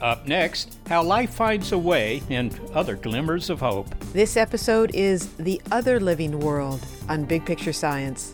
Up 0.08 0.26
next, 0.26 0.78
how 0.88 1.04
life 1.04 1.32
finds 1.32 1.74
a 1.74 1.78
way 1.78 2.22
and 2.30 2.58
other 2.74 2.96
glimmers 2.96 3.50
of 3.50 3.60
hope. 3.60 3.94
This 4.14 4.38
episode 4.38 4.96
is 4.96 5.34
The 5.34 5.62
Other 5.70 6.00
Living 6.00 6.40
World 6.40 6.80
on 7.10 7.26
Big 7.26 7.46
Picture 7.46 7.74
Science. 7.74 8.34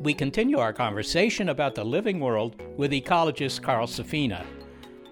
We 0.00 0.14
continue 0.14 0.58
our 0.58 0.72
conversation 0.72 1.48
about 1.48 1.74
the 1.74 1.84
living 1.84 2.20
world 2.20 2.62
with 2.76 2.92
ecologist 2.92 3.62
Carl 3.62 3.88
Safina. 3.88 4.46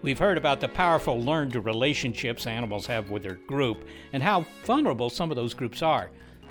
We've 0.00 0.20
heard 0.20 0.38
about 0.38 0.60
the 0.60 0.68
powerful 0.68 1.20
learned 1.20 1.56
relationships 1.56 2.46
animals 2.46 2.86
have 2.86 3.10
with 3.10 3.24
their 3.24 3.34
group 3.34 3.84
and 4.12 4.22
how 4.22 4.46
vulnerable 4.64 5.10
some 5.10 5.32
of 5.32 5.36
those 5.36 5.54
groups 5.54 5.82
are. 5.82 6.10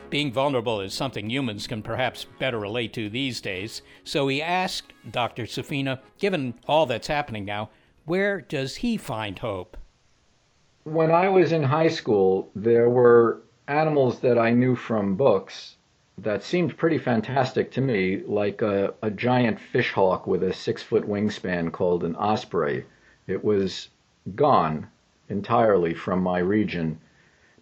Being 0.10 0.34
vulnerable 0.34 0.82
is 0.82 0.94
something 0.94 1.30
humans 1.30 1.66
can 1.66 1.82
perhaps 1.82 2.26
better 2.38 2.60
relate 2.60 2.92
to 2.96 3.10
these 3.10 3.40
days, 3.40 3.84
so 4.04 4.28
he 4.28 4.42
asked 4.42 4.92
Dr. 5.12 5.44
Safina, 5.44 6.02
given 6.20 6.56
all 6.68 6.86
that's 6.86 7.08
happening 7.08 7.46
now, 7.46 7.70
where 8.04 8.42
does 8.42 8.76
he 8.76 8.98
find 8.98 9.40
hope? 9.40 9.78
When 10.84 11.10
I 11.10 11.30
was 11.30 11.54
in 11.54 11.64
high 11.64 11.88
school, 11.88 12.52
there 12.54 12.90
were 12.90 13.44
animals 13.70 14.20
that 14.20 14.38
I 14.38 14.52
knew 14.52 14.76
from 14.76 15.16
books 15.16 15.78
that 16.18 16.44
seemed 16.44 16.78
pretty 16.78 16.98
fantastic 16.98 17.72
to 17.72 17.82
me, 17.82 18.22
like 18.26 18.62
a, 18.62 18.94
a 19.02 19.12
giant 19.12 19.60
fish 19.60 19.92
hawk 19.92 20.26
with 20.26 20.44
a 20.44 20.54
six 20.54 20.82
foot 20.82 21.08
wingspan 21.08 21.72
called 21.72 22.04
an 22.04 22.16
osprey. 22.16 22.86
It 23.28 23.44
was 23.44 23.90
gone 24.34 24.88
entirely 25.30 25.94
from 25.94 26.22
my 26.22 26.40
region 26.40 27.00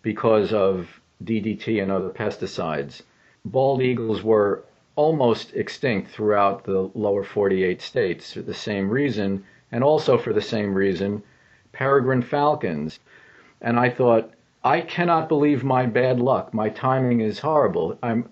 because 0.03 0.53
of 0.53 1.01
DDT 1.23 1.81
and 1.81 1.91
other 1.91 2.09
pesticides. 2.09 3.01
Bald 3.43 3.81
eagles 3.81 4.23
were 4.23 4.63
almost 4.95 5.55
extinct 5.55 6.11
throughout 6.11 6.63
the 6.63 6.91
lower 6.93 7.23
48 7.23 7.81
states 7.81 8.33
for 8.33 8.41
the 8.41 8.53
same 8.53 8.89
reason, 8.89 9.43
and 9.71 9.83
also 9.83 10.17
for 10.17 10.31
the 10.31 10.41
same 10.41 10.75
reason, 10.75 11.23
peregrine 11.71 12.21
falcons. 12.21 12.99
And 13.61 13.79
I 13.79 13.89
thought, 13.89 14.31
I 14.63 14.81
cannot 14.81 15.27
believe 15.27 15.63
my 15.63 15.87
bad 15.87 16.19
luck. 16.19 16.53
My 16.53 16.69
timing 16.69 17.21
is 17.21 17.39
horrible. 17.39 17.97
I'm 18.03 18.29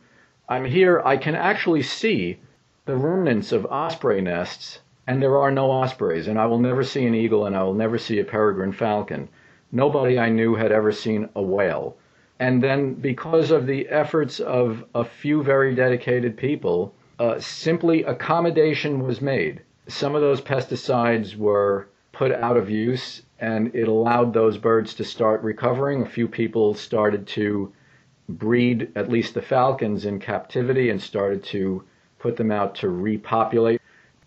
I'm 0.52 0.66
here, 0.66 1.02
I 1.06 1.16
can 1.16 1.34
actually 1.34 1.82
see 1.82 2.41
the 2.84 2.97
remnants 2.97 3.54
of 3.54 3.66
osprey 3.68 4.20
nests, 4.20 4.82
and 5.08 5.24
there 5.24 5.38
are 5.38 5.49
no 5.49 5.72
ospreys, 5.72 6.28
and 6.28 6.38
I 6.38 6.45
will 6.45 6.60
never 6.60 6.84
see 6.84 7.06
an 7.06 7.16
eagle, 7.16 7.45
and 7.45 7.56
I 7.56 7.64
will 7.64 7.74
never 7.74 7.97
see 7.97 8.20
a 8.20 8.26
peregrine 8.26 8.74
falcon. 8.74 9.30
Nobody 9.72 10.20
I 10.20 10.28
knew 10.28 10.56
had 10.56 10.74
ever 10.74 10.91
seen 10.91 11.30
a 11.36 11.41
whale. 11.41 11.95
And 12.38 12.62
then, 12.62 12.95
because 12.95 13.49
of 13.49 13.66
the 13.66 13.88
efforts 13.88 14.41
of 14.41 14.84
a 14.93 15.06
few 15.06 15.41
very 15.41 15.74
dedicated 15.74 16.36
people, 16.36 16.93
uh, 17.18 17.39
simply 17.39 18.04
accommodation 18.04 19.08
was 19.08 19.22
made. 19.22 19.62
Some 19.88 20.16
of 20.16 20.22
those 20.22 20.41
pesticides 20.41 21.38
were 21.38 21.88
put 22.12 22.34
out 22.34 22.58
of 22.58 22.70
use, 22.70 23.22
and 23.39 23.74
it 23.74 23.88
allowed 23.88 24.34
those 24.34 24.58
birds 24.58 24.95
to 24.95 25.06
start 25.06 25.41
recovering. 25.43 26.02
A 26.02 26.10
few 26.10 26.28
people 26.28 26.74
started 26.74 27.26
to 27.28 27.72
breed 28.38 28.92
at 28.96 29.10
least 29.10 29.34
the 29.34 29.42
falcons 29.42 30.06
in 30.06 30.20
captivity 30.20 30.90
and 30.90 31.02
started 31.02 31.44
to 31.44 31.84
put 32.20 32.38
them 32.38 32.52
out 32.52 32.76
to 32.76 32.90
repopulate. 32.90 33.82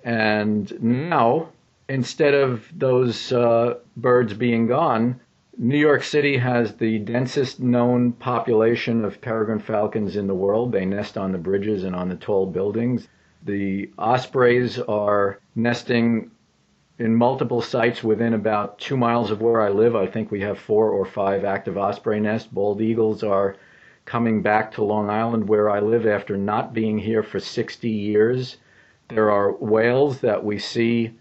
And 0.04 0.82
now, 0.82 1.48
instead 1.88 2.34
of 2.34 2.66
those 2.76 3.32
uh, 3.32 3.74
birds 3.96 4.34
being 4.34 4.66
gone, 4.66 5.20
New 5.56 5.78
York 5.78 6.02
City 6.02 6.36
has 6.36 6.74
the 6.74 6.98
densest 6.98 7.60
known 7.60 8.12
population 8.12 9.04
of 9.04 9.20
peregrine 9.20 9.60
falcons 9.60 10.16
in 10.16 10.26
the 10.26 10.34
world. 10.34 10.72
They 10.72 10.84
nest 10.84 11.16
on 11.16 11.32
the 11.32 11.38
bridges 11.38 11.84
and 11.84 11.94
on 11.94 12.08
the 12.08 12.16
tall 12.16 12.46
buildings. 12.46 13.06
The 13.44 13.90
ospreys 13.96 14.78
are 14.80 15.38
nesting 15.54 16.30
in 16.98 17.14
multiple 17.14 17.60
sites 17.60 18.02
within 18.02 18.34
about 18.34 18.78
two 18.78 18.96
miles 18.96 19.30
of 19.30 19.40
where 19.40 19.60
I 19.60 19.68
live. 19.68 19.94
I 19.94 20.06
think 20.06 20.30
we 20.30 20.40
have 20.40 20.58
four 20.58 20.90
or 20.90 21.04
five 21.04 21.44
active 21.44 21.76
osprey 21.76 22.20
nests. 22.20 22.48
Bald 22.50 22.80
eagles 22.80 23.22
are 23.22 23.56
coming 24.04 24.42
back 24.42 24.72
to 24.72 24.84
Long 24.84 25.08
Island 25.08 25.48
where 25.48 25.70
I 25.70 25.80
live 25.80 26.06
after 26.06 26.36
not 26.36 26.74
being 26.74 26.98
here 26.98 27.22
for 27.22 27.40
60 27.40 27.88
years. 27.88 28.58
There 29.08 29.30
are 29.30 29.52
whales 29.52 30.20
that 30.20 30.44
we 30.44 30.58
see 30.58 31.12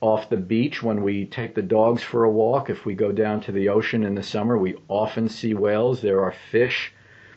off 0.00 0.28
the 0.28 0.36
beach 0.36 0.82
when 0.82 1.02
we 1.02 1.24
take 1.24 1.54
the 1.54 1.62
dogs 1.62 2.02
for 2.02 2.24
a 2.24 2.30
walk. 2.30 2.68
If 2.68 2.84
we 2.84 2.94
go 2.94 3.12
down 3.12 3.40
to 3.42 3.52
the 3.52 3.68
ocean 3.68 4.04
in 4.04 4.14
the 4.14 4.22
summer, 4.22 4.58
we 4.58 4.76
often 4.88 5.28
see 5.28 5.54
whales. 5.54 6.02
There 6.02 6.22
are 6.22 6.34
fish 6.50 6.92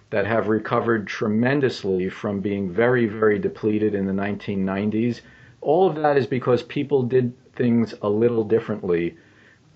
that 0.09 0.25
have 0.25 0.47
recovered 0.47 1.07
tremendously 1.07 2.09
from 2.09 2.41
being 2.41 2.71
very, 2.71 3.05
very 3.05 3.39
depleted 3.39 3.95
in 3.95 4.05
the 4.05 4.13
1990s. 4.13 5.21
All 5.61 5.87
of 5.89 5.95
that 5.95 6.17
is 6.17 6.27
because 6.27 6.63
people 6.63 7.03
did 7.03 7.33
things 7.53 7.93
a 8.01 8.09
little 8.09 8.43
differently 8.43 9.15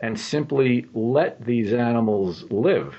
and 0.01 0.19
simply 0.19 0.85
let 0.93 1.43
these 1.45 1.71
animals 1.71 2.43
live. 2.51 2.95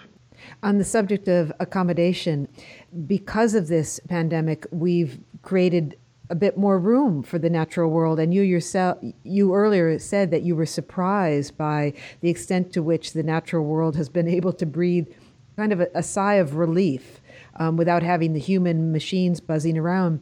On 0.63 0.79
the 0.79 0.85
subject 0.85 1.29
of 1.29 1.53
accommodation, 1.61 2.49
because 3.07 3.55
of 3.55 3.69
this 3.69 4.01
pandemic, 4.09 4.67
we've 4.71 5.21
created 5.43 5.97
a 6.31 6.35
bit 6.35 6.57
more 6.57 6.79
room 6.79 7.23
for 7.23 7.39
the 7.39 7.51
natural 7.51 7.91
world. 7.91 8.19
And 8.19 8.33
you 8.33 8.43
yourself, 8.43 8.99
you 9.25 9.55
earlier 9.55 9.99
said 9.99 10.31
that 10.31 10.43
you 10.43 10.57
were 10.57 10.67
surprised 10.67 11.57
by 11.57 11.93
the 12.21 12.31
extent 12.31 12.73
to 12.73 12.83
which 12.83 13.13
the 13.13 13.23
natural 13.23 13.65
world 13.65 13.97
has 13.97 14.09
been 14.09 14.29
able 14.39 14.53
to 14.55 14.67
breathe 14.67 15.09
kind 15.57 15.73
of 15.73 15.81
a, 15.81 15.89
a 15.95 16.03
sigh 16.03 16.35
of 16.35 16.57
relief 16.57 17.21
um, 17.57 17.77
without 17.77 18.03
having 18.03 18.33
the 18.33 18.41
human 18.41 18.91
machines 18.91 19.41
buzzing 19.41 19.79
around. 19.79 20.21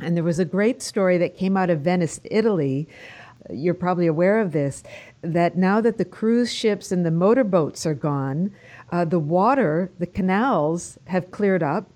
And 0.00 0.16
there 0.16 0.24
was 0.24 0.38
a 0.38 0.44
great 0.44 0.82
story 0.82 1.18
that 1.18 1.36
came 1.36 1.56
out 1.56 1.70
of 1.70 1.80
Venice, 1.80 2.20
Italy. 2.24 2.88
You're 3.50 3.74
probably 3.74 4.06
aware 4.06 4.40
of 4.40 4.52
this 4.52 4.82
that 5.22 5.56
now 5.56 5.80
that 5.80 5.98
the 5.98 6.04
cruise 6.04 6.52
ships 6.52 6.92
and 6.92 7.04
the 7.04 7.10
motorboats 7.10 7.86
are 7.86 7.94
gone, 7.94 8.52
uh, 8.90 9.04
the 9.04 9.18
water, 9.18 9.90
the 9.98 10.06
canals 10.06 10.98
have 11.06 11.30
cleared 11.30 11.62
up, 11.62 11.90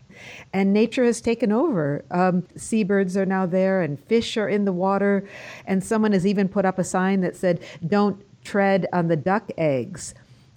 and 0.52 0.72
nature 0.72 1.04
has 1.04 1.20
taken 1.20 1.52
over. 1.52 2.04
Um, 2.10 2.46
seabirds 2.56 3.16
are 3.16 3.26
now 3.26 3.46
there, 3.46 3.82
and 3.82 3.98
fish 4.04 4.36
are 4.36 4.48
in 4.48 4.64
the 4.64 4.72
water. 4.72 5.26
And 5.66 5.82
someone 5.82 6.12
has 6.12 6.26
even 6.26 6.48
put 6.48 6.64
up 6.64 6.78
a 6.78 6.84
sign 6.84 7.20
that 7.22 7.36
said, 7.36 7.60
Don't 7.86 8.22
tread 8.44 8.86
on 8.92 9.08
the 9.08 9.16
duck 9.16 9.50
eggs. 9.56 10.14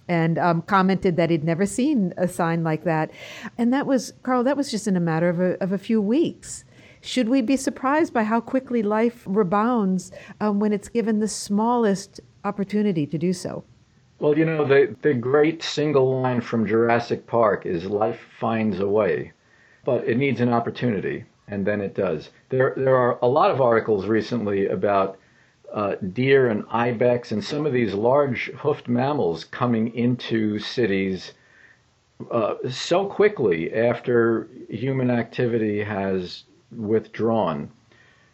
And 0.08 0.38
um, 0.38 0.62
commented 0.62 1.16
that 1.16 1.30
he'd 1.30 1.42
never 1.42 1.66
seen 1.66 2.14
a 2.16 2.28
sign 2.28 2.62
like 2.62 2.84
that. 2.84 3.10
And 3.58 3.72
that 3.72 3.86
was, 3.86 4.12
Carl, 4.22 4.44
that 4.44 4.56
was 4.56 4.70
just 4.70 4.86
in 4.86 4.96
a 4.96 5.00
matter 5.00 5.28
of 5.28 5.40
a, 5.40 5.60
of 5.60 5.72
a 5.72 5.78
few 5.78 6.00
weeks. 6.00 6.64
Should 7.00 7.28
we 7.28 7.42
be 7.42 7.56
surprised 7.56 8.12
by 8.12 8.22
how 8.22 8.40
quickly 8.40 8.84
life 8.84 9.24
rebounds 9.26 10.12
um, 10.40 10.60
when 10.60 10.72
it's 10.72 10.88
given 10.88 11.18
the 11.18 11.26
smallest 11.26 12.20
opportunity 12.44 13.04
to 13.06 13.18
do 13.18 13.32
so? 13.32 13.64
Well, 14.18 14.38
you 14.38 14.46
know, 14.46 14.64
the, 14.64 14.96
the 15.02 15.12
great 15.12 15.62
single 15.62 16.22
line 16.22 16.40
from 16.40 16.66
Jurassic 16.66 17.26
Park 17.26 17.66
is 17.66 17.84
life 17.84 18.18
finds 18.38 18.80
a 18.80 18.88
way, 18.88 19.32
but 19.84 20.08
it 20.08 20.16
needs 20.16 20.40
an 20.40 20.52
opportunity, 20.52 21.24
and 21.48 21.66
then 21.66 21.82
it 21.82 21.94
does. 21.94 22.30
There, 22.48 22.72
there 22.76 22.96
are 22.96 23.18
a 23.20 23.28
lot 23.28 23.50
of 23.50 23.60
articles 23.60 24.06
recently 24.06 24.68
about 24.68 25.18
uh, 25.72 25.96
deer 26.14 26.48
and 26.48 26.64
ibex 26.70 27.32
and 27.32 27.44
some 27.44 27.66
of 27.66 27.74
these 27.74 27.92
large 27.92 28.50
hoofed 28.52 28.88
mammals 28.88 29.44
coming 29.44 29.94
into 29.94 30.58
cities 30.58 31.34
uh, 32.30 32.54
so 32.70 33.06
quickly 33.06 33.74
after 33.74 34.48
human 34.70 35.10
activity 35.10 35.82
has 35.82 36.44
withdrawn. 36.74 37.70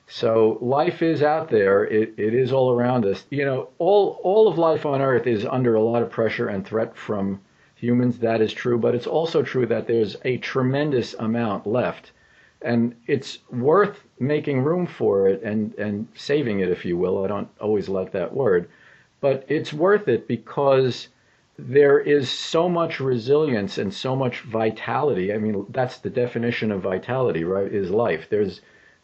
So 0.08 0.58
life 0.60 1.00
is 1.02 1.22
out 1.22 1.48
there. 1.48 1.84
It, 1.84 2.14
it 2.16 2.34
is 2.34 2.52
all 2.52 2.72
around 2.72 3.06
us. 3.06 3.24
You 3.30 3.44
know, 3.44 3.68
all 3.78 4.20
all 4.22 4.48
of 4.48 4.58
life 4.58 4.84
on 4.84 5.00
Earth 5.00 5.26
is 5.26 5.46
under 5.46 5.74
a 5.74 5.82
lot 5.82 6.02
of 6.02 6.10
pressure 6.10 6.48
and 6.48 6.66
threat 6.66 6.96
from 6.96 7.40
humans. 7.74 8.18
That 8.18 8.40
is 8.40 8.52
true, 8.52 8.78
but 8.78 8.94
it's 8.94 9.06
also 9.06 9.42
true 9.42 9.66
that 9.66 9.86
there's 9.86 10.16
a 10.24 10.36
tremendous 10.38 11.14
amount 11.14 11.66
left, 11.66 12.12
and 12.60 12.94
it's 13.06 13.38
worth 13.50 14.04
making 14.20 14.62
room 14.62 14.86
for 14.86 15.28
it 15.28 15.42
and 15.42 15.74
and 15.74 16.08
saving 16.14 16.60
it, 16.60 16.68
if 16.68 16.84
you 16.84 16.96
will. 16.96 17.24
I 17.24 17.28
don't 17.28 17.48
always 17.60 17.88
like 17.88 18.12
that 18.12 18.34
word, 18.34 18.68
but 19.20 19.44
it's 19.48 19.72
worth 19.72 20.08
it 20.08 20.28
because 20.28 21.08
there 21.58 21.98
is 22.00 22.28
so 22.28 22.68
much 22.68 23.00
resilience 23.00 23.78
and 23.78 23.92
so 23.94 24.16
much 24.16 24.40
vitality. 24.40 25.32
I 25.32 25.38
mean, 25.38 25.66
that's 25.70 25.98
the 25.98 26.10
definition 26.10 26.72
of 26.72 26.82
vitality, 26.82 27.44
right? 27.44 27.72
Is 27.72 27.90
life. 27.90 28.26
There's 28.30 28.60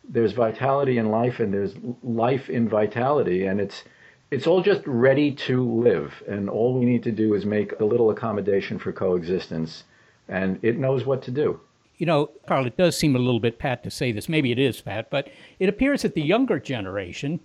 there's 0.09 0.33
vitality 0.33 0.99
in 0.99 1.11
life 1.11 1.41
and 1.41 1.53
there's 1.53 1.75
life 2.03 2.49
in 2.49 2.69
vitality 2.69 3.47
and 3.47 3.61
it's 3.61 3.85
it's 4.31 4.47
all 4.47 4.63
just 4.63 4.83
ready 4.87 5.33
to 5.33 5.65
live 5.65 6.23
and 6.29 6.51
all 6.51 6.79
we 6.79 6.85
need 6.85 7.03
to 7.03 7.13
do 7.13 7.35
is 7.35 7.47
make 7.47 7.73
a 7.81 7.85
little 7.85 8.11
accommodation 8.11 8.79
for 8.79 8.93
coexistence 8.93 9.85
and 10.29 10.59
it 10.63 10.79
knows 10.79 11.07
what 11.07 11.23
to 11.23 11.31
do. 11.31 11.61
You 11.99 12.07
know 12.07 12.31
carl 12.47 12.67
it 12.67 12.77
does 12.77 12.97
seem 12.97 13.15
a 13.15 13.19
little 13.19 13.41
bit 13.41 13.59
pat 13.59 13.83
to 13.85 13.91
say 13.91 14.13
this. 14.13 14.29
Maybe 14.29 14.51
it 14.51 14.59
is 14.59 14.81
pat 14.81 15.11
but 15.11 15.29
it 15.59 15.69
appears 15.69 16.03
that 16.03 16.15
the 16.15 16.23
younger 16.23 16.59
generation 16.59 17.41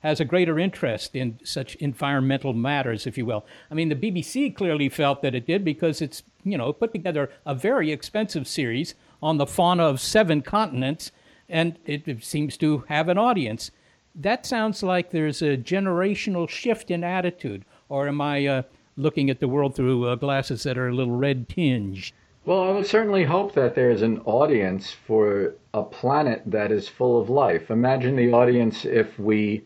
has 0.00 0.20
a 0.20 0.24
greater 0.24 0.58
interest 0.58 1.16
in 1.16 1.38
such 1.42 1.74
environmental 1.76 2.52
matters 2.52 3.06
if 3.06 3.18
you 3.18 3.26
will. 3.26 3.44
I 3.70 3.74
mean 3.74 3.88
the 3.88 3.96
bbc 3.96 4.54
clearly 4.54 4.88
felt 4.88 5.22
that 5.22 5.34
it 5.34 5.46
did 5.46 5.64
because 5.64 6.00
it's 6.00 6.22
you 6.44 6.56
know 6.56 6.72
put 6.72 6.92
together 6.92 7.30
a 7.44 7.54
very 7.56 7.90
expensive 7.90 8.46
series 8.46 8.94
on 9.20 9.38
the 9.38 9.46
fauna 9.46 9.84
of 9.84 10.00
seven 10.00 10.42
continents 10.42 11.10
and 11.48 11.78
it, 11.86 12.24
seems 12.24 12.56
to 12.58 12.84
have 12.88 13.08
an 13.08 13.18
audience. 13.18 13.70
That 14.14 14.46
sounds 14.46 14.82
like 14.82 15.10
there's 15.10 15.42
a 15.42 15.56
generational 15.56 16.48
shift 16.48 16.90
in 16.90 17.02
attitude, 17.02 17.64
or 17.88 18.08
am 18.08 18.20
I 18.20 18.46
uh, 18.46 18.62
looking 18.96 19.30
at 19.30 19.40
the 19.40 19.48
world 19.48 19.74
through 19.74 20.06
uh, 20.06 20.14
glasses 20.14 20.62
that 20.62 20.78
are 20.78 20.88
a 20.88 20.94
little 20.94 21.16
red 21.16 21.48
tinged? 21.48 22.12
Well, 22.46 22.62
I 22.62 22.70
would 22.72 22.86
certainly 22.86 23.24
hope 23.24 23.54
that 23.54 23.74
there's 23.74 24.02
an 24.02 24.20
audience 24.26 24.92
for 24.92 25.54
a 25.72 25.82
planet 25.82 26.42
that 26.46 26.70
is 26.70 26.88
full 26.88 27.20
of 27.20 27.30
life. 27.30 27.70
Imagine 27.70 28.16
the 28.16 28.32
audience 28.32 28.84
if 28.84 29.18
we 29.18 29.64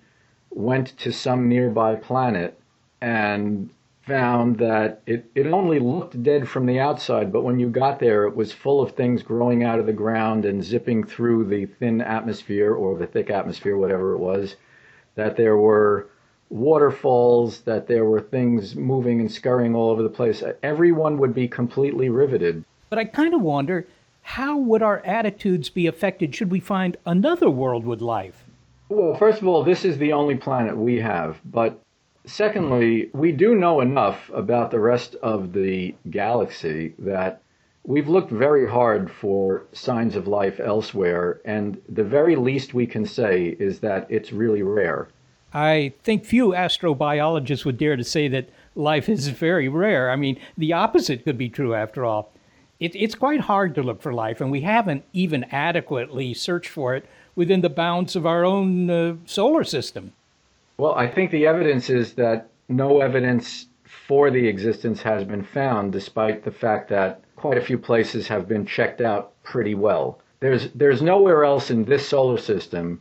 went 0.50 0.96
to 0.98 1.12
some 1.12 1.48
nearby 1.48 1.96
planet 1.96 2.58
and 3.00 3.70
found 4.08 4.58
that 4.58 5.02
it, 5.06 5.30
it 5.34 5.46
only 5.46 5.78
looked 5.78 6.20
dead 6.22 6.48
from 6.48 6.66
the 6.66 6.80
outside, 6.80 7.30
but 7.32 7.44
when 7.44 7.60
you 7.60 7.68
got 7.68 8.00
there, 8.00 8.24
it 8.24 8.34
was 8.34 8.52
full 8.52 8.80
of 8.80 8.92
things 8.92 9.22
growing 9.22 9.62
out 9.62 9.78
of 9.78 9.86
the 9.86 9.92
ground 9.92 10.44
and 10.46 10.64
zipping 10.64 11.04
through 11.04 11.44
the 11.44 11.66
thin 11.66 12.00
atmosphere 12.00 12.74
or 12.74 12.96
the 12.96 13.06
thick 13.06 13.30
atmosphere, 13.30 13.76
whatever 13.76 14.14
it 14.14 14.18
was. 14.18 14.56
That 15.14 15.36
there 15.36 15.58
were 15.58 16.08
waterfalls, 16.48 17.60
that 17.60 17.86
there 17.86 18.06
were 18.06 18.20
things 18.20 18.74
moving 18.74 19.20
and 19.20 19.30
scurrying 19.30 19.74
all 19.74 19.90
over 19.90 20.02
the 20.02 20.08
place. 20.08 20.42
Everyone 20.62 21.18
would 21.18 21.34
be 21.34 21.46
completely 21.46 22.08
riveted. 22.08 22.64
But 22.88 22.98
I 22.98 23.04
kind 23.04 23.34
of 23.34 23.42
wonder 23.42 23.86
how 24.22 24.56
would 24.56 24.82
our 24.82 25.04
attitudes 25.04 25.68
be 25.68 25.86
affected 25.86 26.34
should 26.34 26.50
we 26.50 26.60
find 26.60 26.96
another 27.04 27.50
world 27.50 27.84
with 27.84 28.00
life? 28.00 28.44
Well, 28.88 29.14
first 29.16 29.42
of 29.42 29.48
all, 29.48 29.62
this 29.62 29.84
is 29.84 29.98
the 29.98 30.14
only 30.14 30.36
planet 30.36 30.76
we 30.76 30.96
have, 31.00 31.38
but 31.44 31.82
Secondly, 32.24 33.10
we 33.12 33.32
do 33.32 33.54
know 33.54 33.80
enough 33.80 34.30
about 34.34 34.70
the 34.70 34.80
rest 34.80 35.14
of 35.22 35.52
the 35.52 35.94
galaxy 36.10 36.94
that 36.98 37.40
we've 37.84 38.08
looked 38.08 38.30
very 38.30 38.68
hard 38.68 39.10
for 39.10 39.64
signs 39.72 40.14
of 40.14 40.28
life 40.28 40.60
elsewhere, 40.60 41.40
and 41.44 41.80
the 41.88 42.04
very 42.04 42.36
least 42.36 42.74
we 42.74 42.86
can 42.86 43.06
say 43.06 43.56
is 43.58 43.80
that 43.80 44.06
it's 44.10 44.30
really 44.32 44.62
rare. 44.62 45.08
I 45.54 45.94
think 46.02 46.24
few 46.24 46.48
astrobiologists 46.48 47.64
would 47.64 47.78
dare 47.78 47.96
to 47.96 48.04
say 48.04 48.28
that 48.28 48.50
life 48.74 49.08
is 49.08 49.28
very 49.28 49.68
rare. 49.68 50.10
I 50.10 50.16
mean, 50.16 50.38
the 50.58 50.74
opposite 50.74 51.24
could 51.24 51.38
be 51.38 51.48
true 51.48 51.74
after 51.74 52.04
all. 52.04 52.30
It, 52.78 52.94
it's 52.94 53.14
quite 53.14 53.40
hard 53.40 53.74
to 53.74 53.82
look 53.82 54.02
for 54.02 54.12
life, 54.12 54.40
and 54.40 54.50
we 54.50 54.60
haven't 54.60 55.04
even 55.12 55.44
adequately 55.44 56.34
searched 56.34 56.70
for 56.70 56.94
it 56.94 57.06
within 57.34 57.62
the 57.62 57.70
bounds 57.70 58.14
of 58.14 58.26
our 58.26 58.44
own 58.44 58.90
uh, 58.90 59.16
solar 59.24 59.64
system. 59.64 60.12
Well, 60.78 60.94
I 60.94 61.08
think 61.08 61.30
the 61.30 61.46
evidence 61.46 61.90
is 61.90 62.14
that 62.14 62.50
no 62.68 63.00
evidence 63.00 63.66
for 63.84 64.30
the 64.30 64.46
existence 64.46 65.02
has 65.02 65.24
been 65.24 65.42
found, 65.42 65.92
despite 65.92 66.44
the 66.44 66.52
fact 66.52 66.88
that 66.90 67.22
quite 67.36 67.58
a 67.58 67.62
few 67.62 67.78
places 67.78 68.28
have 68.28 68.48
been 68.48 68.64
checked 68.64 69.00
out 69.00 69.32
pretty 69.42 69.74
well. 69.74 70.20
There's, 70.40 70.70
there's 70.72 71.02
nowhere 71.02 71.44
else 71.44 71.70
in 71.70 71.84
this 71.84 72.08
solar 72.08 72.38
system 72.38 73.00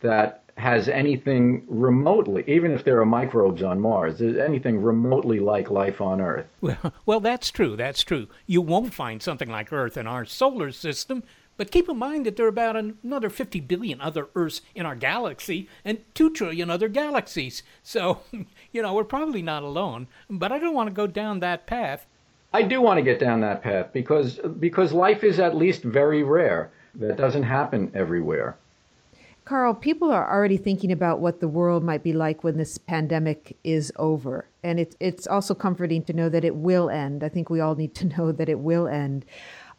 that 0.00 0.40
has 0.56 0.88
anything 0.88 1.64
remotely, 1.68 2.44
even 2.46 2.70
if 2.70 2.84
there 2.84 3.00
are 3.00 3.06
microbes 3.06 3.62
on 3.62 3.80
Mars, 3.80 4.18
there's 4.18 4.36
anything 4.36 4.80
remotely 4.80 5.40
like 5.40 5.70
life 5.70 6.00
on 6.00 6.20
Earth. 6.20 6.46
Well, 6.60 6.92
well, 7.06 7.20
that's 7.20 7.50
true. 7.50 7.76
That's 7.76 8.02
true. 8.02 8.28
You 8.46 8.62
won't 8.62 8.94
find 8.94 9.22
something 9.22 9.48
like 9.48 9.72
Earth 9.72 9.96
in 9.96 10.06
our 10.06 10.24
solar 10.24 10.70
system 10.70 11.22
but 11.60 11.70
keep 11.70 11.90
in 11.90 11.98
mind 11.98 12.24
that 12.24 12.36
there 12.36 12.46
are 12.46 12.48
about 12.48 12.74
another 12.74 13.28
50 13.28 13.60
billion 13.60 14.00
other 14.00 14.28
Earths 14.34 14.62
in 14.74 14.86
our 14.86 14.96
galaxy 14.96 15.68
and 15.84 15.98
2 16.14 16.30
trillion 16.30 16.70
other 16.70 16.88
galaxies. 16.88 17.62
So, 17.82 18.22
you 18.72 18.80
know, 18.80 18.94
we're 18.94 19.04
probably 19.04 19.42
not 19.42 19.62
alone. 19.62 20.06
But 20.30 20.52
I 20.52 20.58
don't 20.58 20.72
want 20.72 20.88
to 20.88 20.94
go 20.94 21.06
down 21.06 21.40
that 21.40 21.66
path. 21.66 22.06
I 22.54 22.62
do 22.62 22.80
want 22.80 22.96
to 22.96 23.02
get 23.02 23.20
down 23.20 23.42
that 23.42 23.62
path 23.62 23.92
because 23.92 24.40
because 24.58 24.94
life 24.94 25.22
is 25.22 25.38
at 25.38 25.54
least 25.54 25.82
very 25.82 26.22
rare. 26.22 26.70
That 26.94 27.18
doesn't 27.18 27.42
happen 27.42 27.92
everywhere. 27.94 28.56
Carl, 29.44 29.74
people 29.74 30.10
are 30.10 30.32
already 30.32 30.56
thinking 30.56 30.90
about 30.90 31.20
what 31.20 31.40
the 31.40 31.48
world 31.48 31.84
might 31.84 32.02
be 32.02 32.14
like 32.14 32.42
when 32.42 32.56
this 32.56 32.78
pandemic 32.78 33.58
is 33.64 33.92
over. 33.96 34.46
And 34.62 34.80
it, 34.80 34.96
it's 34.98 35.26
also 35.26 35.54
comforting 35.54 36.04
to 36.04 36.14
know 36.14 36.30
that 36.30 36.44
it 36.44 36.56
will 36.56 36.88
end. 36.88 37.22
I 37.22 37.28
think 37.28 37.50
we 37.50 37.60
all 37.60 37.74
need 37.74 37.94
to 37.96 38.06
know 38.16 38.32
that 38.32 38.48
it 38.48 38.60
will 38.60 38.88
end. 38.88 39.26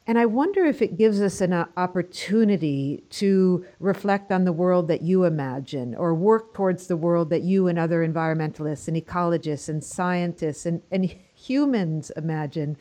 And 0.08 0.18
I 0.18 0.26
wonder 0.26 0.66
if 0.66 0.82
it 0.82 0.98
gives 0.98 1.22
us 1.22 1.42
an 1.42 1.54
uh, 1.54 1.68
opportunity 1.78 3.04
to 3.12 3.66
reflect 3.80 4.32
on 4.32 4.46
the 4.46 4.52
world 4.52 4.88
that 4.88 5.04
you 5.04 5.26
imagine 5.26 5.94
or 5.94 6.16
work 6.16 6.56
towards 6.56 6.88
the 6.88 6.98
world 6.98 7.30
that 7.30 7.44
you 7.44 7.68
and 7.68 7.78
other 7.78 8.06
environmentalists 8.06 8.88
and 8.88 8.98
ecologists 8.98 9.70
and 9.70 9.84
scientists 9.84 10.66
and, 10.66 10.82
and 10.92 11.16
humans 11.36 12.12
imagine 12.18 12.78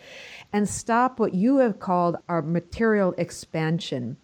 and 0.53 0.66
stop 0.66 1.21
what 1.21 1.35
you 1.35 1.59
have 1.59 1.79
called 1.79 2.16
our 2.29 2.41
material 2.41 3.14
expansion. 3.18 4.16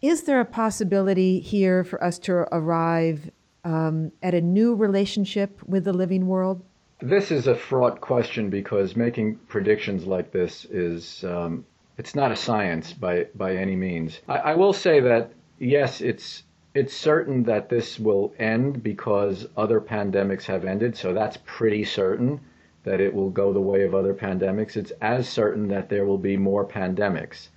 Is 0.00 0.22
there 0.22 0.40
a 0.40 0.46
possibility 0.46 1.40
here 1.40 1.82
for 1.82 2.02
us 2.02 2.20
to 2.20 2.32
arrive 2.52 3.30
um, 3.64 4.12
at 4.22 4.32
a 4.32 4.40
new 4.40 4.76
relationship 4.76 5.60
with 5.66 5.84
the 5.84 5.92
living 5.92 6.28
world? 6.28 6.62
This 7.02 7.30
is 7.30 7.48
a 7.48 7.54
fraught 7.54 8.00
question 8.00 8.48
because 8.48 8.94
making 8.94 9.36
predictions 9.48 10.06
like 10.06 10.32
this 10.32 10.64
is 10.66 11.24
um, 11.24 11.64
it's 11.98 12.14
not 12.14 12.32
a 12.32 12.36
science 12.36 12.92
by 12.92 13.26
by 13.34 13.56
any 13.56 13.76
means. 13.76 14.20
I, 14.28 14.38
I 14.38 14.54
will 14.54 14.72
say 14.72 15.00
that 15.00 15.32
yes, 15.58 16.00
it's 16.00 16.44
it's 16.74 16.94
certain 16.94 17.42
that 17.44 17.68
this 17.68 17.98
will 17.98 18.32
end 18.38 18.82
because 18.82 19.48
other 19.56 19.80
pandemics 19.80 20.44
have 20.44 20.64
ended. 20.64 20.96
So 20.96 21.12
that's 21.12 21.38
pretty 21.44 21.84
certain 21.84 22.40
that 22.84 23.00
it 23.00 23.12
will 23.12 23.30
go 23.30 23.52
the 23.52 23.60
way 23.60 23.82
of 23.82 23.94
other 23.94 24.14
pandemics. 24.14 24.76
It's 24.76 24.92
as 25.02 25.28
certain 25.28 25.68
that 25.68 25.88
there 25.88 26.06
will 26.06 26.18
be 26.18 26.36
more 26.36 26.64
pandemics, 26.64 27.48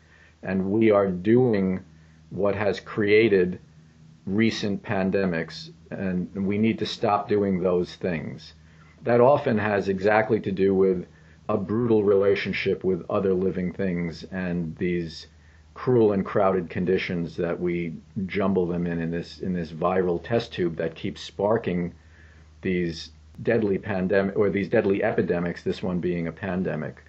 and 0.41 0.71
we 0.71 0.91
are 0.91 1.07
doing 1.07 1.79
what 2.29 2.55
has 2.55 2.79
created 2.79 3.59
recent 4.25 4.81
pandemics, 4.83 5.69
and 5.91 6.29
we 6.47 6.57
need 6.57 6.79
to 6.79 6.85
stop 6.85 7.29
doing 7.29 7.61
those 7.61 7.95
things. 7.95 8.53
That 9.03 9.21
often 9.21 9.57
has 9.57 9.89
exactly 9.89 10.39
to 10.41 10.51
do 10.51 10.73
with 10.73 11.05
a 11.53 11.57
brutal 11.57 12.03
relationship 12.03 12.83
with 12.83 13.05
other 13.11 13.31
living 13.31 13.71
things 13.71 14.23
and 14.31 14.75
these 14.77 15.27
cruel 15.75 16.11
and 16.11 16.25
crowded 16.25 16.67
conditions 16.67 17.37
that 17.37 17.59
we 17.59 17.93
jumble 18.25 18.65
them 18.65 18.87
in 18.87 18.99
in 18.99 19.11
this 19.11 19.39
in 19.39 19.53
this 19.53 19.71
viral 19.71 20.19
test 20.23 20.51
tube 20.51 20.75
that 20.75 20.95
keeps 20.95 21.21
sparking 21.21 21.93
these 22.63 23.11
deadly 23.43 23.77
pandemic 23.77 24.35
or 24.35 24.49
these 24.49 24.67
deadly 24.67 25.03
epidemics 25.03 25.61
this 25.61 25.83
one 25.83 25.99
being 25.99 26.27
a 26.27 26.31
pandemic. 26.31 27.03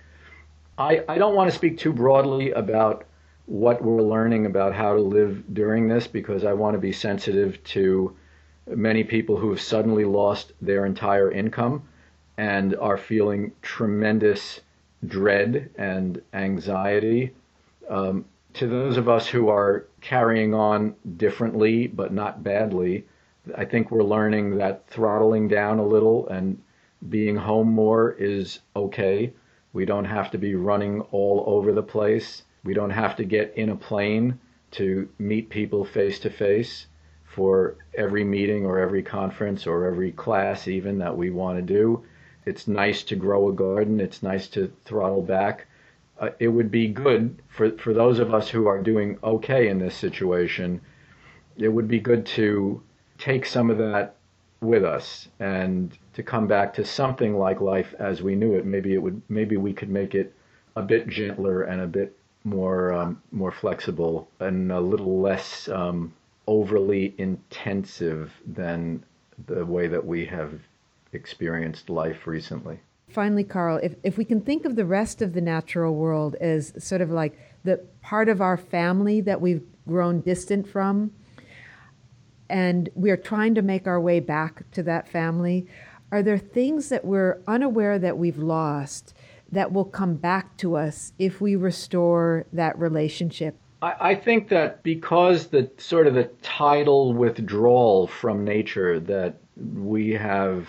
I, 0.77 1.03
I 1.09 1.17
don't 1.17 1.35
want 1.35 1.51
to 1.51 1.57
speak 1.57 1.79
too 1.79 1.93
broadly 1.95 2.51
about 2.51 3.05
what 3.47 3.83
we're 3.83 4.03
learning 4.03 4.45
about 4.45 4.75
how 4.75 4.93
to 4.93 5.01
live 5.01 5.43
during 5.55 5.89
this 5.89 6.07
because 6.07 6.45
I 6.45 6.53
want 6.53 6.75
to 6.75 6.81
be 6.81 6.93
sensitive 6.93 7.65
to 7.65 8.15
many 8.67 9.05
people 9.05 9.39
who 9.39 9.49
have 9.51 9.61
suddenly 9.61 10.05
lost 10.05 10.53
their 10.61 10.85
entire 10.85 11.31
income 11.33 11.89
and 12.37 12.75
are 12.77 12.97
feeling 12.99 13.53
tremendous 13.63 14.61
dread 15.07 15.71
and 15.77 16.21
anxiety. 16.33 17.33
Um, 17.89 18.25
to 18.55 18.67
those 18.67 18.97
of 18.97 19.09
us 19.09 19.27
who 19.27 19.49
are 19.49 19.87
carrying 20.01 20.55
on 20.55 20.95
differently 21.17 21.87
but 21.87 22.13
not 22.13 22.43
badly, 22.43 23.07
I 23.57 23.65
think 23.65 23.91
we're 23.91 24.03
learning 24.03 24.57
that 24.59 24.87
throttling 24.89 25.49
down 25.49 25.79
a 25.79 25.87
little 25.87 26.27
and 26.29 26.59
being 27.09 27.37
home 27.37 27.71
more 27.71 28.13
is 28.13 28.61
okay. 28.75 29.33
We 29.73 29.85
don't 29.85 30.07
have 30.07 30.31
to 30.31 30.39
be 30.39 30.55
running 30.55 31.01
all 31.11 31.45
over 31.47 31.73
the 31.73 31.83
place. 31.83 32.45
We 32.63 32.75
don't 32.75 32.91
have 32.91 33.17
to 33.17 33.25
get 33.25 33.53
in 33.57 33.69
a 33.69 33.77
plane 33.77 34.39
to 34.73 35.09
meet 35.19 35.51
people 35.51 35.85
face 35.85 36.19
to 36.21 36.31
face. 36.31 36.87
for 37.35 37.77
every 37.97 38.23
meeting 38.23 38.65
or 38.65 38.79
every 38.79 39.03
conference 39.03 39.67
or 39.67 39.87
every 39.87 40.13
class, 40.13 40.69
even 40.69 40.99
that 40.99 41.17
we 41.17 41.31
want 41.31 41.59
to 41.59 41.63
do. 41.63 42.03
It's 42.47 42.69
nice 42.69 43.03
to 43.05 43.17
grow 43.17 43.49
a 43.49 43.53
garden, 43.53 44.01
it's 44.01 44.23
nice 44.23 44.49
to 44.49 44.73
throttle 44.85 45.23
back. 45.23 45.67
Uh, 46.19 46.31
it 46.39 46.49
would 46.49 46.71
be 46.71 46.89
good 46.89 47.43
for, 47.49 47.71
for 47.73 47.93
those 47.93 48.19
of 48.19 48.33
us 48.33 48.49
who 48.49 48.67
are 48.67 48.83
doing 48.83 49.19
okay 49.25 49.69
in 49.69 49.79
this 49.79 49.97
situation. 49.97 50.81
It 51.57 51.69
would 51.69 51.89
be 51.89 52.01
good 52.01 52.27
to 52.27 52.83
take 53.19 53.47
some 53.47 53.71
of 53.71 53.79
that 53.79 54.17
with 54.61 54.85
us 54.85 55.29
and 55.41 55.97
to 56.15 56.23
come 56.23 56.47
back 56.47 56.75
to 56.75 56.85
something 56.85 57.37
like 57.37 57.61
life 57.61 57.95
as 57.99 58.23
we 58.23 58.35
knew 58.35 58.55
it. 58.55 58.65
Maybe 58.65 58.95
it 58.95 59.03
would. 59.03 59.21
Maybe 59.29 59.57
we 59.57 59.73
could 59.73 59.91
make 59.91 60.15
it 60.15 60.33
a 60.77 60.83
bit 60.83 61.09
gentler 61.09 61.63
and 61.63 61.81
a 61.81 61.87
bit 61.87 62.17
more 62.45 62.93
um, 62.93 63.23
more 63.33 63.53
flexible 63.53 64.29
and 64.41 64.71
a 64.71 64.81
little 64.81 65.21
less 65.21 65.69
um, 65.69 66.13
overly 66.47 67.15
intensive 67.19 68.33
than 68.47 69.03
the 69.47 69.65
way 69.65 69.87
that 69.89 70.05
we 70.05 70.27
have 70.27 70.53
experienced 71.15 71.89
life 71.91 72.27
recently. 72.27 72.81
Finally, 73.09 73.45
Carl, 73.45 73.79
if, 73.83 73.95
if 74.03 74.19
we 74.19 74.25
can 74.25 74.41
think 74.41 74.65
of 74.65 74.77
the 74.77 74.85
rest 74.85 75.23
of 75.23 75.35
the 75.35 75.41
natural 75.41 75.95
world 75.95 76.35
as 76.41 76.73
sort 76.79 77.01
of 77.01 77.11
like 77.11 77.39
the 77.63 77.77
part 78.03 78.29
of 78.29 78.41
our 78.41 78.57
family 78.57 79.21
that 79.21 79.41
we've 79.41 79.65
grown 79.87 80.21
distant 80.21 80.67
from, 80.69 81.13
and 82.49 82.89
we 82.95 83.11
are 83.11 83.17
trying 83.17 83.55
to 83.55 83.63
make 83.63 83.87
our 83.87 84.01
way 84.01 84.21
back 84.21 84.71
to 84.73 84.83
that 84.83 85.09
family, 85.09 85.67
are 86.11 86.23
there 86.23 86.39
things 86.39 86.89
that 86.89 87.05
we're 87.05 87.41
unaware 87.47 87.99
that 87.99 88.19
we've 88.19 88.39
lost 88.39 89.15
that 89.51 89.73
will 89.73 89.85
come 89.85 90.15
back 90.15 90.57
to 90.59 90.77
us 90.77 91.13
if 91.19 91.41
we 91.41 91.57
restore 91.57 92.47
that 92.53 92.79
relationship? 92.79 93.57
I, 93.83 93.95
I 94.01 94.15
think 94.15 94.49
that 94.49 94.83
because 94.83 95.49
the 95.49 95.71
sort 95.79 96.07
of 96.07 96.15
the 96.15 96.31
tidal 96.43 97.13
withdrawal 97.13 98.07
from 98.07 98.45
nature 98.45 99.01
that 99.01 99.37
we 99.57 100.11
have 100.13 100.69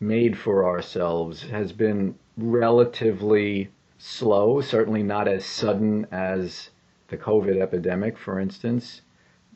made 0.00 0.38
for 0.38 0.66
ourselves 0.66 1.42
has 1.42 1.72
been 1.72 2.14
relatively 2.36 3.68
slow, 3.98 4.60
certainly 4.60 5.02
not 5.02 5.26
as 5.26 5.44
sudden 5.44 6.06
as 6.12 6.70
the 7.08 7.16
COVID 7.16 7.60
epidemic, 7.60 8.16
for 8.16 8.38
instance, 8.38 9.02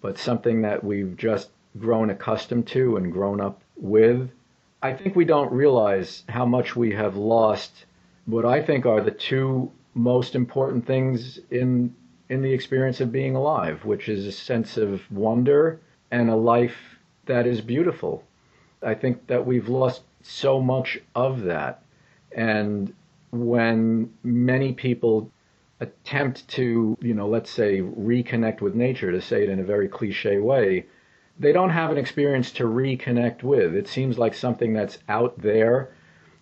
but 0.00 0.18
something 0.18 0.62
that 0.62 0.82
we've 0.82 1.16
just 1.16 1.50
grown 1.78 2.10
accustomed 2.10 2.66
to 2.66 2.96
and 2.96 3.12
grown 3.12 3.40
up 3.40 3.62
with. 3.76 4.30
I 4.82 4.92
think 4.92 5.14
we 5.14 5.24
don't 5.24 5.52
realize 5.52 6.24
how 6.28 6.44
much 6.44 6.74
we 6.74 6.92
have 6.92 7.16
lost 7.16 7.86
what 8.26 8.44
I 8.44 8.62
think 8.62 8.86
are 8.86 9.00
the 9.00 9.10
two 9.10 9.70
most 9.94 10.34
important 10.34 10.86
things 10.86 11.40
in 11.50 11.94
in 12.28 12.40
the 12.40 12.52
experience 12.52 13.00
of 13.00 13.12
being 13.12 13.36
alive, 13.36 13.84
which 13.84 14.08
is 14.08 14.26
a 14.26 14.32
sense 14.32 14.78
of 14.78 15.02
wonder 15.10 15.78
and 16.10 16.30
a 16.30 16.36
life 16.36 16.76
that 17.26 17.46
is 17.46 17.60
beautiful. 17.60 18.24
I 18.82 18.94
think 18.94 19.26
that 19.26 19.44
we've 19.44 19.68
lost 19.68 20.02
so 20.22 20.60
much 20.60 20.98
of 21.14 21.42
that. 21.42 21.82
And 22.34 22.94
when 23.30 24.12
many 24.22 24.72
people 24.72 25.30
attempt 25.80 26.46
to, 26.48 26.96
you 27.00 27.14
know, 27.14 27.28
let's 27.28 27.50
say 27.50 27.80
reconnect 27.80 28.60
with 28.60 28.74
nature, 28.74 29.10
to 29.10 29.20
say 29.20 29.42
it 29.42 29.48
in 29.48 29.58
a 29.58 29.64
very 29.64 29.88
cliche 29.88 30.38
way, 30.38 30.86
they 31.38 31.52
don't 31.52 31.70
have 31.70 31.90
an 31.90 31.98
experience 31.98 32.52
to 32.52 32.64
reconnect 32.64 33.42
with. 33.42 33.74
It 33.74 33.88
seems 33.88 34.18
like 34.18 34.34
something 34.34 34.72
that's 34.72 34.98
out 35.08 35.38
there. 35.40 35.90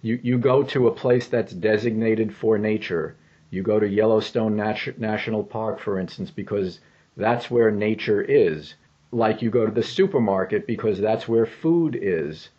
You, 0.02 0.18
you 0.22 0.38
go 0.38 0.62
to 0.64 0.88
a 0.88 0.94
place 0.94 1.28
that's 1.28 1.52
designated 1.52 2.34
for 2.34 2.58
nature. 2.58 3.16
You 3.50 3.62
go 3.62 3.80
to 3.80 3.88
Yellowstone 3.88 4.56
Nat- 4.56 4.98
National 4.98 5.42
Park, 5.42 5.78
for 5.80 5.98
instance, 5.98 6.30
because 6.30 6.80
that's 7.16 7.50
where 7.50 7.70
nature 7.70 8.20
is. 8.22 8.74
Like 9.12 9.42
you 9.42 9.50
go 9.50 9.66
to 9.66 9.72
the 9.72 9.82
supermarket 9.82 10.66
because 10.66 11.00
that's 11.00 11.28
where 11.28 11.46
food 11.46 11.98
is. 12.00 12.50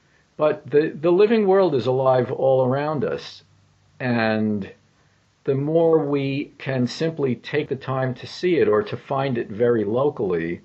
But 0.42 0.72
the, 0.72 0.92
the 1.00 1.12
living 1.12 1.46
world 1.46 1.76
is 1.76 1.86
alive 1.86 2.32
all 2.32 2.66
around 2.66 3.06
us. 3.06 3.44
And 4.00 4.72
the 5.44 5.54
more 5.54 6.04
we 6.04 6.54
can 6.58 6.88
simply 6.88 7.36
take 7.36 7.70
the 7.70 7.76
time 7.76 8.16
to 8.16 8.26
see 8.26 8.56
it 8.56 8.68
or 8.68 8.82
to 8.82 8.98
find 8.98 9.38
it 9.38 9.52
very 9.52 9.84
locally 9.84 10.62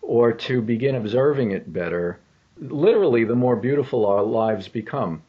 or 0.00 0.32
to 0.32 0.62
begin 0.62 0.94
observing 0.94 1.50
it 1.50 1.74
better, 1.74 2.20
literally 2.56 3.24
the 3.24 3.34
more 3.34 3.54
beautiful 3.54 4.06
our 4.06 4.22
lives 4.22 4.68
become. 4.68 5.22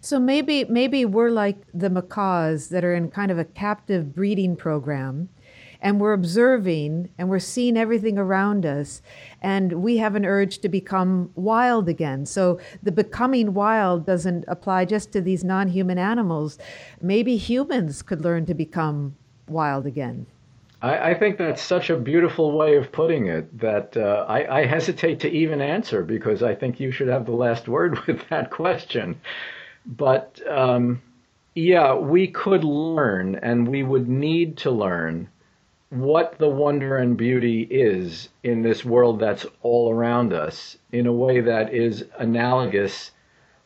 So 0.00 0.18
maybe 0.18 0.64
maybe 0.64 1.04
we're 1.04 1.28
like 1.44 1.58
the 1.74 1.90
macaws 1.90 2.70
that 2.70 2.86
are 2.86 2.94
in 2.94 3.10
kind 3.10 3.30
of 3.30 3.38
a 3.38 3.44
captive 3.44 4.14
breeding 4.14 4.56
program 4.56 5.28
and 5.80 6.00
we're 6.00 6.12
observing 6.12 7.08
and 7.18 7.28
we're 7.28 7.38
seeing 7.38 7.76
everything 7.76 8.18
around 8.18 8.66
us 8.66 9.00
and 9.42 9.72
we 9.72 9.98
have 9.98 10.14
an 10.14 10.24
urge 10.24 10.58
to 10.58 10.68
become 10.68 11.30
wild 11.36 11.88
again. 11.88 12.26
So 12.26 12.58
the 12.82 12.92
becoming 12.92 13.54
wild 13.54 14.04
doesn't 14.04 14.44
apply 14.48 14.86
just 14.86 15.12
to 15.12 15.20
these 15.20 15.44
non-human 15.44 15.98
animals. 15.98 16.58
Maybe 17.00 17.36
humans 17.36 18.02
could 18.02 18.22
learn 18.22 18.46
to 18.46 18.54
become 18.54 19.16
wild 19.46 19.86
again. 19.86 20.26
I, 20.82 21.10
I 21.10 21.14
think 21.14 21.38
that's 21.38 21.62
such 21.62 21.90
a 21.90 21.96
beautiful 21.96 22.56
way 22.56 22.76
of 22.76 22.92
putting 22.92 23.26
it 23.26 23.58
that 23.58 23.96
uh, 23.96 24.24
I, 24.28 24.60
I 24.60 24.66
hesitate 24.66 25.20
to 25.20 25.30
even 25.30 25.60
answer 25.60 26.02
because 26.02 26.42
I 26.42 26.54
think 26.54 26.80
you 26.80 26.90
should 26.90 27.08
have 27.08 27.26
the 27.26 27.32
last 27.32 27.68
word 27.76 27.98
with 28.06 28.28
that 28.28 28.50
question. 28.50 29.20
But 29.86 30.40
um, 30.48 31.00
yeah, 31.54 31.94
we 31.94 32.28
could 32.28 32.64
learn 32.64 33.36
and 33.36 33.68
we 33.68 33.82
would 33.82 34.08
need 34.08 34.56
to 34.58 34.70
learn 34.70 35.28
what 35.90 36.36
the 36.36 36.48
wonder 36.48 36.98
and 36.98 37.16
beauty 37.16 37.62
is 37.62 38.28
in 38.42 38.60
this 38.60 38.84
world 38.84 39.18
that's 39.18 39.46
all 39.62 39.90
around 39.90 40.34
us 40.34 40.76
in 40.92 41.06
a 41.06 41.12
way 41.12 41.40
that 41.40 41.72
is 41.72 42.04
analogous 42.18 43.12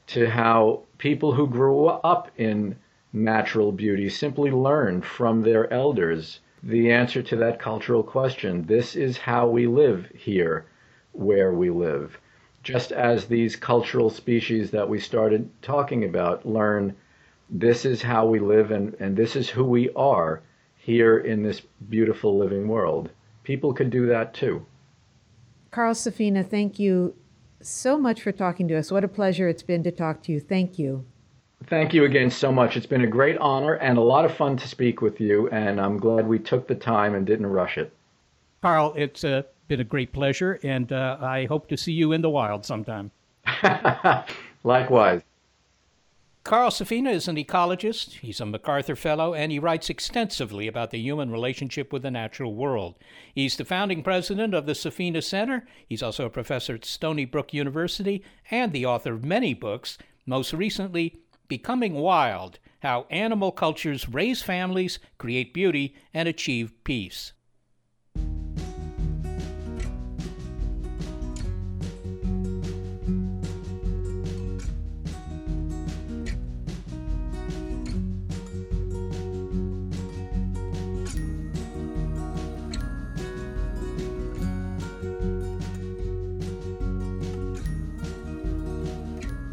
to 0.07 0.31
how 0.31 0.81
people 0.99 1.33
who 1.33 1.49
grew 1.49 1.87
up 1.87 2.31
in 2.37 2.77
natural 3.13 3.73
beauty 3.73 4.09
simply 4.09 4.53
learned 4.53 5.05
from 5.05 5.43
their 5.43 5.73
elders 5.73 6.39
the 6.63 6.93
answer 6.93 7.23
to 7.23 7.35
that 7.35 7.59
cultural 7.59 8.05
question. 8.05 8.65
This 8.67 8.95
is 8.95 9.19
how 9.19 9.49
we 9.49 9.67
live 9.67 10.07
here 10.15 10.65
where 11.11 11.53
we 11.53 11.71
live. 11.71 12.21
Just 12.63 12.93
as 12.93 13.27
these 13.27 13.57
cultural 13.57 14.11
species 14.11 14.71
that 14.71 14.89
we 14.89 15.01
started 15.01 15.51
talking 15.61 16.05
about 16.05 16.47
learn 16.47 16.95
this 17.51 17.85
is 17.85 18.01
how 18.01 18.27
we 18.27 18.39
live 18.39 18.71
and, 18.71 18.95
and 19.01 19.17
this 19.17 19.35
is 19.35 19.51
who 19.51 19.65
we 19.65 19.91
are 19.95 20.41
here 20.83 21.19
in 21.19 21.45
this 21.45 21.63
beautiful 21.89 22.37
living 22.37 22.67
world. 22.67 23.09
People 23.45 23.73
could 23.73 23.91
do 23.91 24.07
that 24.07 24.35
too. 24.35 24.67
Carl 25.71 25.95
Safina, 25.95 26.45
thank 26.45 26.79
you 26.79 27.15
so 27.61 27.97
much 27.97 28.21
for 28.21 28.33
talking 28.33 28.67
to 28.67 28.77
us. 28.77 28.91
What 28.91 29.05
a 29.05 29.09
pleasure 29.09 29.49
it's 29.49 29.63
been 29.63 29.85
to 29.85 29.93
talk 29.93 30.25
to 30.25 30.33
you. 30.33 30.41
Thank 30.41 30.81
you. 30.81 31.05
Thank 31.69 31.95
you 31.95 32.05
again 32.05 32.31
so 32.31 32.51
much. 32.51 32.77
It's 32.77 32.87
been 32.87 33.03
a 33.03 33.07
great 33.07 33.39
honor 33.39 33.75
and 33.75 33.97
a 33.97 34.01
lot 34.01 34.25
of 34.25 34.37
fun 34.37 34.57
to 34.57 34.67
speak 34.67 35.01
with 35.01 35.21
you, 35.21 35.49
and 35.51 35.81
I'm 35.81 35.99
glad 35.99 36.27
we 36.27 36.41
took 36.41 36.67
the 36.67 36.75
time 36.75 37.15
and 37.15 37.25
didn't 37.25 37.47
rush 37.47 37.79
it. 37.79 37.93
Carl, 38.61 38.93
it's 38.97 39.23
uh, 39.23 39.43
been 39.69 39.79
a 39.79 39.85
great 39.85 40.13
pleasure, 40.13 40.59
and 40.65 40.93
uh, 40.93 41.19
I 41.21 41.45
hope 41.45 41.69
to 41.69 41.77
see 41.77 41.93
you 41.93 42.11
in 42.11 42.23
the 42.23 42.31
wild 42.31 42.67
sometime. 42.67 43.13
Likewise. 44.65 45.23
Carl 46.45 46.71
Safina 46.71 47.13
is 47.13 47.29
an 47.29 47.37
ecologist, 47.37 48.15
he's 48.15 48.41
a 48.41 48.47
MacArthur 48.47 48.97
Fellow, 48.97 49.33
and 49.33 49.53
he 49.53 49.61
writes 49.61 49.89
extensively 49.89 50.67
about 50.67 50.91
the 50.91 50.99
human 50.99 51.31
relationship 51.31 51.93
with 51.93 52.03
the 52.03 52.11
natural 52.11 52.53
world. 52.57 52.97
He's 53.33 53.57
the 53.57 53.65
founding 53.65 54.03
president 54.03 54.53
of 54.53 54.67
the 54.67 54.73
Safina 54.73 55.23
Center. 55.23 55.65
He's 55.87 56.03
also 56.03 56.27
a 56.27 56.31
professor 56.31 56.75
at 56.75 56.85
Stony 56.85 57.25
Brook 57.25 57.55
University 57.55 58.25
and 58.51 58.73
the 58.73 58.85
author 58.85 59.13
of 59.13 59.25
many 59.25 59.55
books, 59.55 59.99
most 60.27 60.53
recently, 60.53 61.17
Becoming 61.47 61.95
Wild 61.95 62.59
How 62.81 63.07
Animal 63.09 63.53
Cultures 63.53 64.09
Raise 64.09 64.43
Families, 64.43 64.99
Create 65.19 65.55
Beauty, 65.55 65.95
and 66.13 66.29
Achieve 66.29 66.73
Peace. 66.83 67.35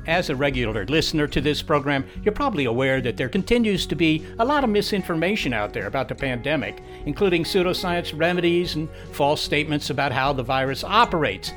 As 0.09 0.31
a 0.31 0.35
regular 0.35 0.87
listener 0.87 1.27
to 1.27 1.39
this 1.39 1.61
program, 1.61 2.03
you're 2.23 2.33
probably 2.33 2.65
aware 2.65 2.99
that 2.99 3.15
there 3.15 3.29
continues 3.29 3.85
to 3.85 3.95
be 3.95 4.25
a 4.39 4.43
lot 4.43 4.63
of 4.63 4.71
misinformation 4.71 5.53
out 5.53 5.71
there 5.71 5.85
about 5.85 6.07
the 6.07 6.15
pandemic, 6.15 6.81
including 7.05 7.43
pseudoscience 7.43 8.17
remedies 8.19 8.73
and 8.73 8.89
false 9.11 9.39
statements 9.39 9.91
about 9.91 10.11
how 10.11 10.33
the 10.33 10.41
virus 10.41 10.83
operates. 10.83 11.53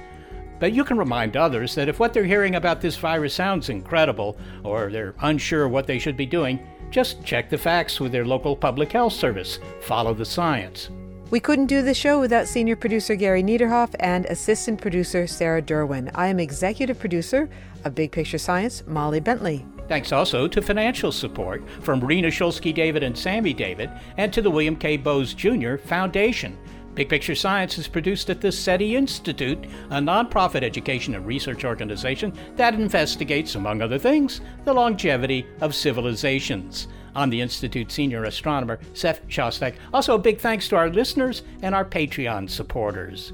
But 0.61 0.75
you 0.75 0.85
can 0.85 0.99
remind 0.99 1.35
others 1.35 1.75
that 1.77 1.89
if 1.89 1.99
what 1.99 2.13
they're 2.13 2.25
hearing 2.25 2.57
about 2.57 2.83
this 2.83 2.99
virus 2.99 3.33
sounds 3.33 3.71
incredible, 3.71 4.37
or 4.65 4.91
they're 4.91 5.15
unsure 5.23 5.67
what 5.67 5.87
they 5.87 5.99
should 5.99 6.19
be 6.19 6.27
doing, 6.27 6.61
just 6.91 7.25
check 7.25 7.49
the 7.49 7.57
facts 7.57 8.01
with 8.01 8.13
their 8.13 8.27
local 8.27 8.55
public 8.55 8.93
health 8.93 9.15
service. 9.15 9.61
Follow 9.81 10.13
the 10.13 10.27
science. 10.27 10.91
We 11.31 11.41
couldn't 11.41 11.69
do 11.69 11.81
the 11.81 11.95
show 11.95 12.21
without 12.21 12.47
senior 12.47 12.77
producer 12.77 13.15
Gary 13.15 13.43
Niederhoff 13.43 13.95
and 14.01 14.27
assistant 14.27 14.83
producer 14.83 15.27
Sarah 15.27 15.63
Derwin. 15.63 16.11
I 16.15 16.27
am 16.27 16.39
executive 16.39 16.99
producer 16.99 17.49
of 17.85 17.95
Big 17.95 18.13
Picture 18.13 18.39
Science, 18.39 18.83
Molly 18.87 19.21
Bentley. 19.21 19.65
Thanks 19.89 20.13
also 20.13 20.49
to 20.49 20.63
financial 20.63 21.13
support 21.13 21.63
from 21.81 22.01
Rena 22.01 22.29
Shulsky 22.29 22.75
David 22.75 23.03
and 23.03 23.17
Sammy 23.17 23.53
David 23.53 23.91
and 24.17 24.33
to 24.33 24.41
the 24.41 24.51
William 24.51 24.77
K. 24.77 24.97
Bowes 24.97 25.35
Jr. 25.35 25.77
Foundation. 25.77 26.57
Big 26.95 27.09
Picture 27.09 27.35
Science 27.35 27.79
is 27.79 27.89
produced 27.89 28.29
at 28.29 28.41
the 28.41 28.53
SETI 28.53 28.97
Institute, 28.97 29.59
a 29.91 29.99
nonprofit 29.99 30.63
education 30.63 31.15
and 31.15 31.27
research 31.27 31.65
organization 31.65 32.33
that 32.57 32.75
investigates, 32.75 33.55
among 33.55 33.81
other 33.81 33.99
things, 33.99 34.43
the 34.65 34.75
longevity 34.75 35.47
of 35.63 35.75
civilizations. 35.75 36.89
I'm 37.15 37.31
the 37.31 37.41
Institute 37.41 37.91
senior 37.91 38.25
astronomer, 38.25 38.79
Seth 38.93 39.27
Shostak. 39.29 39.75
Also, 39.93 40.15
a 40.15 40.19
big 40.19 40.39
thanks 40.39 40.69
to 40.69 40.77
our 40.77 40.91
listeners 40.91 41.43
and 41.63 41.75
our 41.75 41.85
Patreon 41.85 42.49
supporters. 42.49 43.33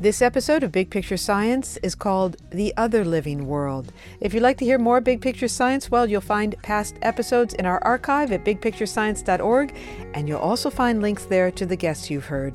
This 0.00 0.22
episode 0.22 0.62
of 0.62 0.72
Big 0.72 0.88
Picture 0.88 1.18
Science 1.18 1.76
is 1.82 1.94
called 1.94 2.38
The 2.52 2.72
Other 2.78 3.04
Living 3.04 3.46
World. 3.46 3.92
If 4.22 4.32
you'd 4.32 4.42
like 4.42 4.56
to 4.56 4.64
hear 4.64 4.78
more 4.78 5.02
Big 5.02 5.20
Picture 5.20 5.46
Science, 5.46 5.90
well, 5.90 6.08
you'll 6.08 6.22
find 6.22 6.56
past 6.62 6.96
episodes 7.02 7.52
in 7.52 7.66
our 7.66 7.84
archive 7.84 8.32
at 8.32 8.42
bigpicturescience.org, 8.42 9.76
and 10.14 10.26
you'll 10.26 10.38
also 10.38 10.70
find 10.70 11.02
links 11.02 11.26
there 11.26 11.50
to 11.50 11.66
the 11.66 11.76
guests 11.76 12.08
you've 12.08 12.24
heard. 12.24 12.54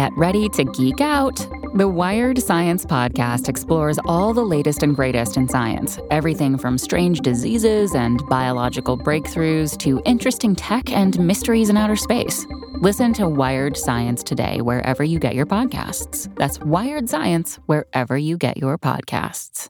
Get 0.00 0.16
ready 0.16 0.48
to 0.48 0.64
geek 0.64 1.02
out. 1.02 1.46
The 1.74 1.86
Wired 1.86 2.40
Science 2.40 2.86
Podcast 2.86 3.50
explores 3.50 3.98
all 4.06 4.32
the 4.32 4.40
latest 4.40 4.82
and 4.82 4.96
greatest 4.96 5.36
in 5.36 5.46
science 5.46 5.98
everything 6.10 6.56
from 6.56 6.78
strange 6.78 7.20
diseases 7.20 7.94
and 7.94 8.26
biological 8.26 8.96
breakthroughs 8.96 9.76
to 9.80 10.00
interesting 10.06 10.56
tech 10.56 10.90
and 10.90 11.20
mysteries 11.20 11.68
in 11.68 11.76
outer 11.76 11.96
space. 11.96 12.46
Listen 12.80 13.12
to 13.12 13.28
Wired 13.28 13.76
Science 13.76 14.22
today, 14.22 14.62
wherever 14.62 15.04
you 15.04 15.18
get 15.18 15.34
your 15.34 15.44
podcasts. 15.44 16.34
That's 16.36 16.58
Wired 16.60 17.10
Science, 17.10 17.56
wherever 17.66 18.16
you 18.16 18.38
get 18.38 18.56
your 18.56 18.78
podcasts. 18.78 19.68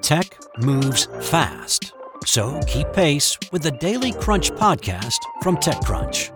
Tech 0.00 0.34
moves 0.62 1.08
fast. 1.20 1.92
So 2.24 2.58
keep 2.66 2.90
pace 2.94 3.36
with 3.52 3.62
the 3.62 3.72
Daily 3.72 4.12
Crunch 4.12 4.50
podcast 4.52 5.18
from 5.42 5.58
TechCrunch. 5.58 6.35